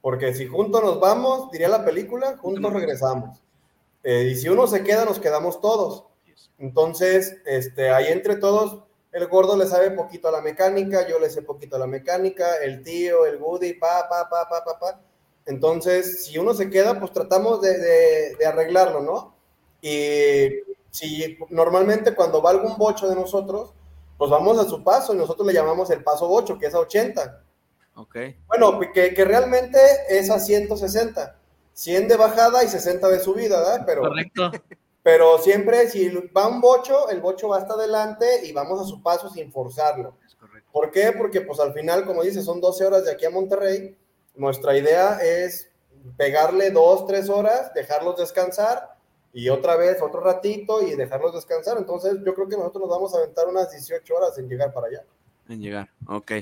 Porque 0.00 0.34
si 0.34 0.46
juntos 0.46 0.82
nos 0.82 0.98
vamos, 1.00 1.50
diría 1.50 1.68
la 1.68 1.84
película, 1.84 2.36
juntos 2.36 2.72
regresamos. 2.72 3.40
Eh, 4.02 4.30
y 4.32 4.34
si 4.34 4.48
uno 4.48 4.66
se 4.66 4.82
queda, 4.82 5.04
nos 5.04 5.18
quedamos 5.20 5.60
todos. 5.60 6.04
Entonces, 6.58 7.36
este, 7.46 7.90
ahí 7.90 8.06
entre 8.08 8.36
todos, 8.36 8.82
el 9.12 9.26
gordo 9.28 9.56
le 9.56 9.66
sabe 9.66 9.90
poquito 9.90 10.28
a 10.28 10.32
la 10.32 10.40
mecánica, 10.40 11.06
yo 11.06 11.18
le 11.18 11.30
sé 11.30 11.42
poquito 11.42 11.76
a 11.76 11.78
la 11.78 11.86
mecánica, 11.86 12.56
el 12.56 12.82
tío, 12.82 13.26
el 13.26 13.36
Woody, 13.36 13.74
pa, 13.74 14.08
pa, 14.08 14.28
pa, 14.28 14.48
pa, 14.48 14.64
pa, 14.64 14.78
pa. 14.78 15.00
Entonces, 15.44 16.24
si 16.24 16.38
uno 16.38 16.54
se 16.54 16.70
queda, 16.70 16.98
pues 16.98 17.12
tratamos 17.12 17.60
de, 17.60 17.78
de, 17.78 18.36
de 18.36 18.46
arreglarlo, 18.46 19.00
¿no? 19.00 19.34
Y 19.80 20.48
si 20.90 21.36
normalmente 21.50 22.14
cuando 22.14 22.40
va 22.40 22.50
algún 22.50 22.76
bocho 22.78 23.08
de 23.08 23.16
nosotros, 23.16 23.74
pues 24.16 24.30
vamos 24.30 24.58
a 24.58 24.64
su 24.64 24.84
paso 24.84 25.12
y 25.12 25.18
nosotros 25.18 25.46
le 25.46 25.52
llamamos 25.52 25.90
el 25.90 26.02
paso 26.02 26.28
bocho, 26.28 26.58
que 26.58 26.66
es 26.66 26.74
a 26.74 26.78
80. 26.78 27.42
Ok. 27.96 28.16
Bueno, 28.46 28.78
que, 28.94 29.12
que 29.12 29.24
realmente 29.24 29.78
es 30.08 30.30
a 30.30 30.38
160. 30.38 31.36
100 31.74 32.08
de 32.08 32.16
bajada 32.16 32.62
y 32.62 32.68
60 32.68 33.08
de 33.08 33.20
subida, 33.20 33.58
¿verdad? 33.58 33.82
Pero, 33.86 34.02
Correcto. 34.02 34.52
Pero 35.02 35.38
siempre 35.38 35.88
si 35.88 36.08
va 36.36 36.48
un 36.48 36.60
bocho, 36.60 37.08
el 37.08 37.20
bocho 37.20 37.48
va 37.48 37.58
hasta 37.58 37.74
adelante 37.74 38.46
y 38.46 38.52
vamos 38.52 38.80
a 38.80 38.84
su 38.84 39.02
paso 39.02 39.28
sin 39.30 39.50
forzarlo. 39.50 40.16
Es 40.26 40.34
correcto. 40.34 40.70
¿Por 40.72 40.90
qué? 40.90 41.12
Porque 41.12 41.40
pues 41.40 41.58
al 41.60 41.72
final, 41.72 42.04
como 42.04 42.22
dice, 42.22 42.42
son 42.42 42.60
12 42.60 42.86
horas 42.86 43.04
de 43.04 43.12
aquí 43.12 43.24
a 43.24 43.30
Monterrey. 43.30 43.96
Nuestra 44.34 44.76
idea 44.76 45.18
es 45.18 45.70
pegarle 46.16 46.70
dos, 46.70 47.06
tres 47.06 47.28
horas, 47.28 47.72
dejarlos 47.74 48.16
descansar 48.16 48.96
y 49.32 49.48
otra 49.48 49.76
vez 49.76 50.00
otro 50.02 50.20
ratito 50.20 50.86
y 50.86 50.94
dejarlos 50.94 51.34
descansar. 51.34 51.78
Entonces 51.78 52.18
yo 52.24 52.34
creo 52.34 52.48
que 52.48 52.56
nosotros 52.56 52.82
nos 52.82 52.90
vamos 52.90 53.14
a 53.14 53.18
aventar 53.18 53.48
unas 53.48 53.70
18 53.70 54.14
horas 54.14 54.38
en 54.38 54.48
llegar 54.48 54.72
para 54.72 54.88
allá. 54.88 55.04
En 55.48 55.60
llegar, 55.60 55.90
ok. 56.06 56.32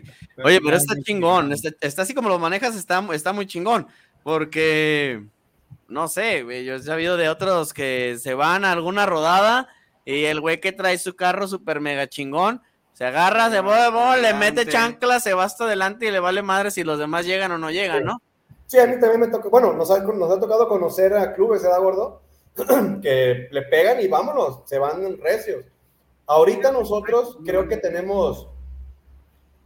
Oye, 0.45 0.61
pero 0.61 0.77
está 0.77 0.95
chingón, 1.03 1.53
está, 1.53 1.71
está 1.81 2.03
así 2.03 2.15
como 2.15 2.29
lo 2.29 2.39
manejas, 2.39 2.77
está, 2.77 3.03
está 3.13 3.33
muy 3.33 3.47
chingón, 3.47 3.87
porque, 4.23 5.25
no 5.91 6.09
sé, 6.09 6.43
güey, 6.45 6.65
yo 6.65 6.77
he 6.77 6.83
sabido 6.83 7.17
de 7.17 7.29
otros 7.29 7.75
que 7.75 8.17
se 8.19 8.35
van 8.35 8.65
a 8.65 8.73
alguna 8.73 9.07
rodada 9.07 9.69
y 10.05 10.25
el 10.25 10.41
güey 10.41 10.61
que 10.61 10.73
trae 10.73 10.97
su 10.99 11.17
carro 11.17 11.47
súper 11.49 11.81
mega 11.81 12.09
chingón, 12.09 12.63
se 12.93 13.05
agarra, 13.05 13.51
se 13.51 13.61
mueve, 13.61 14.23
le 14.23 14.35
mete 14.35 14.67
chancla, 14.67 15.21
se 15.21 15.35
va 15.35 15.45
hasta 15.45 15.65
adelante 15.65 16.07
y 16.07 16.11
le 16.11 16.21
vale 16.21 16.43
madre 16.43 16.71
si 16.71 16.85
los 16.85 16.99
demás 16.99 17.27
llegan 17.27 17.53
o 17.53 17.59
no 17.59 17.71
llegan, 17.71 18.05
¿no? 18.05 18.23
Sí, 18.67 18.79
a 18.79 18.87
mí 18.87 19.01
también 19.01 19.21
me 19.21 19.29
toca, 19.29 19.49
bueno, 19.49 19.73
nos 19.73 19.91
ha, 19.91 19.99
nos 19.99 20.31
ha 20.31 20.39
tocado 20.39 20.69
conocer 20.69 21.13
a 21.15 21.35
clubes, 21.35 21.63
¿verdad, 21.63 21.81
gordo? 21.81 22.23
que 23.03 23.49
le 23.51 23.63
pegan 23.63 24.01
y 24.01 24.07
vámonos, 24.07 24.61
se 24.67 24.79
van 24.79 25.19
recios. 25.19 25.65
Ahorita 26.27 26.71
nosotros 26.71 27.39
creo 27.45 27.67
que 27.67 27.79
tenemos, 27.79 28.49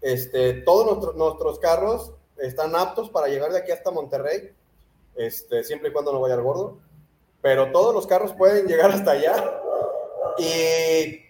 este, 0.01 0.55
todos 0.55 1.15
nuestros 1.17 1.59
carros 1.59 2.15
están 2.39 2.75
aptos 2.75 3.11
para 3.11 3.29
llegar 3.29 3.53
de 3.53 3.59
aquí 3.59 3.73
hasta 3.73 3.91
Monterrey, 3.91 4.53
este, 5.17 5.63
siempre 5.65 5.91
y 5.91 5.93
cuando 5.93 6.13
no 6.13 6.21
vaya 6.21 6.35
el 6.35 6.43
gordo, 6.43 6.79
pero 7.43 7.71
todos 7.73 7.95
los 7.95 8.07
carros 8.07 8.33
pueden 8.35 8.67
llegar 8.67 8.91
hasta 8.91 9.13
allá 9.13 9.61
y 10.39 11.21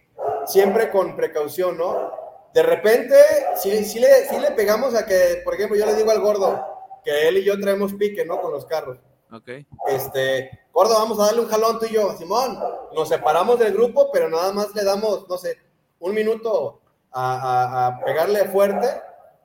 siempre 0.47 0.91
con 0.91 1.17
precaución, 1.17 1.77
¿no? 1.77 2.13
De 2.53 2.63
repente, 2.63 3.17
si, 3.57 3.85
si, 3.85 3.99
le, 3.99 4.27
si 4.29 4.39
le 4.39 4.53
pegamos 4.53 4.95
a 4.95 5.05
que, 5.05 5.41
por 5.45 5.55
ejemplo, 5.55 5.77
yo 5.77 5.87
le 5.87 5.95
digo 5.95 6.11
al 6.11 6.21
gordo 6.21 6.65
que 7.05 7.29
él 7.29 7.39
y 7.39 7.45
yo 7.45 7.59
traemos 7.61 7.93
pique, 7.95 8.25
¿no? 8.25 8.41
Con 8.41 8.53
los 8.53 8.65
carros 8.65 8.99
Ok. 9.33 9.49
este, 9.89 10.51
gordo, 10.73 10.95
vamos 10.95 11.19
a 11.19 11.27
darle 11.27 11.41
un 11.41 11.49
jalón 11.49 11.79
tú 11.81 11.87
y 11.87 11.93
yo, 11.95 12.13
Simón. 12.17 12.59
Nos 12.95 13.09
separamos 13.09 13.59
del 13.59 13.73
grupo, 13.75 14.11
pero 14.13 14.29
nada 14.29 14.53
más 14.53 14.73
le 14.75 14.85
damos, 14.85 15.29
no 15.29 15.37
sé, 15.37 15.59
un 15.99 16.15
minuto 16.15 16.81
a, 17.11 17.35
a- 17.35 17.87
a 17.89 18.05
pegarle 18.05 18.45
fuerte 18.47 18.87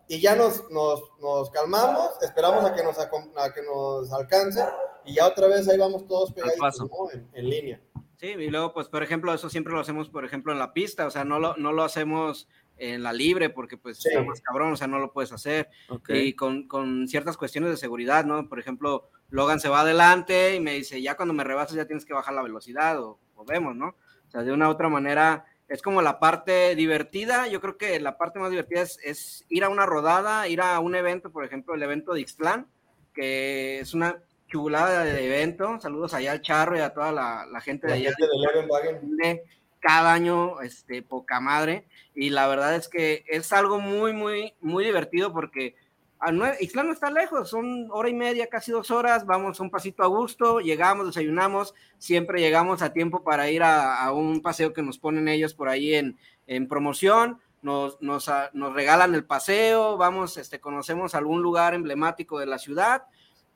y 0.09 0.19
ya 0.19 0.35
nos, 0.35 0.69
nos, 0.71 1.01
nos 1.21 1.49
calmamos, 1.51 2.21
esperamos 2.21 2.65
a 2.65 2.75
que 2.75 2.83
nos, 2.83 2.97
a 2.99 3.53
que 3.53 3.61
nos 3.61 4.11
alcance 4.11 4.61
y 5.05 5.13
ya 5.13 5.27
otra 5.27 5.47
vez 5.47 5.69
ahí 5.69 5.77
vamos 5.77 6.05
todos 6.07 6.33
pegaditos. 6.33 6.79
¿no? 6.81 7.11
en, 7.13 7.29
en 7.33 7.49
línea. 7.49 7.81
Sí, 8.17 8.27
y 8.27 8.49
luego, 8.49 8.73
pues, 8.73 8.89
por 8.89 9.01
ejemplo, 9.01 9.33
eso 9.33 9.49
siempre 9.49 9.71
lo 9.71 9.79
hacemos, 9.79 10.09
por 10.09 10.25
ejemplo, 10.25 10.51
en 10.51 10.59
la 10.59 10.73
pista, 10.73 11.05
o 11.07 11.09
sea, 11.09 11.23
no 11.23 11.39
lo, 11.39 11.55
no 11.55 11.71
lo 11.71 11.83
hacemos 11.83 12.49
en 12.77 13.01
la 13.01 13.13
libre 13.13 13.49
porque, 13.49 13.77
pues, 13.77 13.99
Sí. 13.99 14.09
está 14.09 14.23
más 14.23 14.41
cabrón, 14.41 14.73
o 14.73 14.75
sea, 14.75 14.87
no 14.87 14.99
lo 14.99 15.13
puedes 15.13 15.31
hacer. 15.31 15.69
Ok. 15.89 16.09
Y 16.09 16.33
con, 16.33 16.67
con 16.67 17.07
ciertas 17.07 17.37
cuestiones 17.37 17.69
de 17.69 17.77
seguridad, 17.77 18.25
¿no? 18.25 18.49
Por 18.49 18.59
ejemplo, 18.59 19.09
Logan 19.29 19.61
se 19.61 19.69
va 19.69 19.81
adelante 19.81 20.55
y 20.55 20.59
me 20.59 20.73
dice, 20.73 21.01
ya 21.01 21.15
cuando 21.15 21.33
me 21.33 21.45
rebasas 21.45 21.75
ya 21.77 21.85
tienes 21.85 22.03
que 22.03 22.13
bajar 22.13 22.33
la 22.33 22.41
velocidad 22.41 23.01
o, 23.01 23.19
o 23.35 23.45
vemos, 23.45 23.73
¿no? 23.75 23.89
O 24.27 24.31
sea, 24.31 24.43
de 24.43 24.51
una 24.51 24.67
u 24.67 24.71
otra 24.71 24.89
manera, 24.89 25.45
es 25.69 25.81
como 25.81 26.01
la 26.01 26.19
parte 26.19 26.75
divertida, 26.75 27.47
yo 27.47 27.61
creo 27.61 27.77
que 27.77 27.99
la 27.99 28.17
parte 28.17 28.39
más 28.39 28.49
divertida 28.49 28.81
es, 28.81 28.99
es 29.03 29.45
ir 29.49 29.63
a 29.63 29.69
una 29.69 29.85
rodada, 29.85 30.47
ir 30.47 30.61
a 30.61 30.79
un 30.79 30.95
evento, 30.95 31.31
por 31.31 31.45
ejemplo, 31.45 31.75
el 31.75 31.83
evento 31.83 32.13
de 32.13 32.21
Ixtlán, 32.21 32.67
que 33.13 33.79
es 33.79 33.93
una 33.93 34.21
chulada 34.47 35.03
de 35.03 35.25
evento. 35.25 35.79
Saludos 35.79 36.13
allá 36.13 36.31
al 36.31 36.41
Charro 36.41 36.75
y 36.75 36.79
a 36.79 36.93
toda 36.93 37.11
la, 37.11 37.45
la 37.51 37.61
gente 37.61 37.87
de 37.87 37.93
La 37.93 37.99
allá 37.99 38.13
gente 38.17 39.15
de 39.23 39.43
cada 39.79 40.11
año, 40.11 40.59
este, 40.61 41.01
poca 41.03 41.39
madre. 41.39 41.85
Y 42.15 42.31
la 42.31 42.47
verdad 42.47 42.75
es 42.75 42.89
que 42.89 43.23
es 43.27 43.53
algo 43.53 43.79
muy, 43.79 44.11
muy, 44.11 44.55
muy 44.59 44.83
divertido 44.83 45.31
porque 45.31 45.75
a 46.19 46.31
nue- 46.31 46.57
Ixtlán 46.59 46.87
no 46.87 46.93
está 46.93 47.09
lejos, 47.09 47.49
son 47.49 47.87
hora 47.91 48.09
y 48.09 48.13
media, 48.13 48.47
casi 48.47 48.71
dos 48.71 48.91
horas, 48.91 49.25
vamos 49.25 49.59
un 49.61 49.69
pasito 49.69 50.03
a 50.03 50.07
gusto, 50.07 50.59
llegamos, 50.59 51.07
desayunamos, 51.07 51.73
siempre 51.97 52.41
llegamos 52.41 52.81
a 52.81 52.91
tiempo 52.91 53.23
para 53.23 53.49
ir 53.49 53.63
a, 53.63 54.11
un 54.11 54.41
paseo 54.41 54.73
que 54.73 54.81
nos 54.81 54.97
ponen 54.99 55.29
ellos 55.29 55.53
por 55.53 55.69
ahí 55.69 55.95
en, 55.95 56.67
promoción. 56.67 57.39
Nos, 57.61 57.97
ah, 58.29 58.49
nos 58.53 58.73
regalan 58.73 59.15
el 59.15 59.25
paseo, 59.25 59.97
vamos, 59.97 60.37
este, 60.37 60.61
conocemos 60.61 61.13
algún 61.13 61.41
lugar 61.41 61.73
emblemático 61.73 62.39
de 62.39 62.45
la 62.45 62.57
ciudad 62.57 63.03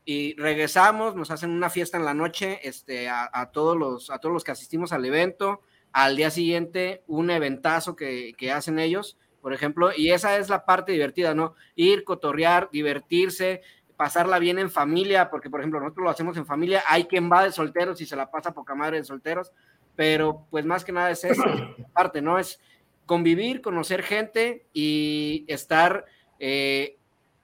y 0.03 0.35
regresamos, 0.35 1.15
nos 1.15 1.31
hacen 1.31 1.51
una 1.51 1.69
fiesta 1.69 1.97
en 1.97 2.03
la 2.03 2.13
noche 2.13 2.59
este, 2.67 3.07
a, 3.09 3.49
todos 3.53 3.77
los, 3.77 4.09
a 4.09 4.19
todos 4.19 4.33
los 4.33 4.43
que 4.43 4.51
asistimos 4.51 4.91
al 4.91 5.05
evento. 5.05 5.61
Al 5.93 6.17
día 6.17 6.31
siguiente, 6.31 7.03
un 7.07 7.29
eventazo 7.29 7.95
que 7.95 8.51
hacen 8.53 8.79
ellos, 8.79 9.17
por 9.43 9.53
ejemplo, 9.53 9.91
y 9.93 10.11
esa 10.11 10.37
es 10.37 10.47
la 10.47 10.63
parte 10.63 10.93
divertida, 10.93 11.35
¿no? 11.35 11.53
Ir, 11.75 12.05
cotorrear, 12.05 12.69
divertirse, 12.71 13.61
pasarla 13.97 14.39
bien 14.39 14.57
en 14.57 14.71
familia, 14.71 15.29
porque, 15.29 15.49
por 15.49 15.59
ejemplo, 15.59 15.81
nosotros 15.81 16.05
lo 16.05 16.09
hacemos 16.09 16.37
en 16.37 16.45
familia. 16.45 16.81
Hay 16.87 17.03
quien 17.03 17.29
va 17.29 17.43
de 17.43 17.51
solteros 17.51 17.99
y 17.99 18.05
se 18.05 18.15
la 18.15 18.31
pasa 18.31 18.53
poca 18.53 18.73
madre 18.73 18.99
de 18.99 19.03
solteros, 19.03 19.51
pero 19.97 20.47
pues 20.49 20.65
más 20.65 20.85
que 20.85 20.93
nada 20.93 21.11
es 21.11 21.25
esa 21.25 21.43
parte, 21.93 22.21
¿no? 22.21 22.39
Es 22.39 22.61
convivir, 23.05 23.61
conocer 23.61 24.01
gente 24.01 24.65
y 24.71 25.43
estar 25.49 26.05
eh, 26.39 26.95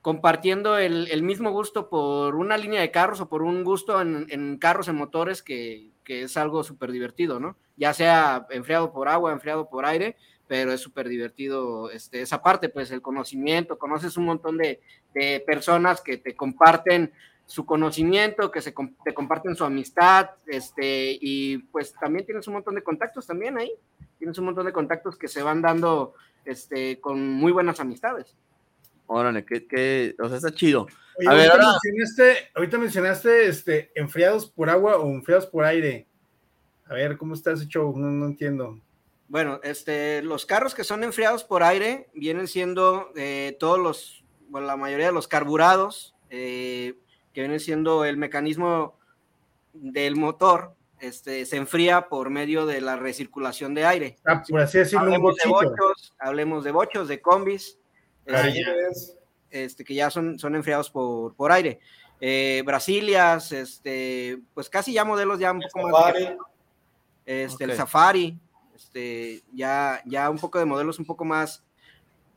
compartiendo 0.01 0.77
el, 0.77 1.11
el, 1.11 1.21
mismo 1.21 1.51
gusto 1.51 1.89
por 1.89 2.37
una 2.37 2.57
línea 2.57 2.79
de 2.79 2.91
carros 2.91 3.19
o 3.19 3.27
por 3.27 3.41
un 3.41 3.65
gusto 3.65 3.99
en, 3.99 4.25
en 4.29 4.57
carros, 4.57 4.87
en 4.87 4.95
motores, 4.95 5.43
que, 5.43 5.89
que 6.05 6.23
es 6.23 6.37
algo 6.37 6.63
súper 6.63 6.93
divertido, 6.93 7.41
¿no? 7.41 7.57
Ya 7.75 7.93
sea 7.93 8.47
enfriado 8.51 8.93
por 8.93 9.09
agua, 9.09 9.33
enfriado 9.33 9.69
por 9.69 9.85
aire, 9.85 10.15
pero 10.49 10.73
es 10.73 10.81
súper 10.81 11.07
divertido 11.07 11.91
este, 11.91 12.21
esa 12.21 12.41
parte, 12.41 12.69
pues 12.69 12.89
el 12.89 13.03
conocimiento, 13.03 13.77
conoces 13.77 14.17
un 14.17 14.25
montón 14.25 14.57
de, 14.57 14.81
de 15.13 15.43
personas 15.45 16.01
que 16.01 16.17
te 16.17 16.35
comparten 16.35 17.13
su 17.45 17.67
conocimiento, 17.67 18.49
que 18.49 18.59
se, 18.59 18.73
te 19.03 19.13
comparten 19.13 19.55
su 19.55 19.63
amistad, 19.63 20.31
este, 20.47 21.19
y 21.21 21.59
pues 21.59 21.93
también 21.93 22.25
tienes 22.25 22.47
un 22.47 22.55
montón 22.55 22.73
de 22.73 22.81
contactos 22.81 23.27
también 23.27 23.59
ahí, 23.59 23.71
tienes 24.17 24.39
un 24.39 24.45
montón 24.45 24.65
de 24.65 24.73
contactos 24.73 25.15
que 25.17 25.27
se 25.27 25.43
van 25.43 25.61
dando 25.61 26.15
este, 26.45 26.99
con 26.99 27.29
muy 27.29 27.51
buenas 27.51 27.79
amistades. 27.79 28.35
Órale, 29.05 29.45
que, 29.45 29.67
que, 29.67 30.15
o 30.17 30.27
sea, 30.29 30.37
está 30.37 30.51
chido. 30.51 30.87
Oye, 31.19 31.29
a 31.29 31.33
ver, 31.33 31.51
ahorita, 31.51 31.77
mencionaste, 31.83 32.49
ahorita 32.55 32.77
mencionaste 32.79 33.47
este, 33.47 33.91
enfriados 33.93 34.49
por 34.49 34.67
agua 34.71 34.97
o 34.97 35.11
enfriados 35.11 35.45
por 35.45 35.63
aire. 35.63 36.07
A 36.87 36.95
ver, 36.95 37.17
¿cómo 37.17 37.35
está 37.35 37.51
ese 37.51 37.67
show? 37.67 37.95
No, 37.95 38.07
no 38.09 38.25
entiendo. 38.25 38.79
Bueno, 39.29 39.59
este, 39.63 40.23
los 40.23 40.47
carros 40.47 40.73
que 40.73 40.83
son 40.83 41.03
enfriados 41.03 41.43
por 41.43 41.61
aire 41.61 42.09
vienen 42.13 42.47
siendo 42.47 43.11
eh, 43.15 43.55
todos 43.59 43.77
los, 43.79 44.23
bueno, 44.49 44.65
la 44.65 44.75
mayoría 44.75 45.05
de 45.05 45.11
los 45.11 45.27
carburados, 45.27 46.15
eh, 46.31 46.95
que 47.31 47.41
vienen 47.41 47.59
siendo 47.59 48.05
el 48.05 48.17
mecanismo 48.17 48.97
del 49.73 50.15
motor, 50.15 50.73
este, 50.99 51.45
se 51.45 51.57
enfría 51.57 52.09
por 52.09 52.31
medio 52.31 52.65
de 52.65 52.81
la 52.81 52.95
recirculación 52.95 53.75
de 53.75 53.85
aire. 53.85 54.17
Ah, 54.25 54.43
por 54.49 54.61
así 54.61 54.79
decirlo, 54.79 55.05
hablemos 55.05 55.35
de 55.35 55.49
bochos, 55.49 56.13
hablemos 56.17 56.63
de 56.63 56.71
bochos, 56.71 57.07
de 57.07 57.21
combis, 57.21 57.77
este, 58.25 58.65
este, 59.51 59.83
que 59.83 59.93
ya 59.93 60.09
son, 60.09 60.39
son 60.39 60.55
enfriados 60.55 60.89
por, 60.89 61.35
por 61.35 61.51
aire. 61.51 61.79
Eh, 62.19 62.63
Brasilias, 62.65 63.51
este, 63.51 64.39
pues 64.55 64.69
casi 64.69 64.91
ya 64.91 65.05
modelos 65.05 65.39
ya 65.39 65.51
un 65.51 65.61
el 65.61 65.69
poco 65.71 65.91
safari. 65.91 66.25
más. 66.25 66.37
Este. 67.25 67.63
El 67.63 67.75
Safari, 67.75 68.39
este, 68.79 69.43
ya, 69.53 70.01
ya 70.05 70.29
un 70.29 70.39
poco 70.39 70.57
de 70.57 70.63
modelos 70.65 70.99
un 70.99 71.05
poco 71.05 71.25
más, 71.25 71.63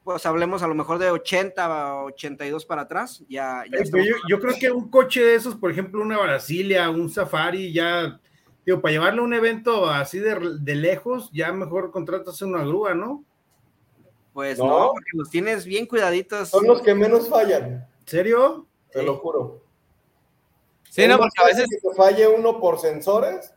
pues 0.03 0.27
hablemos 0.27 0.61
a 0.65 0.67
lo 0.67 0.75
mejor 0.75 0.99
de 0.99 1.09
80 1.11 1.65
a 1.65 2.03
82 2.05 2.67
para 2.67 2.83
atrás. 2.83 3.23
Ya, 3.29 3.63
ya 3.71 3.79
Eh, 3.79 3.83
estamos 3.83 4.07
yo, 4.07 4.17
yo 4.29 4.41
creo 4.41 4.55
que 4.59 4.71
un 4.73 4.91
coche 4.91 5.23
de 5.25 5.37
esos, 5.37 5.55
por 5.55 5.71
ejemplo, 5.71 6.03
una 6.03 6.19
Brasilia, 6.21 6.91
un 6.91 7.09
Safari, 7.09 7.73
ya, 7.73 8.21
digo, 8.67 8.81
para 8.81 8.93
llevarle 8.93 9.21
a 9.21 9.25
un 9.25 9.35
evento 9.35 9.89
así 9.89 10.19
de, 10.19 10.59
de 10.59 10.75
lejos, 10.75 11.31
ya 11.33 11.53
mejor 11.53 11.93
contratas 11.93 12.43
una 12.43 12.65
grúa, 12.65 12.93
¿no? 12.95 13.25
Pues 14.33 14.59
No. 14.59 14.67
no, 14.67 14.89
porque 14.95 15.11
los 15.13 15.31
tienes 15.31 15.65
bien 15.65 15.87
cuidaditos. 15.87 16.49
Son 16.49 16.67
los 16.67 16.83
que 16.83 16.95
menos 16.95 17.29
fallan, 17.29 17.87
¿En 18.01 18.07
serio? 18.09 18.67
te 18.91 19.03
lo 19.05 19.19
juro. 19.19 19.63
Sí, 20.91 21.07
no, 21.07 21.17
porque 21.19 21.41
a 21.41 21.47
veces- 21.47 21.69
que 21.71 21.89
te 21.89 21.95
falle 21.95 22.27
uno 22.27 22.59
por 22.61 22.79
sensores 22.81 23.55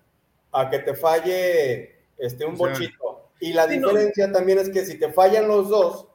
a 0.52 0.70
que 0.70 0.80
te 0.80 0.94
falle 0.94 1.95
este, 2.18 2.46
un 2.46 2.54
O 2.56 2.58
sea, 2.58 2.68
bochito. 2.70 3.30
Y 3.40 3.54
la 3.54 3.68
sí, 3.68 3.78
no. 3.78 3.90
diferencia 3.90 4.32
también 4.32 4.60
es 4.60 4.70
que 4.70 4.86
si 4.86 4.98
te 4.98 5.12
fallan 5.12 5.48
los 5.48 5.70
dos 5.70 6.08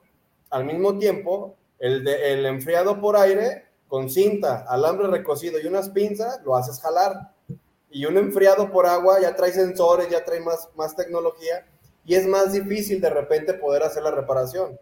al 0.51 0.65
mismo 0.65 0.99
tiempo, 0.99 1.57
el, 1.79 2.05
de, 2.05 2.33
el 2.33 2.47
enfriado 2.47 3.01
por 3.01 3.17
aire 3.17 3.67
con 3.89 4.09
cinta, 4.09 4.65
alambre 4.69 5.09
recocido 5.09 5.61
y 5.61 5.67
unas 5.67 5.91
pinzas, 5.91 6.41
lo 6.45 6.57
haces 6.57 6.81
jalar. 6.81 7.33
Y 7.91 8.07
un 8.07 8.17
enfriado 8.17 8.71
por 8.71 8.87
agua 8.87 9.21
ya 9.21 9.35
trae 9.35 9.53
sensores, 9.53 10.09
ya 10.09 10.25
trae 10.25 10.41
más, 10.41 10.69
más 10.77 10.95
tecnología 10.95 11.67
y 12.05 12.15
es 12.15 12.27
más 12.27 12.53
difícil 12.53 13.01
de 13.01 13.11
repente 13.11 13.55
poder 13.55 13.83
hacer 13.83 14.03
la 14.03 14.13
reparación. 14.13 14.79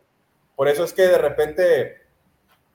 Por 0.56 0.68
eso 0.68 0.84
es 0.84 0.92
que 0.92 1.02
de 1.02 1.18
repente, 1.18 1.96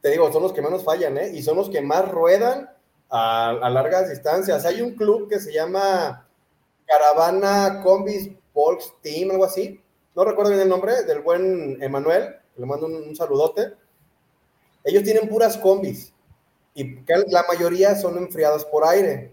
te 0.02 0.10
digo, 0.10 0.32
son 0.32 0.41
los 0.41 0.54
que 0.54 0.62
menos 0.62 0.84
fallan, 0.84 1.18
¿eh? 1.18 1.30
Y 1.34 1.44
son 1.44 1.58
los 1.58 1.70
que 1.70 1.82
más 1.82 2.10
ruedan 2.10 2.70
a, 3.10 3.50
a 3.50 3.70
largas 3.70 4.10
distancias. 4.10 4.66
Hay 4.66 4.82
un 4.82 4.96
club 4.96 5.30
que 5.30 5.39
se 5.39 5.54
llama 5.54 6.23
Caravana 6.94 7.82
Combis 7.82 8.30
Volks 8.54 8.94
Team, 9.02 9.32
algo 9.32 9.46
así. 9.46 9.82
No 10.16 10.24
recuerdo 10.24 10.52
bien 10.52 10.62
el 10.62 10.70
nombre, 10.70 11.04
del 11.04 11.22
buen 11.22 11.82
Emanuel. 11.82 12.36
Le 12.56 12.66
mando 12.68 12.86
un, 12.86 13.16
saludote. 13.16 13.74
Ellos 14.84 15.04
tienen 15.04 15.28
puras 15.28 15.58
combis 15.58 16.14
y 16.76 17.00
la 17.28 17.46
mayoría 17.48 17.96
son 17.96 18.18
enfriadas 18.18 18.66
por 18.66 18.86
aire. 18.86 19.32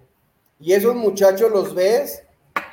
Y 0.58 0.72
esos 0.72 0.94
muchachos 0.94 1.50
los 1.50 1.74
ves 1.74 2.22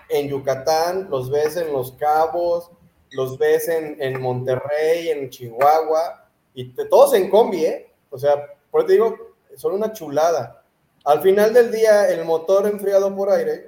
en 0.09 0.29
Yucatán, 0.29 1.09
los 1.09 1.29
ves 1.29 1.57
en 1.57 1.73
Los 1.73 1.93
Cabos, 1.93 2.71
los 3.11 3.37
ves 3.37 3.67
en, 3.67 4.21
Monterrey, 4.21 5.09
en 5.09 5.29
Chihuahua, 5.29 6.29
y 6.53 6.69
te- 6.73 6.85
todos 6.85 7.13
en 7.13 7.29
combi, 7.29 7.65
¿eh? 7.65 7.93
O 8.09 8.17
sea, 8.17 8.35
por 8.71 8.81
eso 8.81 8.91
digo, 8.91 9.17
son 9.55 9.73
una 9.73 9.91
chulada. 9.91 10.63
Al 11.03 11.21
final 11.21 11.53
del 11.53 11.71
día, 11.71 12.09
el 12.09 12.23
motor 12.25 12.67
enfriado 12.67 13.13
por 13.15 13.31
aire, 13.31 13.66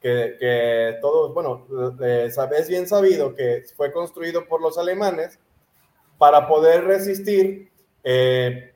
que, 0.00 0.36
que 0.38 0.98
todos, 1.00 1.32
bueno, 1.34 1.66
eh, 2.02 2.30
sabes 2.32 2.68
bien 2.68 2.88
sabido 2.88 3.34
que 3.34 3.64
fue 3.76 3.92
construido 3.92 4.46
por 4.46 4.60
los 4.62 4.78
alemanes 4.78 5.38
para 6.18 6.48
poder 6.48 6.84
resistir 6.84 7.70
eh, 8.04 8.74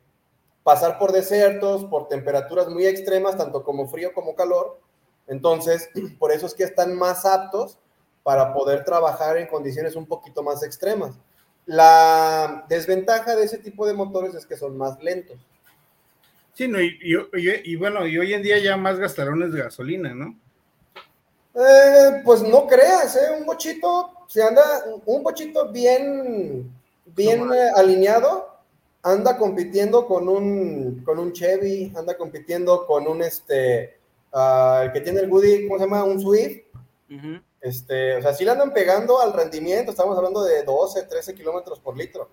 pasar 0.62 0.98
por 0.98 1.12
desiertos, 1.12 1.84
por 1.86 2.08
temperaturas 2.08 2.68
muy 2.68 2.86
extremas, 2.86 3.36
tanto 3.36 3.62
como 3.62 3.88
frío 3.88 4.12
como 4.14 4.34
calor. 4.34 4.80
Entonces, 5.26 5.90
por 6.18 6.32
eso 6.32 6.46
es 6.46 6.54
que 6.54 6.64
están 6.64 6.96
más 6.96 7.24
aptos 7.26 7.78
para 8.22 8.54
poder 8.54 8.84
trabajar 8.84 9.36
en 9.36 9.46
condiciones 9.46 9.96
un 9.96 10.06
poquito 10.06 10.42
más 10.42 10.62
extremas. 10.62 11.18
La 11.66 12.66
desventaja 12.68 13.36
de 13.36 13.44
ese 13.44 13.58
tipo 13.58 13.86
de 13.86 13.94
motores 13.94 14.34
es 14.34 14.46
que 14.46 14.56
son 14.56 14.76
más 14.76 15.02
lentos. 15.02 15.38
Sí, 16.54 16.68
no, 16.68 16.80
y, 16.80 16.98
y- 17.02 17.16
y- 17.40 17.72
y 17.72 17.76
bueno, 17.76 18.06
y 18.06 18.16
hoy 18.18 18.32
en 18.32 18.42
día 18.42 18.58
ya 18.58 18.76
más 18.76 18.98
gastarones 18.98 19.52
de 19.52 19.62
gasolina, 19.62 20.14
¿no? 20.14 20.38
Eh, 21.54 22.22
pues 22.24 22.42
no 22.42 22.66
creas, 22.66 23.14
¿eh? 23.16 23.36
Un 23.38 23.46
bochito, 23.46 24.10
se 24.26 24.42
anda, 24.42 24.62
un 25.06 25.22
bochito 25.22 25.70
bien, 25.70 26.72
bien 27.06 27.52
eh, 27.52 27.70
alineado, 27.76 28.48
anda 29.02 29.38
compitiendo 29.38 30.06
con 30.06 30.28
un, 30.28 31.02
con 31.04 31.18
un 31.18 31.32
Chevy, 31.32 31.92
anda 31.96 32.16
compitiendo 32.16 32.84
con 32.86 33.06
un, 33.06 33.22
este, 33.22 33.98
ah, 34.32 34.82
el 34.84 34.92
que 34.92 35.00
tiene 35.00 35.20
el 35.20 35.30
Woody, 35.30 35.68
¿cómo 35.68 35.78
se 35.78 35.84
llama? 35.84 36.02
Un 36.02 36.20
Swift. 36.20 36.62
Este, 37.60 38.16
o 38.16 38.22
sea, 38.22 38.34
sí 38.34 38.44
le 38.44 38.50
andan 38.50 38.72
pegando 38.72 39.20
al 39.20 39.32
rendimiento, 39.32 39.92
estamos 39.92 40.16
hablando 40.18 40.42
de 40.42 40.64
12, 40.64 41.04
13 41.04 41.34
kilómetros 41.34 41.78
por 41.78 41.96
litro, 41.96 42.28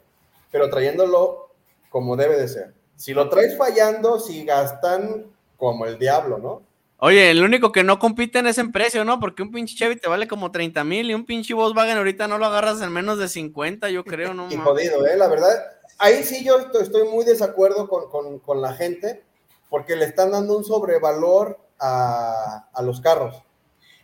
pero 0.51 0.69
trayéndolo 0.69 1.51
como 1.89 2.17
debe 2.17 2.38
de 2.38 2.47
ser. 2.47 2.74
Si 2.95 3.13
lo 3.13 3.30
traes 3.30 3.55
fallando, 3.55 4.19
si 4.19 4.43
gastan 4.43 5.28
como 5.57 5.86
el 5.86 5.99
diablo, 5.99 6.38
¿no? 6.39 6.70
Oye, 7.04 7.32
el 7.32 7.43
único 7.43 7.72
que 7.72 7.84
no 7.84 7.97
compiten 7.97 8.45
es 8.45 8.60
en 8.60 8.72
precio, 8.72 9.04
¿no? 9.04 9.20
Porque 9.20 9.41
un 9.41 9.49
pinche 9.52 9.76
Chevy 9.76 9.95
te 9.95 10.08
vale 10.08 10.28
como 10.28 10.52
30 10.52 10.84
mil 10.84 11.10
y 11.10 11.16
un 11.16 11.26
pinche 11.26 11.56
Volkswagen 11.56 11.97
ahorita 11.97 12.28
no 12.28 12.38
lo 12.38 12.45
agarras 12.45 12.80
en 12.84 12.93
menos 12.93 13.18
de 13.18 13.28
50, 13.28 13.89
yo 13.89 14.04
creo, 14.04 14.36
¿no? 14.36 14.47
y 14.52 14.56
jodido, 14.58 15.08
¿eh? 15.08 15.18
La 15.18 15.28
verdad, 15.28 15.49
ahí 15.97 16.24
sí 16.24 16.45
yo 16.45 16.60
estoy, 16.60 17.08
muy 17.10 17.26
desacuerdo 17.26 17.89
con, 17.89 18.08
con- 18.12 18.38
con 18.38 18.62
la 18.62 18.74
gente 18.74 19.24
porque 19.68 19.95
le 19.95 20.06
están 20.06 20.30
dando 20.30 20.56
un 20.56 20.64
sobrevalor 20.64 21.58
a, 21.80 22.68
a 22.72 22.82
los 22.84 23.02
carros. 23.02 23.34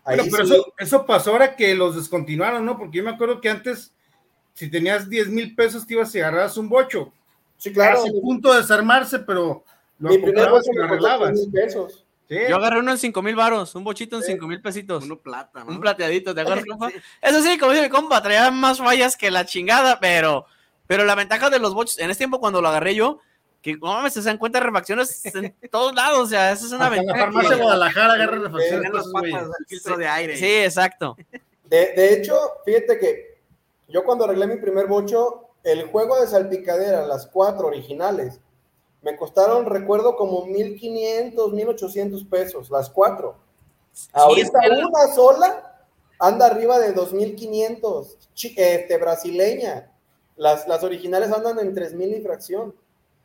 Ahí 0.04 0.18
Bueno, 0.18 0.32
pero 0.32 0.48
sí, 0.48 0.54
eso, 0.56 0.74
eso 0.80 1.06
pasó 1.06 1.34
ahora 1.34 1.56
que 1.56 1.76
los 1.76 1.96
descontinuaron, 1.96 2.66
¿no? 2.66 2.80
Porque 2.80 2.98
yo 2.98 3.04
me 3.04 3.12
acuerdo 3.12 3.40
que 3.42 3.52
antes, 3.52 3.94
si 4.56 4.72
tenías 4.72 5.08
10 5.08 5.28
mil 5.28 5.54
pesos, 5.54 5.86
te 5.86 5.94
ibas 5.94 6.16
y 6.16 6.20
agarrabas 6.20 6.58
un 6.58 6.68
bocho. 6.68 7.14
sí, 7.58 7.72
claro. 7.72 8.00
Hace 8.00 8.12
punto 8.14 8.52
de 8.54 8.62
desarmarse, 8.62 9.20
pero 9.20 9.64
lo 10.00 10.10
Mi 10.10 10.18
primer 10.18 10.46
lo 10.46 10.56
me 10.56 10.58
costó 10.64 10.82
arreglabas. 10.82 11.38
100 11.38 11.52
mil 11.52 11.52
pesos. 11.52 12.04
Sí. 12.30 12.38
Yo 12.50 12.58
agarré 12.58 12.80
uno 12.80 12.92
en 12.92 12.98
5 12.98 13.22
mil 13.22 13.36
varos, 13.36 13.74
un 13.76 13.84
bochito 13.84 14.18
en 14.18 14.24
5 14.24 14.48
mil 14.48 14.62
pesitos. 14.62 15.06
Uno 15.06 15.18
plata, 15.18 15.64
¿no? 15.64 15.72
Un 15.72 15.80
plateadito, 15.80 16.36
¿te 16.36 16.42
acuerdas, 16.42 16.66
compa? 16.66 16.90
Sí. 16.92 16.98
Eso 17.22 17.42
sí, 17.42 17.58
como 17.58 17.72
dice 17.72 17.84
mi 17.84 17.90
compa, 17.90 18.22
traía 18.22 18.52
más 18.52 18.80
fallas 18.80 19.16
que 19.16 19.32
la 19.32 19.46
chingada, 19.46 20.00
pero, 20.00 20.46
pero 20.88 21.06
la 21.06 21.16
ventaja 21.16 21.50
de 21.50 21.60
los 21.60 21.74
bochos, 21.74 21.98
en 22.00 22.10
ese 22.10 22.18
tiempo 22.20 22.40
cuando 22.40 22.62
lo 22.62 22.68
agarré 22.68 22.96
yo, 22.96 23.20
que 23.62 23.74
no 23.78 23.88
mames, 23.88 24.14
se 24.14 24.22
dan 24.22 24.38
cuenta 24.38 24.60
de 24.60 24.66
refacciones 24.66 25.26
en 25.26 25.56
todos 25.72 25.96
lados, 25.96 26.20
o 26.20 26.26
sea, 26.28 26.52
esa 26.52 26.66
es 26.66 26.72
una 26.72 26.86
Hasta 26.86 26.98
en 26.98 27.08
la 27.08 27.14
ventaja. 27.14 27.32
farmacia 27.32 27.56
de 27.56 27.62
Guadalajara 27.62 28.14
agarra 28.14 28.38
Sí, 28.38 28.44
refacciones. 28.44 28.92
Las 28.94 29.08
patas 29.08 29.50
filtro 29.68 29.98
de 29.98 30.08
aire. 30.08 30.38
Sí, 30.38 30.56
exacto. 30.56 31.18
De, 31.64 31.94
de 31.96 32.14
hecho, 32.14 32.38
fíjate 32.66 33.00
que 33.00 33.38
yo 33.88 34.04
cuando 34.04 34.26
arreglé 34.26 34.48
mi 34.48 34.58
primer 34.58 34.88
bocho, 34.88 35.50
el 35.64 35.86
juego 35.88 36.20
de 36.20 36.28
salpicadera, 36.28 37.06
las 37.06 37.28
cuatro 37.28 37.68
originales, 37.68 38.40
me 39.02 39.16
costaron, 39.16 39.66
recuerdo, 39.66 40.16
como 40.16 40.46
1500, 40.46 41.54
1800 41.54 42.24
pesos, 42.26 42.70
las 42.70 42.90
cuatro. 42.90 43.36
Ahorita 44.14 44.60
es 44.64 44.70
que 44.70 44.76
era- 44.76 44.88
una 44.88 45.14
sola 45.14 45.86
anda 46.20 46.48
arriba 46.48 46.80
de 46.80 46.94
2500, 46.94 48.18
chi- 48.34 48.56
este, 48.58 48.98
brasileña. 48.98 49.92
Las, 50.36 50.68
las 50.68 50.84
originales 50.84 51.32
andan 51.32 51.58
en 51.60 51.74
3000 51.74 52.16
y 52.16 52.22
fracción. 52.22 52.76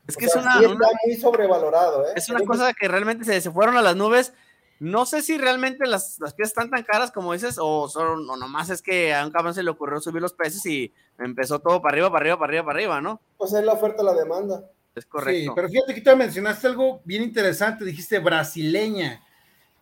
Es 0.07 0.17
O 0.17 0.19
que 0.19 0.25
es 0.27 0.35
una, 0.35 0.59
sí 0.59 0.65
está 0.65 0.89
muy 1.07 1.17
sobrevalorado, 1.17 2.07
¿eh? 2.09 2.13
es 2.17 2.29
una 2.29 2.45
cosa 2.45 2.73
que 2.73 2.89
realmente 2.89 3.25
se, 3.25 3.41
se 3.41 3.51
fueron 3.51 3.77
a 3.77 3.83
las 3.83 3.95
nubes. 3.97 4.33
No 4.81 5.07
sé 5.07 5.23
si 5.23 5.39
realmente 5.39 5.87
las, 5.87 6.19
las 6.19 6.35
piezas 6.35 6.51
están 6.51 6.71
tan 6.71 6.83
caras 6.83 7.13
como 7.13 7.33
dices, 7.35 7.57
o, 7.61 7.89
son, 7.89 8.29
o 8.29 8.37
nomás 8.37 8.69
es 8.69 8.83
que 8.83 9.15
a 9.15 9.25
un 9.25 9.31
cabrón 9.31 9.55
se 9.55 9.63
le 9.63 9.71
ocurrió 9.71 10.01
subir 10.01 10.21
los 10.21 10.33
precios 10.33 10.67
y 10.67 10.93
empezó 11.19 11.61
todo 11.61 11.81
para 11.81 11.93
arriba, 11.95 12.09
para 12.11 12.23
arriba, 12.23 12.37
para 12.37 12.49
arriba, 12.51 12.65
para 12.65 12.79
arriba, 12.79 13.01
¿no? 13.01 13.21
Pues 13.39 13.53
es 13.53 13.63
la 13.63 13.75
oferta 13.75 14.03
la 14.03 14.15
demanda. 14.15 14.65
Es 14.95 15.05
Sí, 15.05 15.09
correcto. 15.11 15.55
pero 15.55 15.69
fíjate 15.69 15.95
que 15.95 16.01
te 16.01 16.15
mencionaste 16.17 16.67
algo 16.67 17.01
bien 17.05 17.23
interesante, 17.23 17.85
dijiste 17.85 18.19
brasileña. 18.19 19.23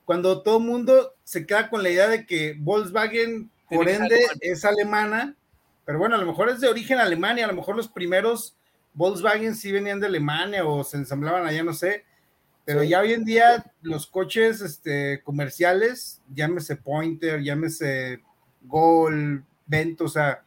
Cuando 0.04 0.42
todo 0.42 0.58
el 0.58 0.64
mundo 0.64 1.14
se 1.24 1.46
queda 1.46 1.68
con 1.68 1.82
la 1.82 1.90
idea 1.90 2.08
de 2.08 2.26
que 2.26 2.56
Volkswagen, 2.58 3.50
por 3.68 3.88
ende, 3.88 4.20
es 4.40 4.64
alemana, 4.64 5.36
pero 5.84 5.98
bueno, 5.98 6.14
a 6.16 6.18
lo 6.18 6.26
mejor 6.26 6.48
es 6.48 6.60
de 6.60 6.68
origen 6.68 6.98
Alemania, 6.98 7.44
a 7.44 7.48
lo 7.48 7.54
mejor 7.54 7.76
los 7.76 7.88
primeros 7.88 8.56
Volkswagen 8.94 9.54
sí 9.54 9.70
venían 9.72 10.00
de 10.00 10.06
Alemania 10.06 10.64
o 10.66 10.82
se 10.84 10.96
ensamblaban 10.96 11.46
allá, 11.46 11.62
no 11.62 11.72
sé, 11.74 12.04
pero 12.64 12.82
Sí. 12.82 12.88
ya 12.88 13.00
hoy 13.00 13.12
en 13.12 13.24
día 13.24 13.72
los 13.82 14.06
coches 14.06 14.60
este, 14.60 15.22
comerciales, 15.22 16.20
llámese 16.34 16.76
Pointer, 16.76 17.40
llámese 17.40 18.20
Gol, 18.62 19.44
Vento, 19.66 20.04
o 20.04 20.08
sea, 20.08 20.42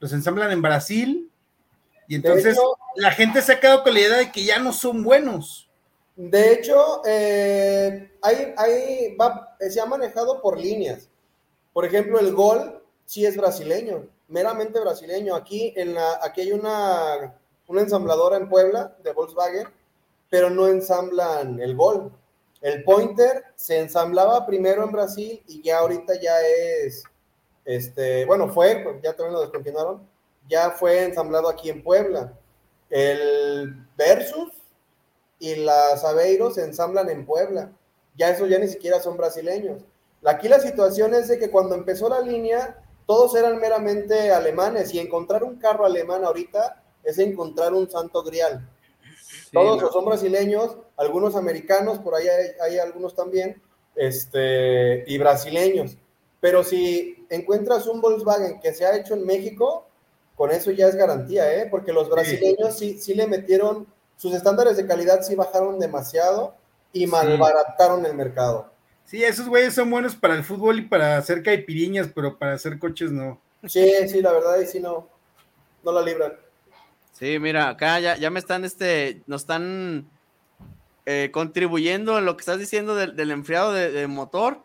los 0.00 0.12
ensamblan 0.12 0.50
en 0.50 0.62
Brasil 0.62 1.30
y 2.08 2.16
entonces 2.16 2.54
hecho- 2.54 2.76
la 2.96 3.10
gente 3.10 3.42
se 3.42 3.52
ha 3.52 3.60
quedado 3.60 3.82
con 3.82 3.94
la 3.94 4.00
idea 4.00 4.16
de 4.18 4.32
que 4.32 4.44
ya 4.44 4.58
no 4.58 4.72
son 4.72 5.02
buenos. 5.02 5.68
De 6.16 6.52
hecho, 6.52 7.02
eh, 7.06 8.12
hay, 8.22 8.54
hay- 8.56 9.16
va- 9.16 9.56
se 9.68 9.80
ha 9.80 9.86
manejado 9.86 10.40
por 10.40 10.58
líneas. 10.58 11.08
Por 11.72 11.84
ejemplo, 11.84 12.20
el 12.20 12.32
Gol 12.34 12.82
sí 13.04 13.26
es 13.26 13.36
brasileño, 13.36 14.06
meramente 14.28 14.78
brasileño. 14.80 15.34
Aquí, 15.34 15.72
en 15.76 15.94
la, 15.94 16.20
aquí 16.22 16.42
hay 16.42 16.52
una, 16.52 17.34
una 17.66 17.80
ensambladora 17.80 18.36
en 18.36 18.48
Puebla 18.48 18.96
de 19.02 19.12
Volkswagen, 19.12 19.66
pero 20.30 20.50
no 20.50 20.68
ensamblan 20.68 21.60
el 21.60 21.74
Gol. 21.74 22.12
El 22.60 22.84
Pointer 22.84 23.44
se 23.56 23.78
ensamblaba 23.80 24.46
primero 24.46 24.84
en 24.84 24.92
Brasil 24.92 25.42
y 25.48 25.62
ya 25.62 25.78
ahorita 25.78 26.14
ya 26.20 26.40
es, 26.40 27.02
este, 27.64 28.24
bueno, 28.24 28.48
fue, 28.48 29.00
ya 29.02 29.12
también 29.14 29.34
lo 29.34 29.40
descontinuaron, 29.42 30.08
ya 30.48 30.70
fue 30.70 31.04
ensamblado 31.04 31.48
aquí 31.48 31.70
en 31.70 31.82
Puebla. 31.82 32.32
El 32.90 33.74
Versus 33.96 34.52
y 35.38 35.56
las 35.56 36.04
Aveiro 36.04 36.50
se 36.50 36.62
ensamblan 36.64 37.08
en 37.10 37.26
Puebla. 37.26 37.72
Ya 38.16 38.30
esos 38.30 38.48
ya 38.48 38.58
ni 38.58 38.68
siquiera 38.68 39.00
son 39.00 39.16
brasileños. 39.16 39.82
Aquí 40.24 40.48
la 40.48 40.60
situación 40.60 41.14
es 41.14 41.28
de 41.28 41.38
que 41.38 41.50
cuando 41.50 41.74
empezó 41.74 42.08
la 42.08 42.20
línea, 42.20 42.78
todos 43.06 43.34
eran 43.34 43.58
meramente 43.58 44.30
alemanes 44.30 44.94
y 44.94 44.98
encontrar 44.98 45.44
un 45.44 45.56
carro 45.56 45.84
alemán 45.84 46.24
ahorita 46.24 46.82
es 47.02 47.18
encontrar 47.18 47.74
un 47.74 47.90
santo 47.90 48.22
grial. 48.22 48.66
todos 49.52 49.82
no. 49.82 49.92
son 49.92 50.06
brasileños, 50.06 50.78
algunos 50.96 51.36
americanos, 51.36 51.98
por 51.98 52.14
ahí 52.14 52.26
hay, 52.26 52.52
hay 52.62 52.78
algunos 52.78 53.14
también, 53.14 53.60
este, 53.94 55.04
y 55.06 55.18
brasileños. 55.18 55.98
Pero 56.40 56.64
si 56.64 57.26
encuentras 57.28 57.86
un 57.86 58.00
Volkswagen 58.00 58.60
que 58.60 58.72
se 58.72 58.86
ha 58.86 58.96
hecho 58.96 59.14
en 59.14 59.26
México, 59.26 59.86
con 60.34 60.50
eso 60.50 60.70
ya 60.70 60.88
es 60.88 60.96
garantía, 60.96 61.52
¿eh? 61.54 61.68
Porque 61.70 61.92
los 61.92 62.10
brasileños 62.10 62.76
sí, 62.78 62.98
sí 62.98 63.14
le 63.14 63.26
metieron, 63.26 63.86
sus 64.16 64.34
estándares 64.34 64.76
de 64.76 64.86
calidad 64.86 65.22
sí 65.22 65.34
bajaron 65.34 65.78
demasiado 65.78 66.54
y 66.92 67.06
malbarataron 67.06 68.04
el 68.06 68.14
mercado. 68.14 68.70
Sí, 69.04 69.22
esos 69.22 69.48
güeyes 69.48 69.74
son 69.74 69.90
buenos 69.90 70.16
para 70.16 70.34
el 70.34 70.44
fútbol 70.44 70.78
y 70.78 70.82
para 70.82 71.18
hacer 71.18 71.42
caipiriñas, 71.42 72.08
pero 72.14 72.38
para 72.38 72.54
hacer 72.54 72.78
coches 72.78 73.12
no. 73.12 73.40
Sí, 73.66 73.92
sí, 74.08 74.22
la 74.22 74.32
verdad, 74.32 74.58
y 74.60 74.66
sí 74.66 74.80
no, 74.80 75.08
no 75.82 75.92
la 75.92 76.02
libran. 76.02 76.34
Sí, 77.12 77.38
mira, 77.38 77.68
acá 77.68 78.00
ya, 78.00 78.16
ya 78.16 78.30
me 78.30 78.40
están, 78.40 78.64
este, 78.64 79.22
nos 79.26 79.42
están 79.42 80.08
eh, 81.06 81.30
contribuyendo 81.32 82.18
en 82.18 82.24
lo 82.24 82.36
que 82.36 82.40
estás 82.40 82.58
diciendo 82.58 82.96
del, 82.96 83.14
del 83.14 83.30
enfriado 83.30 83.72
de, 83.72 83.90
de 83.90 84.06
motor. 84.06 84.62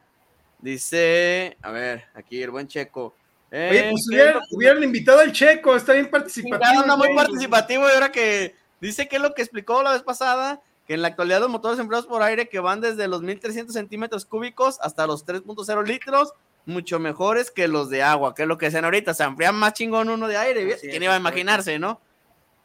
Dice, 0.59 1.57
a 1.61 1.71
ver, 1.71 2.05
aquí 2.15 2.41
el 2.41 2.49
buen 2.49 2.67
Checo. 2.67 3.13
Oye, 3.51 3.87
pues 3.91 4.07
¿qué 4.11 4.33
hubieran, 4.51 4.83
invitado 4.83 5.19
al 5.19 5.31
Checo, 5.31 5.75
está 5.75 5.93
bien 5.93 6.09
participativo. 6.09 6.59
Chingado, 6.59 6.81
anda 6.83 6.95
muy 6.97 7.15
participativo 7.15 7.87
y 7.89 7.91
ahora 7.93 8.11
que 8.11 8.55
dice 8.79 9.07
que 9.07 9.15
es 9.15 9.21
lo 9.21 9.33
que 9.33 9.41
explicó 9.41 9.81
la 9.81 9.91
vez 9.93 10.03
pasada, 10.03 10.61
que 10.87 10.93
en 10.93 11.01
la 11.01 11.07
actualidad 11.09 11.39
los 11.39 11.49
motores 11.49 11.79
empleados 11.79 12.05
por 12.07 12.21
aire 12.21 12.47
que 12.49 12.59
van 12.59 12.81
desde 12.81 13.07
los 13.07 13.21
1300 13.21 13.73
centímetros 13.73 14.25
cúbicos 14.25 14.77
hasta 14.81 15.07
los 15.07 15.25
3.0 15.25 15.83
litros, 15.85 16.33
mucho 16.65 16.99
mejores 16.99 17.49
que 17.51 17.67
los 17.67 17.89
de 17.89 18.03
agua, 18.03 18.35
que 18.35 18.43
es 18.43 18.47
lo 18.47 18.57
que 18.57 18.67
decían 18.67 18.85
ahorita, 18.85 19.13
se 19.13 19.23
enfrían 19.23 19.55
más 19.55 19.73
chingón 19.73 20.09
uno 20.09 20.27
de 20.27 20.37
aire, 20.37 20.77
¿quién 20.79 21.01
iba 21.03 21.13
a 21.15 21.17
imaginarse, 21.17 21.79
no? 21.79 21.99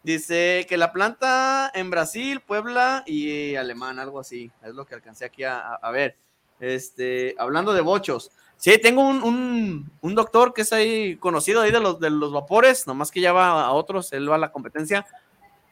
Dice 0.02 0.66
que 0.68 0.76
la 0.76 0.92
planta 0.92 1.70
en 1.74 1.88
Brasil, 1.88 2.40
Puebla 2.40 3.02
y 3.06 3.54
Alemán, 3.54 3.98
algo 3.98 4.20
así, 4.20 4.50
es 4.62 4.74
lo 4.74 4.84
que 4.84 4.94
alcancé 4.94 5.24
aquí 5.24 5.44
a, 5.44 5.58
a- 5.60 5.74
a 5.76 5.90
ver. 5.90 6.16
Este, 6.60 7.34
hablando 7.38 7.72
de 7.72 7.80
bochos, 7.80 8.30
sí, 8.64 8.78
tengo 8.78 9.06
un, 9.06 9.22
un- 9.22 9.90
un 10.00 10.14
doctor 10.14 10.54
que 10.54 10.62
es 10.62 10.72
ahí 10.72 11.16
conocido 11.16 11.60
ahí 11.60 11.70
de 11.70 11.80
los, 11.80 12.00
de 12.00 12.08
los 12.08 12.32
vapores, 12.32 12.86
nomás 12.86 13.10
que 13.10 13.20
ya 13.20 13.32
va 13.34 13.62
a 13.64 13.72
otros, 13.72 14.10
él 14.14 14.30
va 14.30 14.36
a 14.36 14.38
la 14.38 14.50
competencia. 14.52 15.04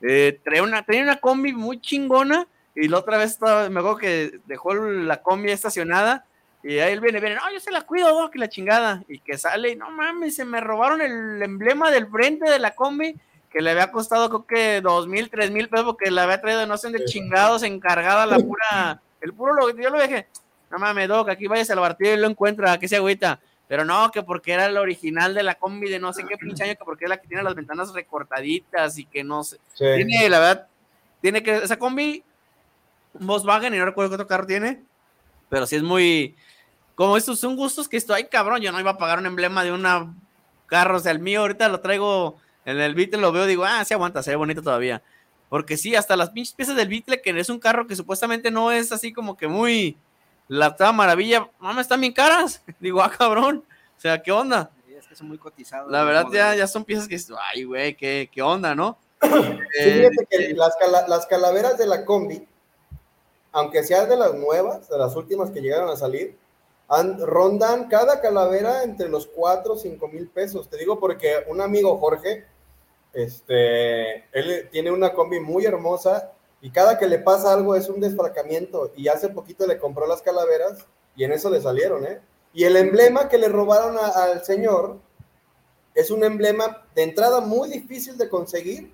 Eh, 0.03 0.38
trae 0.45 0.61
una, 0.61 0.82
trae 0.84 1.03
una 1.03 1.16
combi 1.16 1.55
muy 1.55 1.80
chingona 1.80 2.47
y 2.74 2.88
la 2.88 2.99
otra 2.99 3.16
vez 3.16 3.30
estaba- 3.30 3.70
me 3.70 3.80
acuerdo 3.80 3.97
que 3.99 4.40
dejó 4.47 4.74
la 4.74 5.22
combi 5.22 5.51
estacionada 5.51 6.26
y 6.62 6.80
ahí 6.80 6.93
él 6.93 7.01
viene, 7.01 7.18
viene, 7.18 7.36
no, 7.36 7.51
yo 7.51 7.61
se 7.61 7.70
la 7.70 7.80
cuido, 7.80 8.09
Doc, 8.14 8.36
y 8.36 8.38
la 8.38 8.49
chingada. 8.51 9.03
Y 9.09 9.20
que 9.20 9.38
sale, 9.38 9.70
y 9.70 9.76
no 9.76 9.90
mames, 9.90 10.36
se 10.36 10.45
me 10.45 10.61
robaron 10.61 11.01
el 11.01 11.43
emblema 11.43 11.90
del 11.90 12.07
frente 12.09 12.51
de 12.51 12.59
la 12.59 12.74
combi 12.74 13.16
que 13.51 13.61
le 13.62 13.70
había 13.70 13.90
costado 13.90 14.28
creo 14.28 14.47
que 14.47 14.80
dos 14.82 15.07
mil, 15.09 15.28
tres 15.30 15.51
mil 15.51 15.68
pesos 15.68 15.86
porque 15.86 16.11
le 16.11 16.20
había 16.20 16.40
traído 16.43 16.66
no 16.66 16.76
sé 16.78 16.90
de 16.90 17.05
chingados 17.05 17.62
encargada 17.62 18.26
la 18.26 18.38
pura, 18.38 19.01
el 19.22 19.32
puro. 19.32 19.70
Yo 19.76 19.90
lo 19.90 20.01
dije, 20.01 20.26
no 20.73 20.79
mames, 20.79 21.07
Doc, 21.07 21.29
aquí 21.29 21.47
vayas 21.47 21.70
al 21.70 21.79
partido 21.79 22.14
y 22.14 22.16
lo 22.16 22.27
encuentra, 22.27 22.79
que 22.79 22.89
se 22.89 22.97
agüita. 22.97 23.39
Pero 23.68 23.85
no, 23.85 24.11
que 24.11 24.23
porque 24.23 24.53
era 24.53 24.66
el 24.66 24.77
original 24.77 25.35
de 25.35 25.43
la 25.43 25.55
combi 25.55 25.89
de 25.89 25.99
no 25.99 26.12
sé 26.12 26.25
qué 26.27 26.37
pinche 26.37 26.64
año, 26.64 26.75
que 26.75 26.85
porque 26.85 27.05
es 27.05 27.09
la 27.09 27.18
que 27.18 27.29
tiene 27.29 27.43
las 27.43 27.55
ventanas 27.55 27.93
recortaditas 27.93 28.99
y 28.99 29.05
que 29.05 29.23
no 29.23 29.45
sé. 29.45 29.59
Sí. 29.75 29.85
Tiene, 29.97 30.29
la 30.29 30.41
verdad, 30.41 30.68
tiene 31.20 31.43
que, 31.43 31.57
esa 31.59 31.79
combi, 31.79 32.25
Volkswagen, 33.14 33.75
y 33.75 33.79
no 33.79 33.85
recuerdo 33.85 34.11
qué 34.11 34.14
otro 34.14 34.27
carro 34.27 34.47
tiene, 34.47 34.83
pero 35.49 35.66
sí 35.66 35.77
es 35.77 35.83
muy, 35.83 36.35
como 36.95 37.16
estos 37.16 37.39
son 37.39 37.57
gustos 37.57 37.89
que 37.89 37.97
estoy, 37.97 38.25
cabrón, 38.25 38.61
yo 38.61 38.73
no 38.73 38.81
iba 38.81 38.91
a 38.91 38.99
pagar 38.99 39.18
un 39.18 39.27
emblema 39.27 39.64
de 39.64 39.73
una 39.73 40.14
carro, 40.66 40.97
o 40.97 41.01
sea, 41.01 41.12
el 41.12 41.18
mío 41.20 41.41
ahorita 41.41 41.68
lo 41.68 41.81
traigo 41.81 42.39
en 42.64 42.81
el 42.81 42.95
Beetle, 42.95 43.20
lo 43.20 43.33
veo, 43.33 43.47
digo, 43.47 43.64
ah, 43.64 43.85
sí 43.85 43.93
aguanta, 43.93 44.23
se 44.23 44.31
ve 44.31 44.37
bonito 44.37 44.62
todavía. 44.62 45.03
Porque 45.49 45.77
sí, 45.77 45.95
hasta 45.95 46.16
las 46.16 46.31
pinches 46.31 46.55
piezas 46.55 46.77
del 46.77 46.89
Beetle, 46.89 47.20
que 47.20 47.39
es 47.39 47.51
un 47.51 47.59
carro 47.59 47.87
que 47.87 47.95
supuestamente 47.95 48.51
no 48.51 48.73
es 48.73 48.91
así 48.91 49.12
como 49.12 49.37
que 49.37 49.49
muy 49.49 49.99
la 50.53 50.68
octava 50.68 50.92
maravilla, 50.92 51.48
mames, 51.59 51.82
están 51.82 52.00
bien 52.00 52.12
caras. 52.12 52.62
Digo, 52.80 53.00
ah, 53.03 53.11
cabrón. 53.11 53.64
O 53.96 54.00
sea, 54.00 54.22
¿qué 54.22 54.32
onda? 54.32 54.70
Es 54.88 55.07
que 55.07 55.16
son 55.16 55.28
muy 55.28 55.38
cotizados. 55.38 55.90
La 55.90 56.05
verdad, 56.05 56.26
ya, 56.32 56.55
ya 56.55 56.66
son 56.66 56.84
piezas 56.84 57.09
que, 57.09 57.18
ay, 57.53 57.64
güey, 57.64 57.96
¿qué, 57.96 58.28
qué 58.32 58.42
onda, 58.42 58.74
¿no? 58.74 58.98
Sí, 59.22 59.28
Eh, 59.78 60.11
fíjate 60.11 60.26
que 60.28 60.55
las, 60.55 60.76
cala- 60.76 61.07
las 61.09 61.26
calaveras 61.26 61.78
de 61.78 61.86
la 61.86 62.05
combi, 62.05 62.46
aunque 63.53 63.82
sean 63.84 64.09
de 64.09 64.16
las 64.16 64.34
nuevas, 64.34 64.88
de 64.88 64.98
las 64.98 65.16
últimas 65.16 65.50
que 65.50 65.61
llegaron 65.61 65.88
a 65.88 65.96
salir, 65.96 66.36
rondan 67.20 67.88
cada 67.88 68.20
calavera 68.20 68.82
entre 68.82 69.09
los 69.09 69.26
4 69.26 69.72
o 69.72 69.76
5 69.76 70.09
mil 70.09 70.28
pesos. 70.28 70.68
Te 70.68 70.76
digo 70.76 70.98
porque 71.00 71.44
un 71.48 71.61
amigo 71.62 71.96
Jorge, 71.98 72.44
este, 73.14 74.24
él 74.32 74.68
tiene 74.70 74.90
una 74.90 75.12
combi 75.14 75.40
muy 75.40 75.64
hermosa 75.64 76.32
y 76.62 76.70
cada 76.70 76.98
que 76.98 77.06
le 77.06 77.18
pasa 77.18 77.52
algo 77.52 77.74
es 77.74 77.88
un 77.90 78.00
desfracamiento 78.00 78.92
y 78.96 79.08
hace 79.08 79.28
poquito 79.28 79.66
le 79.66 79.78
compró 79.78 80.06
las 80.06 80.22
calaveras 80.22 80.86
y 81.16 81.24
en 81.24 81.32
eso 81.32 81.50
le 81.50 81.60
salieron, 81.60 82.06
¿eh? 82.06 82.20
Y 82.54 82.64
el 82.64 82.76
emblema 82.76 83.28
que 83.28 83.36
le 83.36 83.48
robaron 83.48 83.98
a- 83.98 84.08
al 84.24 84.44
señor 84.44 84.98
es 85.94 86.10
un 86.10 86.24
emblema 86.24 86.86
de 86.94 87.02
entrada 87.02 87.40
muy 87.40 87.68
difícil 87.68 88.16
de 88.16 88.28
conseguir 88.28 88.92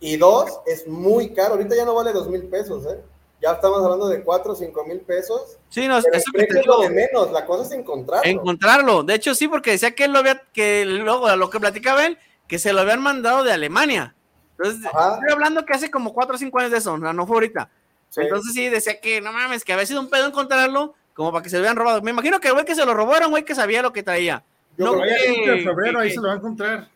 y 0.00 0.16
dos, 0.16 0.60
es 0.66 0.86
muy 0.86 1.32
caro. 1.34 1.54
Ahorita 1.54 1.76
ya 1.76 1.84
no 1.84 1.94
vale 1.94 2.12
dos 2.12 2.28
mil 2.28 2.44
pesos, 2.44 2.84
¿eh? 2.86 3.00
Ya 3.42 3.52
estamos 3.52 3.82
hablando 3.84 4.08
de 4.08 4.22
cuatro 4.22 4.52
o 4.52 4.54
cinco 4.54 4.84
mil 4.84 5.00
pesos. 5.00 5.58
sí, 5.68 5.86
no, 5.88 5.98
eso 5.98 6.08
que 6.34 6.46
te 6.46 6.60
es 6.60 6.66
lo 6.66 6.78
de 6.80 6.90
menos. 6.90 7.30
La 7.32 7.44
cosa 7.44 7.64
es 7.64 7.72
encontrarlo. 7.72 8.30
encontrarlo. 8.30 9.02
De 9.02 9.14
hecho, 9.14 9.34
sí, 9.34 9.48
porque 9.48 9.72
decía 9.72 9.94
que 9.94 10.04
él 10.04 10.12
lo 10.12 10.20
había, 10.20 10.40
que 10.52 10.84
luego 10.86 11.26
a 11.26 11.36
lo 11.36 11.50
que 11.50 11.60
platicaba 11.60 12.06
él, 12.06 12.18
que 12.48 12.58
se 12.58 12.72
lo 12.72 12.80
habían 12.80 13.02
mandado 13.02 13.44
de 13.44 13.52
Alemania. 13.52 14.14
Entonces, 14.58 14.86
Ajá. 14.86 15.14
estoy 15.14 15.32
hablando 15.32 15.64
que 15.64 15.72
hace 15.72 15.90
como 15.90 16.12
4 16.12 16.34
o 16.34 16.38
5 16.38 16.58
años 16.58 16.70
de 16.70 16.78
eso, 16.78 16.96
no, 16.96 17.26
fue 17.26 17.36
ahorita. 17.36 17.70
Sí. 18.08 18.20
Entonces 18.22 18.52
sí, 18.54 18.68
decía 18.68 19.00
que 19.00 19.20
no 19.20 19.32
mames, 19.32 19.64
que 19.64 19.72
había 19.72 19.86
sido 19.86 20.00
un 20.00 20.08
pedo 20.08 20.26
encontrarlo, 20.28 20.94
como 21.14 21.32
para 21.32 21.42
que 21.42 21.50
se 21.50 21.56
lo 21.56 21.60
hubieran 21.62 21.76
robado. 21.76 22.00
Me 22.02 22.10
imagino 22.12 22.38
que 22.40 22.48
el 22.48 22.54
güey 22.54 22.64
que 22.64 22.74
se 22.74 22.84
lo 22.86 22.94
robó 22.94 23.16
era 23.16 23.26
un 23.26 23.32
güey 23.32 23.44
que 23.44 23.54
sabía 23.54 23.82
lo 23.82 23.92
que 23.92 24.02
traía. 24.02 24.44
Yo 24.78 24.84
no 24.86 24.92
creo 24.92 25.00
Vaya, 25.02 25.16
que- 25.16 25.34
5 25.34 25.50
de 25.50 25.62
febrero, 25.64 25.98
ahí 26.00 26.08
que- 26.08 26.14
se 26.14 26.20
lo 26.20 26.28
va 26.28 26.34
a 26.34 26.36
encontrar. 26.36 26.88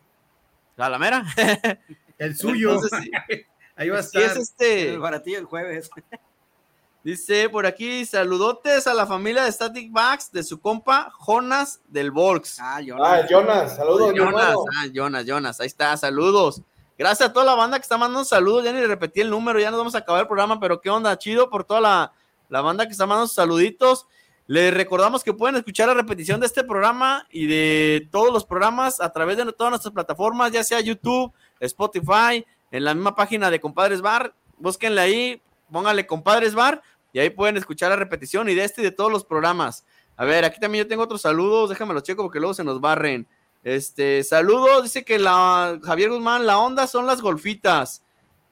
A 0.76 0.88
la 0.88 0.98
mera. 0.98 1.24
El 2.18 2.36
suyo. 2.36 2.74
Entonces, 2.74 2.98
sí, 3.02 3.10
ahí 3.76 3.88
va 3.88 3.98
a 3.98 4.02
sí 4.02 4.18
estar. 4.18 4.36
es 4.36 4.42
este. 4.44 4.90
El 4.94 5.00
baratillo 5.00 5.38
el 5.38 5.44
jueves. 5.46 5.90
Dice 7.04 7.48
por 7.48 7.64
aquí, 7.64 8.04
saludotes 8.04 8.86
a 8.86 8.92
la 8.92 9.06
familia 9.06 9.44
de 9.44 9.52
Static 9.52 9.90
Bags 9.92 10.30
de 10.32 10.42
su 10.42 10.60
compa 10.60 11.10
Jonas 11.18 11.80
del 11.88 12.10
Volks. 12.10 12.58
Ah, 12.60 12.80
yo 12.80 12.96
Ah, 13.02 13.24
Jonas, 13.28 13.76
saludos, 13.76 14.12
Jonas, 14.14 14.56
ah, 14.76 14.86
Jonas, 14.92 15.24
Jonas, 15.24 15.60
ahí 15.60 15.68
está, 15.68 15.96
saludos. 15.96 16.60
Gracias 16.98 17.30
a 17.30 17.32
toda 17.32 17.46
la 17.46 17.54
banda 17.54 17.78
que 17.78 17.82
está 17.82 17.96
mandando 17.96 18.24
saludos, 18.24 18.64
ya 18.64 18.72
ni 18.72 18.84
repetí 18.84 19.20
el 19.20 19.30
número, 19.30 19.60
ya 19.60 19.70
nos 19.70 19.78
vamos 19.78 19.94
a 19.94 19.98
acabar 19.98 20.22
el 20.22 20.26
programa, 20.26 20.58
pero 20.58 20.80
qué 20.80 20.90
onda, 20.90 21.16
chido 21.16 21.48
por 21.48 21.62
toda 21.62 21.80
la, 21.80 22.12
la 22.48 22.60
banda 22.60 22.86
que 22.86 22.90
está 22.92 23.06
mandando 23.06 23.28
saluditos. 23.28 24.08
Les 24.48 24.74
recordamos 24.74 25.22
que 25.22 25.32
pueden 25.32 25.54
escuchar 25.54 25.86
la 25.86 25.94
repetición 25.94 26.40
de 26.40 26.46
este 26.46 26.64
programa 26.64 27.24
y 27.30 27.46
de 27.46 28.08
todos 28.10 28.32
los 28.32 28.44
programas 28.44 29.00
a 29.00 29.12
través 29.12 29.36
de 29.36 29.52
todas 29.52 29.70
nuestras 29.70 29.94
plataformas, 29.94 30.50
ya 30.50 30.64
sea 30.64 30.80
YouTube, 30.80 31.32
Spotify, 31.60 32.44
en 32.72 32.84
la 32.84 32.94
misma 32.94 33.14
página 33.14 33.48
de 33.48 33.60
Compadres 33.60 34.00
Bar. 34.00 34.34
Búsquenle 34.56 35.00
ahí, 35.00 35.42
pónganle 35.70 36.04
Compadres 36.04 36.56
Bar 36.56 36.82
y 37.12 37.20
ahí 37.20 37.30
pueden 37.30 37.56
escuchar 37.58 37.90
la 37.90 37.96
repetición 37.96 38.48
y 38.48 38.54
de 38.54 38.64
este 38.64 38.80
y 38.80 38.84
de 38.84 38.90
todos 38.90 39.12
los 39.12 39.24
programas. 39.24 39.84
A 40.16 40.24
ver, 40.24 40.44
aquí 40.44 40.58
también 40.58 40.84
yo 40.84 40.88
tengo 40.88 41.04
otros 41.04 41.20
saludos, 41.20 41.70
déjame 41.70 41.94
los 41.94 42.02
checo 42.02 42.24
porque 42.24 42.40
luego 42.40 42.54
se 42.54 42.64
nos 42.64 42.80
barren. 42.80 43.28
Este, 43.64 44.22
saludos, 44.24 44.84
dice 44.84 45.04
que 45.04 45.18
la 45.18 45.78
Javier 45.82 46.10
Guzmán, 46.10 46.46
la 46.46 46.58
onda 46.58 46.86
son 46.86 47.06
las 47.06 47.20
golfitas. 47.20 48.02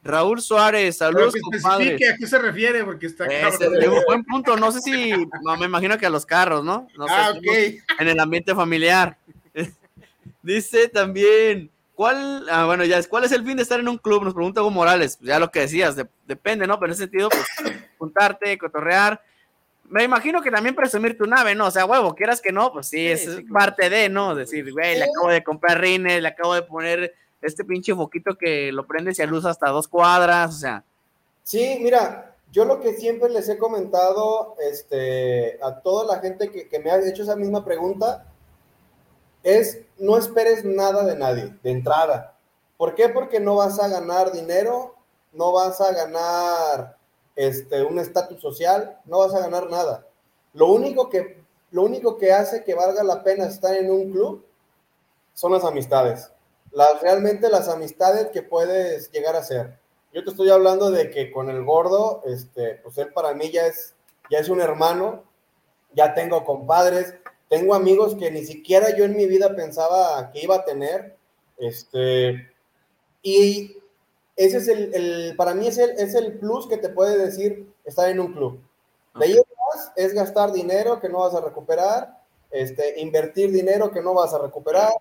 Raúl 0.03 0.41
Suárez, 0.41 0.99
Pero 0.99 1.13
saludos, 1.13 1.35
que 1.35 1.41
compadre. 1.41 1.85
especifique 1.85 2.11
a 2.11 2.17
qué 2.17 2.27
se 2.29 2.39
refiere, 2.39 2.85
porque 2.85 3.07
está 3.07 3.25
un 3.25 4.05
buen 4.07 4.25
punto, 4.25 4.57
no 4.57 4.71
sé 4.71 4.81
si, 4.81 5.11
no, 5.43 5.57
me 5.57 5.67
imagino 5.67 5.99
que 5.99 6.07
a 6.07 6.11
los 6.11 6.25
carros, 6.25 6.65
¿no? 6.65 6.87
No 6.97 7.09
sé, 7.09 7.15
Ah, 7.17 7.31
estamos 7.35 7.41
ok. 7.49 8.01
en 8.01 8.09
el 8.09 8.21
ambiente 8.21 8.55
familiar. 8.55 9.17
Dice 10.43 10.89
también, 10.89 11.71
¿cuál, 11.95 12.47
ah, 12.51 12.67
bueno, 12.67 12.85
ya 12.85 12.99
es, 12.99 13.09
¿cuál 13.09 13.25
es 13.25 13.33
el 13.33 13.45
fin 13.45 13.57
de 13.57 13.65
estar 13.65 13.81
en 13.81 13.89
un 13.89 13.99
club? 13.99 14.23
Nos 14.23 14.35
pregunta 14.35 14.61
Hugo 14.61 14.71
Morales, 14.71 15.19
ya 15.21 15.41
lo 15.41 15.51
que 15.51 15.61
decías, 15.61 15.97
de- 15.97 16.07
depende, 16.27 16.67
¿no? 16.69 16.79
Pero 16.79 16.87
en 16.87 16.93
ese 16.93 17.03
sentido, 17.05 17.29
pues, 17.29 17.45
juntarte, 17.99 18.57
cotorrear. 18.59 19.21
Me 19.89 20.05
imagino 20.05 20.43
que 20.43 20.51
también 20.51 20.75
presumir 20.75 21.17
tu 21.17 21.27
nave, 21.27 21.55
¿no? 21.55 21.67
O 21.67 21.71
sea, 21.71 21.85
huevo, 21.87 22.15
quieras 22.15 22.41
que 22.41 22.53
no, 22.53 22.73
pues 22.73 22.89
sí, 22.89 22.97
Sí, 22.99 23.07
es 23.09 23.21
sí, 23.21 23.45
claro. 23.45 23.53
parte 23.53 23.89
de, 23.91 24.09
¿no? 24.09 24.35
Decir, 24.35 24.73
güey, 24.73 24.99
le 24.99 25.05
acabo 25.05 25.29
de 25.29 25.45
comprar 25.45 25.81
rines, 25.81 26.21
le 26.23 26.29
acabo 26.29 26.55
de 26.55 26.63
poner 26.63 27.15
este 27.43 27.65
pinche 27.65 27.95
foquito 27.95 28.37
que 28.37 28.73
lo 28.73 28.87
prendes 28.87 29.19
y 29.19 29.23
a 29.23 29.27
luz 29.27 29.45
hasta 29.45 29.69
dos 29.71 29.87
cuadras, 29.89 30.55
o 30.55 30.59
sea, 30.59 30.85
Sí, 31.43 31.79
mira, 31.81 32.35
yo 32.51 32.65
lo 32.65 32.81
que 32.81 32.95
siempre 32.95 33.29
les 33.29 33.49
he 33.49 33.57
comentado 33.57 34.57
este, 34.69 35.59
a 35.63 35.81
toda 35.81 36.05
la 36.17 36.21
gente 36.21 36.51
que, 36.51 36.69
que 36.69 36.81
me 36.81 36.91
ha 36.91 36.99
hecho 37.07 37.23
esa 37.23 37.37
misma 37.37 37.65
pregunta 37.65 38.27
es 39.45 39.81
no 39.99 40.17
esperes 40.19 40.65
nada 40.65 41.05
de 41.05 41.17
nadie, 41.17 41.55
de 41.63 41.71
entrada. 41.71 42.35
¿Por 42.77 42.97
qué? 42.97 43.09
Porque 43.09 43.39
no 43.39 43.55
vas 43.57 43.79
a 43.79 43.87
ganar 43.89 44.33
dinero, 44.33 44.97
no 45.33 45.53
vas 45.53 45.81
a 45.81 45.93
ganar 45.93 46.96
este, 47.37 47.85
un 47.85 47.99
estatus 47.99 48.41
social, 48.41 48.99
no 49.05 49.19
vas 49.19 49.35
a 49.35 49.41
ganar 49.41 49.71
nada. 49.71 50.07
Lo 50.55 50.69
único, 50.73 51.11
que, 51.11 51.43
lo 51.71 51.83
único 51.83 52.17
que 52.17 52.33
hace 52.33 52.65
que 52.65 52.75
valga 52.75 53.05
la 53.05 53.23
pena 53.23 53.47
estar 53.47 53.77
en 53.77 53.91
un 53.91 54.11
club 54.11 54.45
son 55.35 55.53
las 55.53 55.65
amistades. 55.65 56.31
Las, 56.73 57.01
realmente 57.03 57.51
las 57.51 57.69
amistades 57.69 58.29
que 58.29 58.43
puedes 58.43 59.11
llegar 59.13 59.37
a 59.37 59.43
ser. 59.43 59.79
Yo 60.13 60.25
te 60.25 60.31
estoy 60.31 60.49
hablando 60.49 60.91
de 60.91 61.11
que 61.11 61.31
con 61.31 61.51
el 61.51 61.63
gordo, 61.65 62.23
este, 62.25 62.81
pues 62.83 62.97
él 62.97 63.13
para 63.13 63.35
mí 63.35 63.51
ya 63.51 63.67
es, 63.67 63.95
ya 64.31 64.39
es 64.39 64.49
un 64.49 64.63
hermano, 64.63 65.25
ya 65.93 66.15
tengo 66.15 66.43
compadres, 66.45 67.15
tengo 67.49 67.75
amigos 67.75 68.15
que 68.17 68.31
ni 68.31 68.45
siquiera 68.45 68.97
yo 68.97 69.05
en 69.05 69.17
mi 69.17 69.27
vida 69.27 69.55
pensaba 69.55 70.31
que 70.33 70.43
iba 70.43 70.57
a 70.57 70.65
tener, 70.65 71.17
este, 71.59 72.51
y 73.23 73.76
ese 74.37 74.59
es 74.59 74.69
el, 74.69 74.95
el- 74.95 75.37
para 75.37 75.55
mí 75.55 75.67
es 75.67 75.79
el, 75.79 75.91
es 75.93 76.15
el 76.15 76.39
plus 76.39 76.69
que 76.69 76.77
te 76.79 76.89
puede 76.91 77.17
decir 77.19 77.73
estar 77.85 78.09
en 78.11 78.21
un 78.21 78.33
club. 78.33 78.61
De 79.19 79.25
ahí 79.27 79.35
más 79.35 79.93
es 79.97 80.13
gastar 80.15 80.53
dinero 80.53 81.01
que 81.01 81.09
no 81.09 81.21
vas 81.21 81.35
a 81.35 81.41
recuperar, 81.41 82.23
este, 82.51 83.01
invertir 83.01 83.51
dinero 83.53 83.91
que 83.91 84.03
no 84.03 84.15
vas 84.15 84.33
a 84.35 84.39
recuperar, 84.39 84.93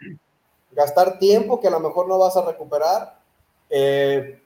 gastar 0.72 1.20
tiempo 1.20 1.60
que 1.60 1.68
a 1.68 1.72
lo 1.72 1.80
mejor 1.80 2.08
no 2.08 2.18
vas 2.20 2.36
a 2.38 2.46
recuperar. 2.46 3.20
eh, 3.70 4.42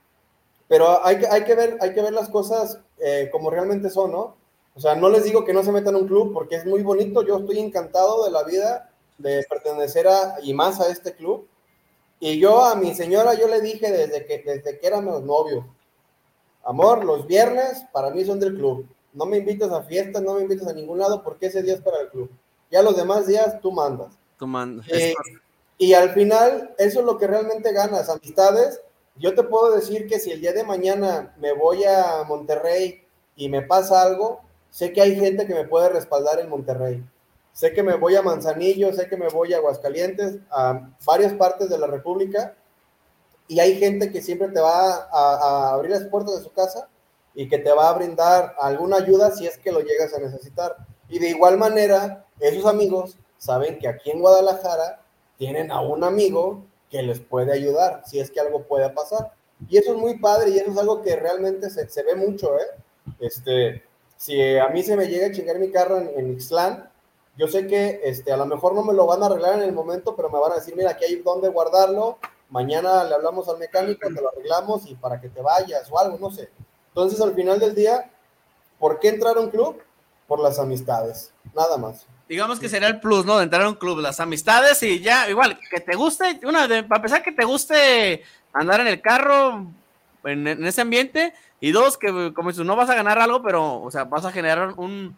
pero 0.67 1.03
hay 1.05 1.19
que, 1.19 1.27
hay, 1.27 1.43
que 1.43 1.55
ver, 1.55 1.77
hay 1.81 1.93
que 1.93 2.01
ver 2.01 2.13
las 2.13 2.29
cosas 2.29 2.79
eh, 2.99 3.29
como 3.31 3.49
realmente 3.49 3.89
son, 3.89 4.11
¿no? 4.11 4.35
O 4.75 4.79
sea, 4.79 4.95
no 4.95 5.09
les 5.09 5.23
digo 5.23 5.43
que 5.45 5.53
no 5.53 5.63
se 5.63 5.71
metan 5.71 5.95
en 5.95 6.03
un 6.03 6.07
club 6.07 6.33
porque 6.33 6.55
es 6.55 6.65
muy 6.65 6.83
bonito. 6.83 7.23
Yo 7.23 7.37
estoy 7.39 7.59
encantado 7.59 8.23
de 8.25 8.31
la 8.31 8.43
vida 8.43 8.89
de 9.17 9.43
pertenecer 9.49 10.07
a, 10.07 10.37
y 10.43 10.53
más 10.53 10.79
a 10.79 10.89
este 10.89 11.13
club. 11.15 11.47
Y 12.19 12.39
yo 12.39 12.63
a 12.63 12.75
mi 12.75 12.93
señora, 12.93 13.33
yo 13.33 13.47
le 13.47 13.61
dije 13.61 13.91
desde 13.91 14.25
que, 14.25 14.43
desde 14.43 14.79
que 14.79 14.87
éramos 14.87 15.23
novios, 15.23 15.65
amor, 16.63 17.05
los 17.05 17.25
viernes 17.27 17.85
para 17.93 18.09
mí 18.09 18.25
son 18.25 18.39
del 18.39 18.55
club. 18.55 18.87
No 19.13 19.25
me 19.25 19.37
invitas 19.37 19.71
a 19.71 19.83
fiestas, 19.83 20.21
no 20.21 20.35
me 20.35 20.41
invitas 20.41 20.67
a 20.67 20.73
ningún 20.73 20.99
lado 20.99 21.23
porque 21.23 21.47
ese 21.47 21.63
día 21.63 21.75
es 21.75 21.81
para 21.81 22.01
el 22.01 22.09
club. 22.09 22.29
Ya 22.69 22.81
los 22.81 22.95
demás 22.95 23.25
días 23.25 23.59
tú 23.61 23.71
mandas. 23.71 24.13
Tú 24.37 24.45
mandas. 24.45 24.85
Eh, 24.89 25.13
y 25.77 25.93
al 25.93 26.11
final, 26.11 26.75
eso 26.77 26.99
es 26.99 27.05
lo 27.05 27.17
que 27.17 27.27
realmente 27.27 27.71
ganas, 27.71 28.09
amistades. 28.09 28.81
Yo 29.15 29.33
te 29.33 29.43
puedo 29.43 29.75
decir 29.75 30.07
que 30.07 30.19
si 30.19 30.31
el 30.31 30.41
día 30.41 30.53
de 30.53 30.63
mañana 30.63 31.33
me 31.39 31.53
voy 31.53 31.83
a 31.85 32.23
Monterrey 32.27 33.03
y 33.35 33.49
me 33.49 33.61
pasa 33.61 34.01
algo, 34.01 34.41
sé 34.69 34.93
que 34.93 35.01
hay 35.01 35.15
gente 35.15 35.47
que 35.47 35.55
me 35.55 35.67
puede 35.67 35.89
respaldar 35.89 36.39
en 36.39 36.49
Monterrey. 36.49 37.03
Sé 37.53 37.73
que 37.73 37.83
me 37.83 37.95
voy 37.95 38.15
a 38.15 38.21
Manzanillo, 38.21 38.93
sé 38.93 39.07
que 39.07 39.17
me 39.17 39.27
voy 39.27 39.53
a 39.53 39.57
Aguascalientes, 39.57 40.37
a 40.49 40.89
varias 41.05 41.33
partes 41.33 41.69
de 41.69 41.77
la 41.77 41.87
República, 41.87 42.55
y 43.47 43.59
hay 43.59 43.77
gente 43.77 44.11
que 44.11 44.21
siempre 44.21 44.49
te 44.49 44.59
va 44.59 45.07
a, 45.11 45.11
a 45.11 45.73
abrir 45.73 45.91
las 45.91 46.05
puertas 46.05 46.37
de 46.37 46.43
su 46.43 46.51
casa 46.51 46.87
y 47.33 47.49
que 47.49 47.57
te 47.57 47.71
va 47.71 47.89
a 47.89 47.93
brindar 47.93 48.55
alguna 48.59 48.97
ayuda 48.97 49.31
si 49.31 49.47
es 49.47 49.57
que 49.57 49.71
lo 49.71 49.81
llegas 49.81 50.13
a 50.13 50.19
necesitar. 50.19 50.75
Y 51.07 51.19
de 51.19 51.29
igual 51.29 51.57
manera, 51.57 52.25
esos 52.39 52.65
amigos 52.65 53.17
saben 53.37 53.79
que 53.79 53.87
aquí 53.87 54.11
en 54.11 54.19
Guadalajara 54.19 55.01
tienen 55.37 55.71
a 55.71 55.81
un 55.81 56.03
amigo 56.03 56.63
que 56.89 57.01
les 57.01 57.19
puede 57.19 57.53
ayudar 57.53 58.03
si 58.05 58.19
es 58.19 58.29
que 58.29 58.39
algo 58.39 58.63
pueda 58.63 58.93
pasar. 58.93 59.33
Y 59.67 59.77
eso 59.77 59.93
es 59.93 59.97
muy 59.97 60.19
padre 60.19 60.51
y 60.51 60.59
eso 60.59 60.71
es 60.71 60.77
algo 60.77 61.01
que 61.01 61.15
realmente 61.15 61.69
se, 61.69 61.87
se 61.89 62.03
ve 62.03 62.15
mucho, 62.15 62.57
¿eh? 62.57 62.67
Este, 63.19 63.83
si 64.15 64.57
a 64.57 64.67
mí 64.69 64.83
se 64.83 64.95
me 64.95 65.07
llega 65.07 65.27
a 65.27 65.31
chingar 65.31 65.59
mi 65.59 65.71
carro 65.71 65.97
en, 65.97 66.11
en 66.15 66.29
yo 67.39 67.47
sé 67.47 67.67
que 67.67 68.01
este, 68.03 68.33
a 68.33 68.37
lo 68.37 68.45
mejor 68.45 68.75
no 68.75 68.83
me 68.83 68.93
lo 68.93 69.05
van 69.05 69.23
a 69.23 69.27
arreglar 69.27 69.55
en 69.55 69.61
el 69.61 69.71
momento, 69.71 70.13
pero 70.13 70.29
me 70.29 70.37
van 70.39 70.51
a 70.51 70.55
decir, 70.55 70.75
mira, 70.75 70.91
aquí 70.91 71.05
hay 71.05 71.15
dónde 71.23 71.47
guardarlo, 71.47 72.19
mañana 72.49 73.05
le 73.05 73.15
hablamos 73.15 73.47
al 73.47 73.57
mecánico, 73.57 74.09
te 74.09 74.21
lo 74.21 74.27
arreglamos 74.27 74.85
y 74.87 74.95
para 74.95 75.21
que 75.21 75.29
te 75.29 75.41
vayas 75.41 75.89
o 75.89 75.97
algo, 75.97 76.17
no 76.19 76.31
sé. 76.31 76.49
Entonces, 76.89 77.21
al 77.21 77.33
final 77.33 77.57
del 77.57 77.73
día, 77.73 78.11
¿por 78.77 78.99
qué 78.99 79.07
entrar 79.07 79.37
a 79.37 79.39
un 79.39 79.49
club? 79.49 79.81
Por 80.27 80.41
las 80.41 80.59
amistades, 80.59 81.31
nada 81.55 81.77
más. 81.77 82.05
Digamos 82.27 82.59
que 82.59 82.67
sería 82.67 82.89
el 82.89 82.99
plus, 82.99 83.25
¿no? 83.25 83.37
De 83.37 83.45
entrar 83.45 83.61
a 83.61 83.69
un 83.69 83.75
club, 83.75 83.99
las 83.99 84.19
amistades 84.19 84.83
y 84.83 84.99
ya, 84.99 85.29
igual, 85.29 85.57
que 85.71 85.79
te 85.79 85.95
guste, 85.95 86.41
una, 86.43 86.67
de, 86.67 86.83
para 86.83 86.97
empezar, 86.97 87.23
que 87.23 87.31
te 87.31 87.45
guste 87.45 88.21
andar 88.51 88.81
en 88.81 88.87
el 88.87 89.01
carro, 89.01 89.65
en, 90.25 90.45
en 90.45 90.65
ese 90.65 90.81
ambiente, 90.81 91.33
y 91.61 91.71
dos, 91.71 91.97
que 91.97 92.33
como 92.33 92.49
dices, 92.49 92.65
no 92.65 92.75
vas 92.75 92.89
a 92.89 92.95
ganar 92.95 93.17
algo, 93.17 93.41
pero, 93.41 93.81
o 93.81 93.89
sea, 93.89 94.03
vas 94.03 94.25
a 94.25 94.31
generar 94.33 94.73
un, 94.75 95.17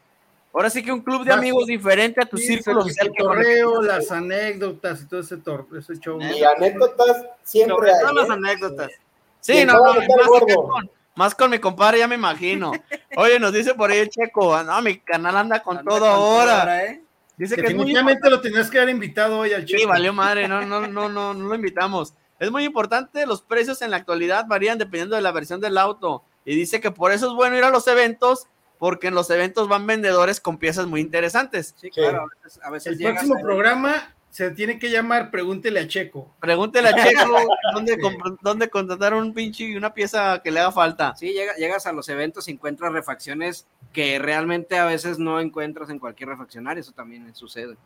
ahora 0.53 0.69
sí 0.69 0.83
que 0.83 0.91
un 0.91 1.01
club 1.01 1.23
de 1.23 1.31
amigos 1.33 1.65
diferente 1.67 2.21
a 2.21 2.25
tu 2.25 2.37
Sí, 2.37 2.47
círculo 2.47 2.81
el 2.81 2.87
social. 2.89 3.11
que 3.15 3.23
cotorreo, 3.23 3.69
conoces. 3.73 3.87
las 3.93 4.11
anécdotas 4.11 5.01
y 5.01 5.05
todo 5.07 5.19
ese, 5.21 5.37
tor 5.37 5.65
ese 5.77 5.97
show. 5.99 6.19
Y 6.21 6.43
anécdotas 6.43 7.25
siempre 7.43 7.75
Sobre 7.75 7.91
hay. 7.93 7.99
todo 8.01 8.13
las 8.13 8.29
¿eh? 8.29 8.33
anécdotas. 8.33 8.91
Sí, 9.39 9.65
no, 9.65 9.73
no, 9.73 9.93
más, 9.93 10.05
con, 10.05 10.89
más 11.15 11.35
con 11.35 11.51
mi 11.51 11.59
compadre, 11.59 11.99
ya 11.99 12.07
me 12.07 12.15
imagino. 12.15 12.71
Oye, 13.17 13.39
nos 13.39 13.53
dice 13.53 13.73
por 13.73 13.89
ahí 13.91 13.99
el 13.99 14.09
checo, 14.09 14.53
ah, 14.55 14.63
no, 14.63 14.81
mi 14.81 14.99
canal 14.99 15.35
anda 15.37 15.61
con 15.63 15.83
todo 15.83 16.05
ahora. 16.05 16.85
¿eh? 16.85 17.01
Dice 17.37 17.55
que 17.55 17.61
es 17.61 17.67
muy 17.69 17.85
Definitivamente 17.85 18.29
lo 18.29 18.39
tenías 18.39 18.69
que 18.69 18.77
haber 18.77 18.89
invitado 18.93 19.39
hoy 19.39 19.53
al 19.53 19.65
Sí, 19.67 19.77
Checo. 19.77 19.89
valió 19.89 20.13
madre, 20.13 20.47
no, 20.47 20.61
no, 20.61 20.85
no, 20.87 21.09
no, 21.09 21.33
no 21.33 21.47
lo 21.47 21.55
invitamos. 21.55 22.13
Es 22.39 22.51
muy 22.51 22.63
importante, 22.65 23.25
los 23.25 23.41
precios 23.41 23.81
en 23.81 23.89
la 23.91 23.97
actualidad 23.97 24.45
varían 24.47 24.77
dependiendo 24.77 25.15
de 25.15 25.21
la 25.23 25.31
versión 25.31 25.59
del 25.59 25.77
auto. 25.77 26.23
Y 26.45 26.55
dice 26.55 26.81
que 26.81 26.91
por 26.91 27.11
eso 27.11 27.27
es 27.29 27.33
bueno 27.33 27.57
ir 27.57 27.63
a 27.63 27.69
los 27.69 27.87
eventos, 27.87 28.47
porque 28.81 29.09
en 29.09 29.13
los 29.13 29.29
eventos 29.29 29.67
van 29.67 29.85
vendedores 29.85 30.39
con 30.41 30.57
piezas 30.57 30.87
muy 30.87 31.01
interesantes. 31.01 31.75
Sí, 31.79 31.91
claro. 31.91 32.23
A 32.23 32.43
veces, 32.43 32.59
a 32.63 32.69
veces 32.71 32.93
El 32.99 33.05
próximo 33.05 33.35
a- 33.37 33.41
programa 33.41 34.15
se 34.31 34.49
tiene 34.49 34.79
que 34.79 34.89
llamar 34.89 35.29
Pregúntele 35.29 35.81
a 35.81 35.87
Checo. 35.87 36.33
Pregúntele 36.39 36.87
a 36.89 36.95
Checo 36.95 37.37
dónde, 37.75 37.99
comp- 37.99 38.39
dónde 38.41 38.69
contratar 38.71 39.13
un 39.13 39.35
pinche 39.35 39.77
una 39.77 39.93
pieza 39.93 40.41
que 40.43 40.49
le 40.49 40.61
haga 40.61 40.71
falta. 40.71 41.13
Sí, 41.15 41.31
llega- 41.31 41.53
llegas 41.57 41.85
a 41.85 41.91
los 41.93 42.09
eventos 42.09 42.47
y 42.47 42.53
encuentras 42.53 42.91
refacciones 42.91 43.67
que 43.93 44.17
realmente 44.17 44.79
a 44.79 44.85
veces 44.85 45.19
no 45.19 45.39
encuentras 45.39 45.91
en 45.91 45.99
cualquier 45.99 46.29
refaccionario. 46.29 46.81
Eso 46.81 46.91
también 46.91 47.35
sucede. 47.35 47.77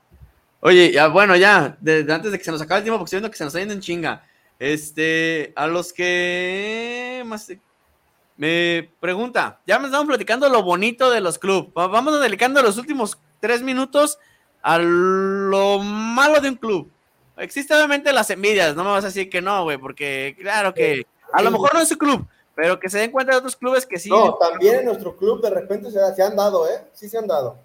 Oye, 0.61 0.93
ya, 0.93 1.07
bueno, 1.09 1.35
ya, 1.35 1.75
desde 1.81 2.13
antes 2.13 2.31
de 2.31 2.37
que 2.37 2.43
se 2.45 2.51
nos 2.51 2.61
acabe 2.61 2.77
el 2.79 2.83
tiempo, 2.85 2.99
porque 2.99 3.07
estoy 3.09 3.17
viendo 3.17 3.31
que 3.31 3.37
se 3.37 3.43
nos 3.43 3.51
está 3.53 3.59
yendo 3.59 3.73
en 3.73 3.81
chinga. 3.81 4.23
Este, 4.59 5.51
a 5.57 5.67
los 5.67 5.91
que 5.93 7.21
más 7.25 7.51
me 8.38 8.89
pregunta, 8.99 9.59
ya 9.65 9.79
me 9.79 9.86
estamos 9.86 10.07
platicando 10.07 10.49
lo 10.49 10.63
bonito 10.63 11.09
de 11.09 11.21
los 11.21 11.39
clubes. 11.39 11.71
Vamos 11.73 12.19
dedicando 12.19 12.61
los 12.61 12.77
últimos 12.77 13.17
tres 13.39 13.61
minutos 13.61 14.19
a 14.61 14.77
lo 14.77 15.79
malo 15.79 16.41
de 16.41 16.49
un 16.49 16.55
club. 16.55 16.91
Existe 17.38 17.73
obviamente 17.73 18.13
las 18.13 18.29
envidias, 18.29 18.75
no 18.75 18.83
me 18.83 18.91
vas 18.91 19.03
a 19.03 19.07
decir 19.07 19.29
que 19.29 19.41
no, 19.41 19.63
güey, 19.63 19.77
porque 19.77 20.36
claro 20.39 20.73
que 20.73 21.05
a 21.33 21.41
lo 21.41 21.51
mejor 21.51 21.73
no 21.73 21.81
es 21.81 21.89
su 21.89 21.97
club, 21.97 22.25
pero 22.55 22.79
que 22.79 22.89
se 22.89 22.99
den 22.99 23.11
cuenta 23.11 23.33
de 23.33 23.39
otros 23.39 23.55
clubes 23.55 23.86
que 23.86 23.99
sí. 23.99 24.09
No, 24.09 24.36
también 24.36 24.79
en 24.79 24.86
nuestro 24.86 25.15
club 25.15 25.41
de 25.41 25.49
repente 25.49 25.91
se, 25.91 25.99
se 26.15 26.23
han 26.23 26.36
dado, 26.36 26.67
¿eh? 26.67 26.81
Sí 26.93 27.09
se 27.09 27.17
han 27.17 27.27
dado. 27.27 27.59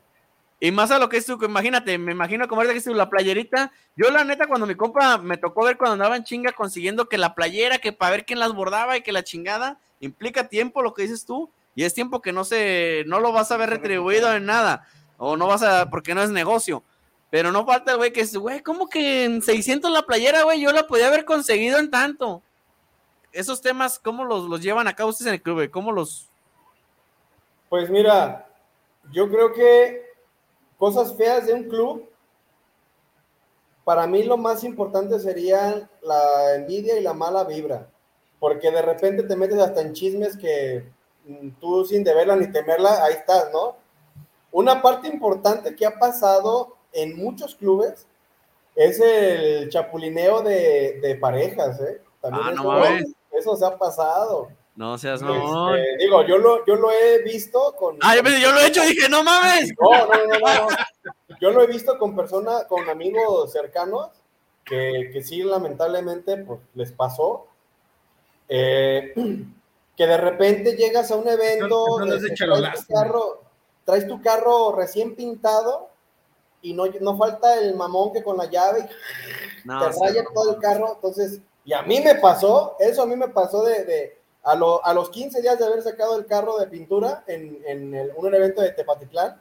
Y 0.63 0.73
más 0.73 0.91
a 0.91 0.99
lo 0.99 1.09
que 1.09 1.17
es 1.17 1.25
tú, 1.25 1.39
que 1.39 1.47
imagínate, 1.47 1.97
me 1.97 2.13
imagino 2.13 2.47
como 2.47 2.61
ahorita 2.61 2.75
que 2.75 2.81
es 2.81 2.87
la 2.87 3.09
playerita. 3.09 3.73
Yo, 3.97 4.11
la 4.11 4.25
neta, 4.25 4.47
cuando 4.47 4.67
mi 4.67 4.75
compa 4.75 5.17
me 5.17 5.39
tocó 5.39 5.65
ver 5.65 5.79
cuando 5.79 5.95
andaba 5.95 6.17
en 6.17 6.25
chinga 6.25 6.53
consiguiendo 6.53 7.09
que 7.09 7.17
la 7.17 7.35
playera, 7.35 7.79
que 7.79 7.95
para 7.95 8.11
ver 8.11 8.27
quién 8.27 8.39
las 8.39 8.53
bordaba 8.53 8.99
y 8.99 9.03
que 9.03 9.13
la 9.13 9.25
chingada, 9.25 9.81
implica 10.01 10.49
tiempo, 10.49 10.83
lo 10.83 10.95
que 10.95 11.03
dices 11.03 11.25
tú, 11.25 11.51
y 11.75 11.85
es 11.85 11.95
tiempo 11.95 12.21
que 12.21 12.33
no 12.33 12.45
se, 12.45 13.05
no 13.07 13.21
lo 13.21 13.33
vas 13.33 13.51
a 13.53 13.57
ver 13.57 13.71
retribuido 13.71 14.35
en 14.35 14.47
nada, 14.47 14.87
o 15.19 15.37
no 15.37 15.47
vas 15.47 15.63
a, 15.63 15.89
porque 15.91 16.15
no 16.15 16.23
es 16.23 16.31
negocio. 16.31 16.83
Pero 17.31 17.53
no 17.53 17.65
falta 17.65 17.93
el 17.93 17.99
güey 17.99 18.13
que 18.13 18.23
es, 18.23 18.37
güey, 18.37 18.61
¿cómo 18.61 18.89
que 18.89 19.25
en 19.25 19.41
600 19.41 19.91
la 19.91 20.03
playera, 20.03 20.43
güey? 20.43 20.61
Yo 20.61 20.73
la 20.73 20.89
podía 20.89 21.07
haber 21.07 21.25
conseguido 21.25 21.79
en 21.79 21.91
tanto. 21.91 22.43
Esos 23.31 23.61
temas, 23.61 24.01
¿cómo 24.01 24.25
los, 24.25 24.49
los 24.49 24.61
llevan 24.61 24.89
a 24.89 24.97
cabo 24.97 25.11
ustedes 25.11 25.29
en 25.29 25.35
el 25.35 25.43
club, 25.43 25.57
güey? 25.57 25.69
¿Cómo 25.69 25.93
los...? 25.93 26.29
Pues 27.69 27.89
mira, 27.89 28.49
yo 29.13 29.31
creo 29.31 29.53
que 29.53 30.05
cosas 30.77 31.17
feas 31.17 31.47
de 31.47 31.53
un 31.55 31.69
club, 31.69 32.11
para 33.85 34.07
mí 34.07 34.23
lo 34.23 34.37
más 34.37 34.65
importante 34.65 35.21
serían 35.21 35.89
la 36.03 36.57
envidia 36.57 36.99
y 36.99 37.03
la 37.03 37.13
mala 37.13 37.45
vibra, 37.45 37.90
porque 38.41 38.71
de 38.73 38.83
repente 38.83 39.23
te 39.23 39.37
metes 39.37 39.59
hasta 39.59 39.81
en 39.83 39.93
chismes 39.93 40.37
que 40.37 40.85
mm, 41.27 41.51
tú 41.61 41.85
sin 41.85 42.03
deberla 42.03 42.35
ni 42.35 42.51
temerla, 42.51 43.05
ahí 43.05 43.13
estás, 43.15 43.53
¿no? 43.53 43.77
Una 44.51 44.83
parte 44.83 45.07
importante 45.07 45.77
que 45.77 45.87
ha 45.87 45.97
pasado 45.99 46.77
en 46.93 47.17
muchos 47.17 47.55
clubes 47.55 48.07
es 48.75 48.99
el 49.01 49.69
chapulineo 49.69 50.43
de, 50.43 50.99
de 51.01 51.15
parejas, 51.17 51.79
¿eh? 51.81 52.01
También 52.21 52.47
Ah, 52.49 52.53
no 52.53 52.63
eso, 52.63 52.91
mames. 52.91 53.05
eso 53.31 53.57
se 53.57 53.65
ha 53.67 53.79
pasado. 53.79 54.49
No 54.77 54.97
seas 54.97 55.21
no. 55.21 55.75
Este, 55.75 55.97
digo, 55.99 56.25
yo 56.27 56.39
lo, 56.39 56.65
yo 56.65 56.75
lo 56.77 56.91
he 56.91 57.23
visto 57.23 57.75
con... 57.79 57.99
Ah, 58.01 58.17
yo, 58.17 58.23
yo 58.23 58.53
lo 58.53 58.61
he 58.61 58.67
hecho, 58.69 58.83
dije, 58.83 59.09
no 59.09 59.23
mames. 59.23 59.71
No, 59.79 59.91
no, 59.91 60.07
no, 60.07 60.39
no, 60.39 60.69
no. 60.71 61.37
Yo 61.41 61.51
lo 61.51 61.63
he 61.63 61.67
visto 61.67 61.99
con 61.99 62.17
personas, 62.17 62.65
con 62.65 62.89
amigos 62.89 63.53
cercanos, 63.53 64.09
que, 64.65 65.11
que 65.13 65.23
sí, 65.23 65.43
lamentablemente, 65.43 66.37
pues 66.39 66.61
les 66.75 66.93
pasó. 66.93 67.47
Eh, 68.53 69.15
que 69.97 70.07
de 70.07 70.17
repente 70.17 70.77
llegas 70.77 71.11
a 71.11 71.17
un 71.17 71.29
evento, 71.29 71.87
no 72.01 72.07
de 72.07 72.17
este, 72.17 72.35
traes, 72.47 72.87
tu 72.87 72.93
carro, 72.95 73.43
traes 73.85 74.07
tu 74.09 74.21
carro 74.21 74.75
recién 74.75 75.15
pintado 75.15 75.89
y 76.63 76.73
no, 76.75 76.85
no 77.01 77.17
falta 77.17 77.59
el 77.61 77.75
mamón 77.77 78.13
que 78.13 78.23
con 78.25 78.37
la 78.37 78.47
llave 78.47 78.89
No, 79.65 79.79
te 79.79 79.99
raya 80.01 80.25
todo 80.35 80.55
el 80.55 80.61
carro. 80.61 80.95
Entonces, 80.95 81.41
y 81.65 81.73
a 81.75 81.83
mí 81.83 82.01
me 82.01 82.15
pasó, 82.17 82.77
eso 82.81 83.03
a 83.03 83.07
mí 83.07 83.15
me 83.15 83.29
pasó 83.29 83.63
de, 83.63 83.85
de 83.85 84.19
a, 84.43 84.55
lo- 84.55 84.85
a 84.85 84.93
los 84.95 85.11
15 85.11 85.43
días 85.43 85.59
de 85.59 85.67
haber 85.67 85.83
sacado 85.83 86.19
el 86.19 86.27
carro 86.27 86.59
de 86.59 86.67
pintura 86.67 87.23
en, 87.27 87.63
en 87.67 87.95
el- 87.95 88.13
un 88.17 88.35
evento 88.35 88.63
de 88.63 88.73
Tepatitlán, 88.73 89.41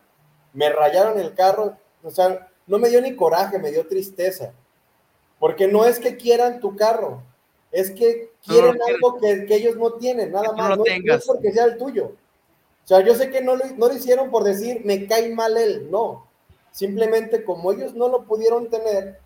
me 0.53 0.69
rayaron 0.69 1.17
el 1.19 1.33
carro, 1.33 1.77
o 2.03 2.09
sea, 2.11 2.47
no 2.67 2.77
me 2.79 2.89
dio 2.89 3.01
ni 3.01 3.15
coraje, 3.15 3.57
me 3.59 3.71
dio 3.71 3.87
tristeza. 3.87 4.51
Porque 5.39 5.67
no 5.67 5.85
es 5.85 5.99
que 5.99 6.17
quieran 6.17 6.59
tu 6.59 6.75
carro, 6.75 7.23
es 7.71 7.91
que 7.91 8.31
quieren 8.45 8.77
no 8.77 8.85
algo 8.85 9.17
que, 9.19 9.45
que 9.45 9.55
ellos 9.55 9.75
no 9.75 9.93
tienen, 9.93 10.31
nada 10.31 10.51
más. 10.53 10.77
no, 10.77 10.83
no 10.83 11.13
es 11.13 11.25
porque 11.25 11.51
sea 11.51 11.65
el 11.65 11.77
tuyo. 11.77 12.13
O 12.83 12.87
sea, 12.87 13.01
yo 13.01 13.13
sé 13.13 13.29
que 13.29 13.41
no 13.41 13.55
lo, 13.55 13.65
no 13.77 13.87
lo 13.87 13.93
hicieron 13.93 14.31
por 14.31 14.43
decir, 14.43 14.81
me 14.83 15.07
cae 15.07 15.33
mal 15.33 15.57
él, 15.57 15.89
no. 15.91 16.27
Simplemente 16.71 17.43
como 17.43 17.71
ellos 17.71 17.93
no 17.93 18.09
lo 18.09 18.23
pudieron 18.23 18.69
tener, 18.69 19.19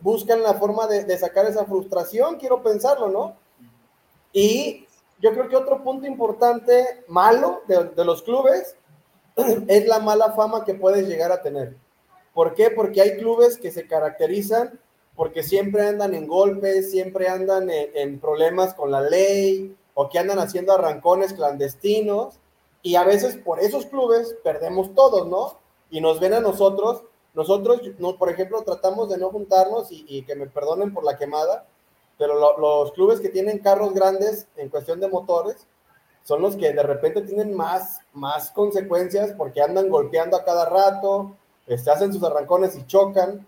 buscan 0.00 0.42
la 0.42 0.54
forma 0.54 0.86
de, 0.86 1.04
de 1.04 1.18
sacar 1.18 1.46
esa 1.46 1.64
frustración, 1.64 2.36
quiero 2.36 2.62
pensarlo, 2.62 3.08
¿no? 3.08 3.36
Y 4.32 4.86
yo 5.20 5.32
creo 5.32 5.48
que 5.48 5.56
otro 5.56 5.82
punto 5.82 6.06
importante, 6.06 7.04
malo 7.08 7.62
de, 7.66 7.84
de 7.84 8.04
los 8.04 8.22
clubes, 8.22 8.76
es 9.66 9.86
la 9.86 9.98
mala 9.98 10.32
fama 10.32 10.64
que 10.64 10.74
puedes 10.74 11.08
llegar 11.08 11.32
a 11.32 11.42
tener. 11.42 11.76
¿Por 12.32 12.54
qué? 12.54 12.70
Porque 12.70 13.00
hay 13.00 13.16
clubes 13.16 13.58
que 13.58 13.70
se 13.70 13.86
caracterizan 13.86 14.78
porque 15.16 15.42
siempre 15.42 15.82
andan 15.88 16.14
en 16.14 16.26
golpes, 16.26 16.90
siempre 16.90 17.28
andan 17.28 17.70
en, 17.70 17.90
en 17.94 18.20
problemas 18.20 18.74
con 18.74 18.90
la 18.90 19.00
ley 19.00 19.74
o 19.94 20.08
que 20.08 20.18
andan 20.18 20.38
haciendo 20.38 20.72
arrancones 20.72 21.32
clandestinos 21.32 22.34
y 22.82 22.96
a 22.96 23.04
veces 23.04 23.36
por 23.36 23.58
esos 23.60 23.86
clubes 23.86 24.36
perdemos 24.44 24.94
todos, 24.94 25.26
¿no? 25.26 25.58
Y 25.90 26.00
nos 26.00 26.20
ven 26.20 26.34
a 26.34 26.40
nosotros, 26.40 27.02
nosotros, 27.34 27.80
no, 27.98 28.16
por 28.16 28.28
ejemplo, 28.30 28.62
tratamos 28.62 29.08
de 29.08 29.18
no 29.18 29.30
juntarnos 29.30 29.90
y, 29.90 30.04
y 30.08 30.22
que 30.22 30.34
me 30.36 30.46
perdonen 30.46 30.92
por 30.92 31.04
la 31.04 31.16
quemada, 31.16 31.66
pero 32.18 32.34
lo- 32.38 32.58
los 32.58 32.92
clubes 32.92 33.20
que 33.20 33.28
tienen 33.30 33.58
carros 33.58 33.94
grandes 33.94 34.46
en 34.56 34.68
cuestión 34.68 35.00
de 35.00 35.08
motores 35.08 35.66
son 36.24 36.42
los 36.42 36.56
que 36.56 36.72
de 36.72 36.82
repente 36.82 37.22
tienen 37.22 37.54
más, 37.54 38.00
más 38.12 38.50
consecuencias 38.50 39.32
porque 39.36 39.62
andan 39.62 39.88
golpeando 39.88 40.36
a 40.36 40.44
cada 40.44 40.68
rato, 40.68 41.36
este, 41.66 41.90
hacen 41.90 42.12
sus 42.12 42.22
arrancones 42.22 42.76
y 42.76 42.86
chocan, 42.86 43.46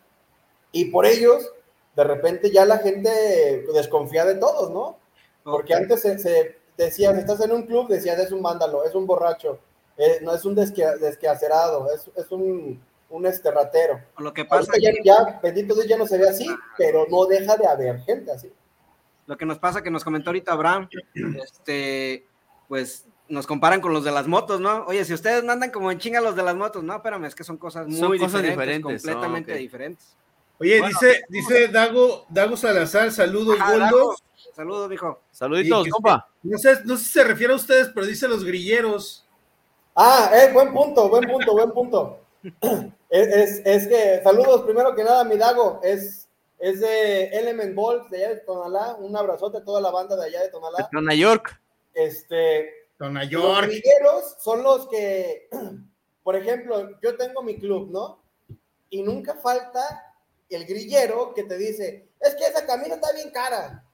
y 0.72 0.86
por 0.86 1.06
ellos, 1.06 1.50
de 1.98 2.04
repente 2.04 2.52
ya 2.52 2.64
la 2.64 2.78
gente 2.78 3.64
desconfía 3.74 4.24
de 4.24 4.36
todos, 4.36 4.70
¿no? 4.70 4.98
Porque 5.42 5.74
antes 5.74 6.00
se, 6.00 6.16
se 6.20 6.56
decía, 6.76 7.12
si 7.12 7.18
estás 7.18 7.40
en 7.40 7.50
un 7.50 7.64
club, 7.66 7.88
decías, 7.88 8.16
es 8.20 8.30
un 8.30 8.40
vándalo, 8.40 8.84
es 8.84 8.94
un 8.94 9.04
borracho, 9.04 9.58
eh, 9.96 10.20
no 10.22 10.32
es 10.32 10.44
un 10.44 10.54
desque- 10.54 10.96
desquacerado, 11.00 11.88
es, 11.92 12.08
es 12.14 12.30
un, 12.30 12.80
un 13.10 13.26
esterratero. 13.26 14.00
Lo 14.18 14.32
que 14.32 14.44
pasa 14.44 14.74
ya, 14.80 14.90
aquí- 14.90 15.00
ya, 15.04 15.40
bendito 15.42 15.74
Dios, 15.74 15.88
ya 15.88 15.96
no 15.98 16.06
se 16.06 16.18
ve 16.18 16.28
así, 16.28 16.46
pero 16.76 17.04
no 17.10 17.26
deja 17.26 17.56
de 17.56 17.66
haber 17.66 17.98
gente 18.02 18.30
así. 18.30 18.52
lo 19.26 19.36
que 19.36 19.44
nos 19.44 19.58
pasa 19.58 19.82
que 19.82 19.90
nos 19.90 20.04
comentó 20.04 20.30
ahorita 20.30 20.52
Abraham, 20.52 20.88
este, 21.42 22.24
pues 22.68 23.06
nos 23.28 23.48
comparan 23.48 23.80
con 23.80 23.92
los 23.92 24.04
de 24.04 24.12
las 24.12 24.28
motos, 24.28 24.60
¿no? 24.60 24.84
Oye, 24.86 25.04
si 25.04 25.14
ustedes 25.14 25.42
no 25.42 25.50
andan 25.50 25.72
como 25.72 25.90
en 25.90 25.98
chinga 25.98 26.20
los 26.20 26.36
de 26.36 26.44
las 26.44 26.54
motos, 26.54 26.84
no, 26.84 26.94
espérame, 26.94 27.24
es 27.24 27.34
que 27.34 27.42
son 27.42 27.56
cosas 27.56 27.88
muy 27.88 27.96
Son 27.98 28.16
cosas 28.18 28.42
diferentes, 28.42 28.44
diferentes, 28.44 29.02
completamente 29.02 29.52
oh, 29.52 29.56
diferentes. 29.56 30.16
Oye, 30.60 30.80
Bueno, 30.80 30.98
dice, 31.00 31.22
dice 31.28 31.68
Dago, 31.68 32.26
Dago 32.28 32.56
Salazar, 32.56 33.10
saludos, 33.12 33.58
Saludos, 34.54 34.88
mijo. 34.88 35.20
Saluditos, 35.30 35.84
que- 35.84 35.90
compa. 35.90 36.28
No 36.42 36.58
sé, 36.58 36.78
no 36.84 36.96
sé 36.96 37.04
si 37.04 37.10
se 37.12 37.24
refiere 37.24 37.52
a 37.52 37.56
ustedes, 37.56 37.90
pero 37.94 38.04
dice 38.06 38.26
los 38.26 38.44
grilleros. 38.44 39.24
Ah, 39.94 40.30
eh, 40.34 40.52
buen 40.52 40.72
punto, 40.72 41.08
buen 41.08 41.28
punto, 41.30 41.52
buen 41.52 41.70
punto. 41.72 42.20
Es, 43.10 43.26
es, 43.28 43.62
es 43.64 43.88
que, 43.88 44.20
saludos 44.22 44.62
primero 44.64 44.94
que 44.94 45.02
nada, 45.02 45.24
mi 45.24 45.38
Dago, 45.38 45.80
es, 45.82 46.28
es 46.58 46.78
de 46.80 47.24
Element 47.28 47.74
Balls 47.74 48.10
de 48.10 48.18
allá 48.18 48.34
de 48.34 48.40
Tonalá, 48.40 48.96
un 48.96 49.16
abrazote 49.16 49.56
a 49.56 49.64
toda 49.64 49.80
la 49.80 49.90
banda 49.90 50.14
de 50.14 50.26
allá 50.26 50.42
de 50.42 50.50
Tonalá. 50.50 50.90
Nueva 50.92 51.14
York. 51.14 51.58
Este, 51.94 52.68
Nueva 52.98 53.20
los 53.22 53.30
York. 53.30 53.66
grilleros 53.68 54.36
son 54.40 54.62
los 54.62 54.88
que, 54.88 55.48
por 56.22 56.36
ejemplo, 56.36 56.90
yo 57.00 57.16
tengo 57.16 57.42
mi 57.42 57.58
club, 57.58 57.88
¿no? 57.90 58.20
Y 58.90 59.02
nunca 59.02 59.34
falta 59.36 60.07
el 60.54 60.66
grillero 60.66 61.34
que 61.34 61.44
te 61.44 61.56
dice, 61.56 62.08
es 62.20 62.34
que 62.34 62.44
esa 62.46 62.66
camisa 62.66 62.94
está 62.94 63.12
bien 63.12 63.30
cara. 63.30 63.84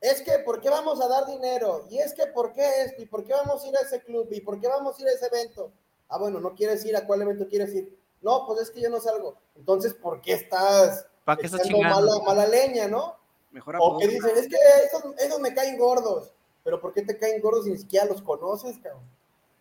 Es 0.00 0.20
que, 0.22 0.40
¿por 0.40 0.60
qué 0.60 0.68
vamos 0.68 1.00
a 1.00 1.06
dar 1.06 1.26
dinero? 1.26 1.86
Y 1.88 1.98
es 1.98 2.12
que, 2.12 2.26
¿por 2.26 2.52
qué 2.52 2.82
esto? 2.82 3.02
¿Y 3.02 3.06
por 3.06 3.24
qué 3.24 3.32
vamos 3.32 3.62
a 3.62 3.68
ir 3.68 3.76
a 3.76 3.80
ese 3.80 4.00
club? 4.00 4.26
¿Y 4.32 4.40
por 4.40 4.60
qué 4.60 4.66
vamos 4.66 4.98
a 4.98 5.02
ir 5.02 5.08
a 5.08 5.12
ese 5.12 5.26
evento? 5.26 5.70
Ah, 6.08 6.18
bueno, 6.18 6.40
no 6.40 6.54
quieres 6.54 6.84
ir. 6.84 6.96
¿A 6.96 7.06
cuál 7.06 7.22
evento 7.22 7.46
quieres 7.48 7.72
ir? 7.72 7.96
No, 8.20 8.44
pues 8.46 8.62
es 8.62 8.70
que 8.70 8.80
yo 8.80 8.90
no 8.90 9.00
salgo. 9.00 9.36
Entonces, 9.54 9.94
¿por 9.94 10.20
qué 10.20 10.32
estás 10.32 11.06
¿Para 11.24 11.38
qué 11.38 11.46
estás 11.46 11.70
mala, 11.70 12.18
mala 12.24 12.46
leña, 12.46 12.88
no? 12.88 13.16
Mejor 13.52 13.76
O 13.78 13.98
que 13.98 14.08
dicen, 14.08 14.30
es 14.36 14.48
que 14.48 14.56
esos, 14.86 15.14
esos 15.18 15.40
me 15.40 15.54
caen 15.54 15.78
gordos. 15.78 16.32
Pero 16.64 16.80
¿por 16.80 16.92
qué 16.92 17.02
te 17.02 17.16
caen 17.16 17.40
gordos 17.40 17.64
si 17.64 17.70
ni 17.70 17.78
siquiera 17.78 18.06
los 18.06 18.22
conoces, 18.22 18.78
cabrón? 18.78 19.02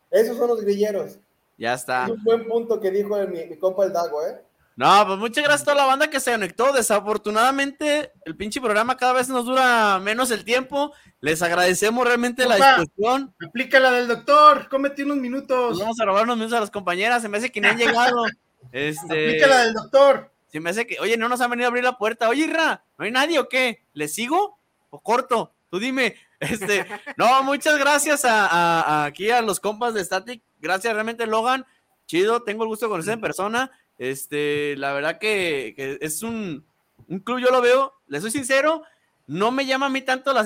Esos 0.10 0.38
son 0.38 0.48
los 0.48 0.62
grilleros. 0.62 1.20
Ya 1.58 1.74
está. 1.74 2.06
Es 2.06 2.12
un 2.12 2.24
buen 2.24 2.48
punto 2.48 2.80
que 2.80 2.90
dijo 2.90 3.16
mi, 3.28 3.46
mi 3.46 3.58
compa 3.58 3.86
el 3.86 3.94
Dago, 3.94 4.26
¿eh? 4.26 4.42
No, 4.76 5.06
pues 5.06 5.20
muchas 5.20 5.44
gracias 5.44 5.62
a 5.62 5.66
toda 5.66 5.78
la 5.78 5.86
banda 5.86 6.10
que 6.10 6.20
se 6.20 6.32
conectó. 6.32 6.72
Desafortunadamente, 6.74 8.12
el 8.26 8.36
pinche 8.36 8.60
programa 8.62 8.98
cada 8.98 9.14
vez 9.14 9.30
nos 9.30 9.46
dura 9.46 10.00
menos 10.00 10.32
el 10.32 10.44
tiempo. 10.44 10.94
Les 11.20 11.42
agradecemos 11.42 12.06
realmente 12.06 12.48
la 12.48 12.56
discusión. 12.80 13.34
Aplica 13.46 13.80
la 13.80 13.92
del 13.92 14.08
doctor, 14.08 14.68
cómete 14.70 15.04
unos 15.04 15.18
minutos. 15.18 15.72
Nos 15.72 15.80
vamos 15.80 16.00
a 16.00 16.06
robar 16.06 16.24
unos 16.24 16.38
minutos 16.38 16.58
a 16.58 16.62
las 16.62 16.72
compañeras. 16.72 17.22
Se 17.22 17.30
me 17.30 17.38
hace 17.38 17.52
que 17.52 17.62
ni 17.62 17.68
han 17.68 17.78
llegado. 17.78 18.24
Este, 18.72 19.28
Aplica 19.30 19.48
la 19.48 19.58
del 19.66 19.74
doctor. 19.74 20.32
se 20.48 20.60
me 20.60 20.70
hace 20.70 20.86
que, 20.86 21.00
oye, 21.00 21.18
no 21.18 21.28
nos 21.28 21.42
han 21.42 21.50
venido 21.50 21.66
a 21.68 21.70
abrir 21.70 21.84
la 21.84 21.98
puerta. 21.98 22.30
Oye, 22.30 22.46
Ra, 22.48 22.84
¿no 22.98 23.04
hay 23.06 23.12
nadie 23.12 23.40
o 23.40 23.50
qué? 23.50 23.84
¿Le 23.94 24.08
sigo 24.08 24.60
o 24.92 25.00
corto? 25.02 25.54
Tú 25.70 25.80
dime. 25.80 26.16
Este, 26.42 26.88
no, 27.18 27.44
muchas 27.44 27.78
gracias 27.78 28.26
a, 28.26 28.48
a- 28.48 28.82
a 28.82 29.06
aquí 29.06 29.30
a 29.30 29.42
los 29.44 29.60
compas 29.60 29.94
de 29.94 30.04
Static. 30.04 30.42
Gracias 30.60 30.92
realmente, 30.94 31.28
Logan. 31.28 31.66
Chido, 32.08 32.42
tengo 32.44 32.64
el 32.64 32.70
gusto 32.70 32.86
de 32.88 32.90
conocer 32.92 33.14
en 33.14 33.22
persona. 33.22 33.70
Este, 33.98 34.76
la 34.78 34.94
verdad 34.94 35.20
que, 35.20 35.74
que 35.76 35.98
es 36.02 36.24
un, 36.24 36.66
un 37.08 37.20
club, 37.20 37.40
yo 37.40 37.52
lo 37.52 37.62
veo, 37.62 37.94
le 38.08 38.20
soy 38.22 38.32
sincero, 38.32 38.84
no 39.28 39.52
me 39.52 39.66
llama 39.66 39.86
a 39.86 39.90
mí 39.90 40.02
tanto 40.02 40.34
la, 40.34 40.44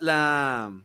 la, 0.00 0.78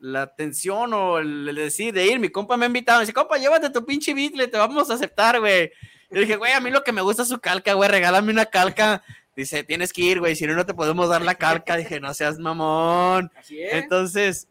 la, 0.00 0.22
atención 0.22 0.92
o 0.92 1.18
el, 1.18 1.48
el 1.48 1.54
decir 1.54 1.94
de 1.94 2.06
ir. 2.06 2.18
Mi 2.18 2.28
compa 2.28 2.56
me 2.56 2.64
ha 2.64 2.68
invitado, 2.68 2.98
me 2.98 3.02
dice, 3.04 3.14
compa, 3.14 3.38
llévate 3.38 3.70
tu 3.70 3.84
pinche 3.84 4.14
Beatle, 4.14 4.48
te 4.48 4.58
vamos 4.58 4.90
a 4.90 4.94
aceptar, 4.94 5.40
güey. 5.40 5.70
Yo 6.10 6.20
dije, 6.20 6.36
güey, 6.36 6.52
a 6.52 6.60
mí 6.60 6.70
lo 6.70 6.84
que 6.84 6.92
me 6.92 7.00
gusta 7.00 7.22
es 7.22 7.28
su 7.28 7.40
calca, 7.40 7.72
güey, 7.74 7.88
regálame 7.88 8.32
una 8.32 8.46
calca. 8.46 9.02
Dice, 9.36 9.64
tienes 9.64 9.92
que 9.92 10.02
ir, 10.02 10.20
güey, 10.20 10.36
si 10.36 10.46
no, 10.46 10.54
no 10.54 10.64
te 10.64 10.74
podemos 10.74 11.08
dar 11.08 11.22
la 11.22 11.34
calca. 11.34 11.76
Dije, 11.76 11.98
no 11.98 12.14
seas 12.14 12.38
mamón. 12.38 13.32
Así 13.36 13.60
es. 13.60 13.72
Entonces, 13.72 14.48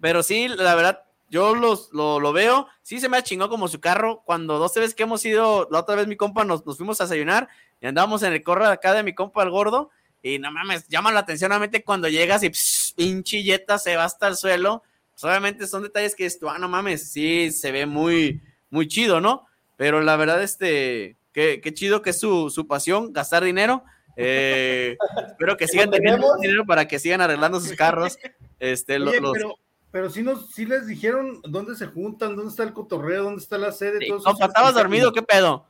pero 0.00 0.22
sí, 0.22 0.48
la 0.48 0.74
verdad, 0.74 1.02
yo 1.34 1.56
los, 1.56 1.92
lo, 1.92 2.20
lo 2.20 2.32
veo. 2.32 2.68
Sí 2.82 3.00
se 3.00 3.08
me 3.08 3.16
ha 3.16 3.22
chingado 3.24 3.50
como 3.50 3.66
su 3.66 3.80
carro. 3.80 4.22
Cuando 4.24 4.60
dos 4.60 4.72
veces 4.72 4.94
que 4.94 5.02
hemos 5.02 5.24
ido, 5.24 5.66
la 5.68 5.80
otra 5.80 5.96
vez 5.96 6.06
mi 6.06 6.14
compa 6.14 6.44
nos, 6.44 6.64
nos 6.64 6.76
fuimos 6.76 7.00
a 7.00 7.04
desayunar 7.04 7.48
y 7.80 7.86
andábamos 7.86 8.22
en 8.22 8.32
el 8.32 8.44
corre 8.44 8.66
acá 8.66 8.94
de 8.94 9.02
mi 9.02 9.16
compa 9.16 9.42
el 9.42 9.50
gordo. 9.50 9.90
Y 10.22 10.38
no 10.38 10.52
mames, 10.52 10.86
llama 10.86 11.10
la 11.10 11.20
atención 11.20 11.50
obviamente 11.50 11.82
cuando 11.82 12.08
llegas 12.08 12.44
y 12.44 12.50
pss, 12.50 12.94
yeta 12.96 13.78
se 13.78 13.96
va 13.96 14.04
hasta 14.04 14.28
el 14.28 14.36
suelo. 14.36 14.84
Pues, 15.10 15.24
obviamente 15.24 15.66
son 15.66 15.82
detalles 15.82 16.14
que 16.14 16.24
esto, 16.24 16.48
ah, 16.48 16.58
no 16.58 16.68
mames, 16.68 17.10
sí 17.10 17.50
se 17.50 17.72
ve 17.72 17.84
muy, 17.84 18.40
muy 18.70 18.86
chido, 18.86 19.20
¿no? 19.20 19.48
Pero 19.76 20.02
la 20.02 20.14
verdad, 20.14 20.40
este, 20.40 21.16
qué, 21.32 21.60
qué 21.60 21.74
chido 21.74 22.00
que 22.00 22.10
es 22.10 22.20
su, 22.20 22.48
su 22.48 22.68
pasión, 22.68 23.12
gastar 23.12 23.42
dinero. 23.42 23.82
Eh, 24.16 24.96
espero 25.26 25.56
que 25.56 25.66
sigan 25.66 25.90
teniendo 25.90 26.18
tenemos? 26.18 26.40
dinero 26.40 26.64
para 26.64 26.86
que 26.86 27.00
sigan 27.00 27.20
arreglando 27.20 27.58
sus 27.58 27.72
carros. 27.72 28.16
Este, 28.60 29.00
Oye, 29.00 29.20
los, 29.20 29.32
pero, 29.32 29.58
pero 29.94 30.10
sí, 30.10 30.24
nos, 30.24 30.50
sí 30.50 30.66
les 30.66 30.88
dijeron 30.88 31.40
dónde 31.44 31.76
se 31.76 31.86
juntan, 31.86 32.34
dónde 32.34 32.50
está 32.50 32.64
el 32.64 32.72
cotorreo, 32.72 33.22
dónde 33.22 33.40
está 33.40 33.58
la 33.58 33.70
sede. 33.70 34.00
Sí, 34.00 34.08
todo 34.08 34.18
eso. 34.18 34.24
compa, 34.24 34.46
¿estabas 34.46 34.74
dormido? 34.74 35.12
¿Qué 35.12 35.22
pedo? 35.22 35.66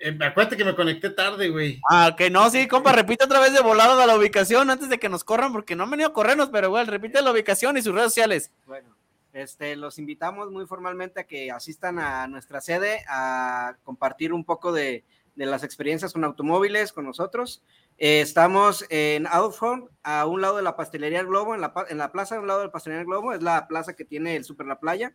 Eh, 0.00 0.18
acuérdate 0.20 0.56
que 0.56 0.64
me 0.64 0.74
conecté 0.74 1.10
tarde, 1.10 1.48
güey. 1.48 1.80
Ah, 1.88 2.10
ok, 2.12 2.22
no, 2.32 2.50
sí, 2.50 2.66
compa, 2.66 2.90
repite 2.90 3.24
otra 3.24 3.38
vez 3.38 3.52
de 3.52 3.60
volado 3.60 3.96
de 3.96 4.04
la 4.04 4.16
ubicación 4.16 4.68
antes 4.68 4.88
de 4.88 4.98
que 4.98 5.08
nos 5.08 5.22
corran, 5.22 5.52
porque 5.52 5.76
no 5.76 5.84
han 5.84 5.92
venido 5.92 6.08
a 6.08 6.12
corrernos, 6.12 6.48
pero 6.50 6.66
igual, 6.66 6.88
repite 6.88 7.22
la 7.22 7.30
ubicación 7.30 7.76
y 7.76 7.82
sus 7.82 7.94
redes 7.94 8.08
sociales. 8.08 8.50
Bueno, 8.66 8.96
este, 9.32 9.76
los 9.76 9.96
invitamos 10.00 10.50
muy 10.50 10.66
formalmente 10.66 11.20
a 11.20 11.24
que 11.28 11.52
asistan 11.52 12.00
a 12.00 12.26
nuestra 12.26 12.60
sede 12.60 13.04
a 13.08 13.76
compartir 13.84 14.32
un 14.32 14.44
poco 14.44 14.72
de, 14.72 15.04
de 15.34 15.46
las 15.46 15.64
experiencias 15.64 16.12
con 16.12 16.24
automóviles 16.24 16.92
con 16.92 17.04
nosotros. 17.06 17.62
Eh, 17.98 18.20
estamos 18.20 18.84
en 18.90 19.26
Outfront, 19.26 19.88
a 20.02 20.26
un 20.26 20.40
lado 20.40 20.56
de 20.56 20.62
la 20.62 20.76
pastelería 20.76 21.20
El 21.20 21.26
Globo, 21.26 21.54
en 21.54 21.60
la, 21.60 21.72
en 21.88 21.98
la 21.98 22.12
plaza, 22.12 22.36
a 22.36 22.40
un 22.40 22.46
lado 22.46 22.60
de 22.60 22.66
la 22.66 22.72
pastelería 22.72 23.00
El 23.00 23.06
Globo, 23.06 23.32
es 23.32 23.42
la 23.42 23.66
plaza 23.68 23.94
que 23.94 24.04
tiene 24.04 24.36
el 24.36 24.44
Super 24.44 24.66
La 24.66 24.78
Playa. 24.80 25.14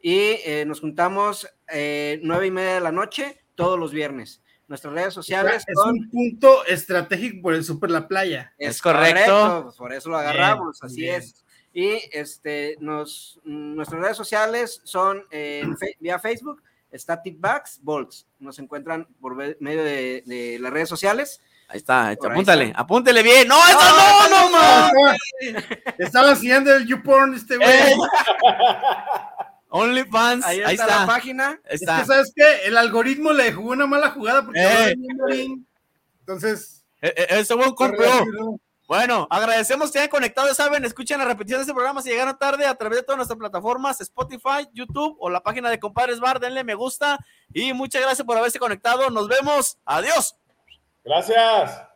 Y 0.00 0.38
eh, 0.44 0.64
nos 0.66 0.80
juntamos 0.80 1.48
eh, 1.72 2.20
nueve 2.22 2.46
y 2.46 2.50
media 2.50 2.74
de 2.74 2.80
la 2.80 2.92
noche 2.92 3.42
todos 3.54 3.78
los 3.78 3.92
viernes. 3.92 4.42
Nuestras 4.68 4.92
redes 4.94 5.14
sociales 5.14 5.64
Es 5.66 5.74
son- 5.74 5.90
un 5.98 6.10
punto 6.10 6.64
estratégico 6.66 7.40
por 7.42 7.54
el 7.54 7.64
Super 7.64 7.90
La 7.90 8.06
Playa. 8.08 8.52
Es 8.58 8.82
correcto. 8.82 9.62
pues, 9.64 9.76
por 9.76 9.92
eso 9.92 10.10
lo 10.10 10.18
agarramos, 10.18 10.78
Bien, 10.80 10.86
así 10.90 11.00
bien. 11.00 11.14
es. 11.16 11.44
Y 11.72 12.00
este, 12.16 12.76
nos, 12.80 13.40
nuestras 13.44 14.00
redes 14.02 14.16
sociales 14.16 14.80
son 14.84 15.24
eh, 15.30 15.64
vía 16.00 16.18
Facebook, 16.18 16.62
Static 16.98 17.40
Backs 17.40 17.80
Bolts. 17.82 18.26
Nos 18.38 18.58
encuentran 18.58 19.06
por 19.20 19.34
medio 19.34 19.84
de, 19.84 20.22
de 20.26 20.58
las 20.60 20.72
redes 20.72 20.88
sociales. 20.88 21.40
Ahí 21.68 21.78
está, 21.78 22.10
apúntale, 22.10 22.66
está. 22.66 22.80
apúntele 22.80 23.22
bien. 23.24 23.48
No, 23.48 23.56
eso 23.66 23.78
no, 23.80 24.28
no, 24.28 24.50
no. 24.50 25.12
Estaba 25.98 26.30
enseñando 26.30 26.72
el 26.74 26.86
YouPorn 26.86 27.34
este 27.34 27.56
güey. 27.56 27.68
Eh, 27.68 27.94
OnlyFans, 29.68 30.44
Ahí 30.44 30.60
ahí 30.64 30.74
está, 30.76 31.00
la 31.00 31.06
página. 31.06 31.60
Es 31.64 31.80
que, 31.80 31.86
¿sabes 31.86 32.32
qué? 32.34 32.66
El 32.66 32.76
algoritmo 32.76 33.32
le 33.32 33.52
jugó 33.52 33.72
una 33.72 33.86
mala 33.86 34.10
jugada 34.10 34.44
porque 34.44 34.60
Eh. 34.62 34.94
no. 34.96 35.26
Entonces, 36.20 36.84
Eh, 37.02 37.12
eh, 37.16 37.26
Ese 37.30 37.54
correo. 37.74 38.18
rápido. 38.20 38.60
Bueno, 38.86 39.26
agradecemos 39.30 39.90
que 39.90 39.98
hayan 39.98 40.10
conectado, 40.10 40.46
ya 40.46 40.54
saben, 40.54 40.84
escuchen 40.84 41.18
la 41.18 41.24
repetición 41.24 41.58
de 41.58 41.62
este 41.62 41.74
programa 41.74 42.02
si 42.02 42.10
llegaron 42.10 42.38
tarde 42.38 42.66
a 42.66 42.74
través 42.76 42.98
de 42.98 43.02
todas 43.02 43.16
nuestras 43.16 43.38
plataformas, 43.38 44.00
Spotify, 44.00 44.68
YouTube 44.72 45.16
o 45.18 45.28
la 45.28 45.42
página 45.42 45.70
de 45.70 45.80
Compadres 45.80 46.20
Bar, 46.20 46.38
denle 46.38 46.62
me 46.62 46.74
gusta 46.74 47.18
y 47.52 47.72
muchas 47.72 48.02
gracias 48.02 48.24
por 48.24 48.38
haberse 48.38 48.60
conectado, 48.60 49.10
nos 49.10 49.26
vemos, 49.26 49.78
adiós. 49.84 50.36
Gracias. 51.04 51.95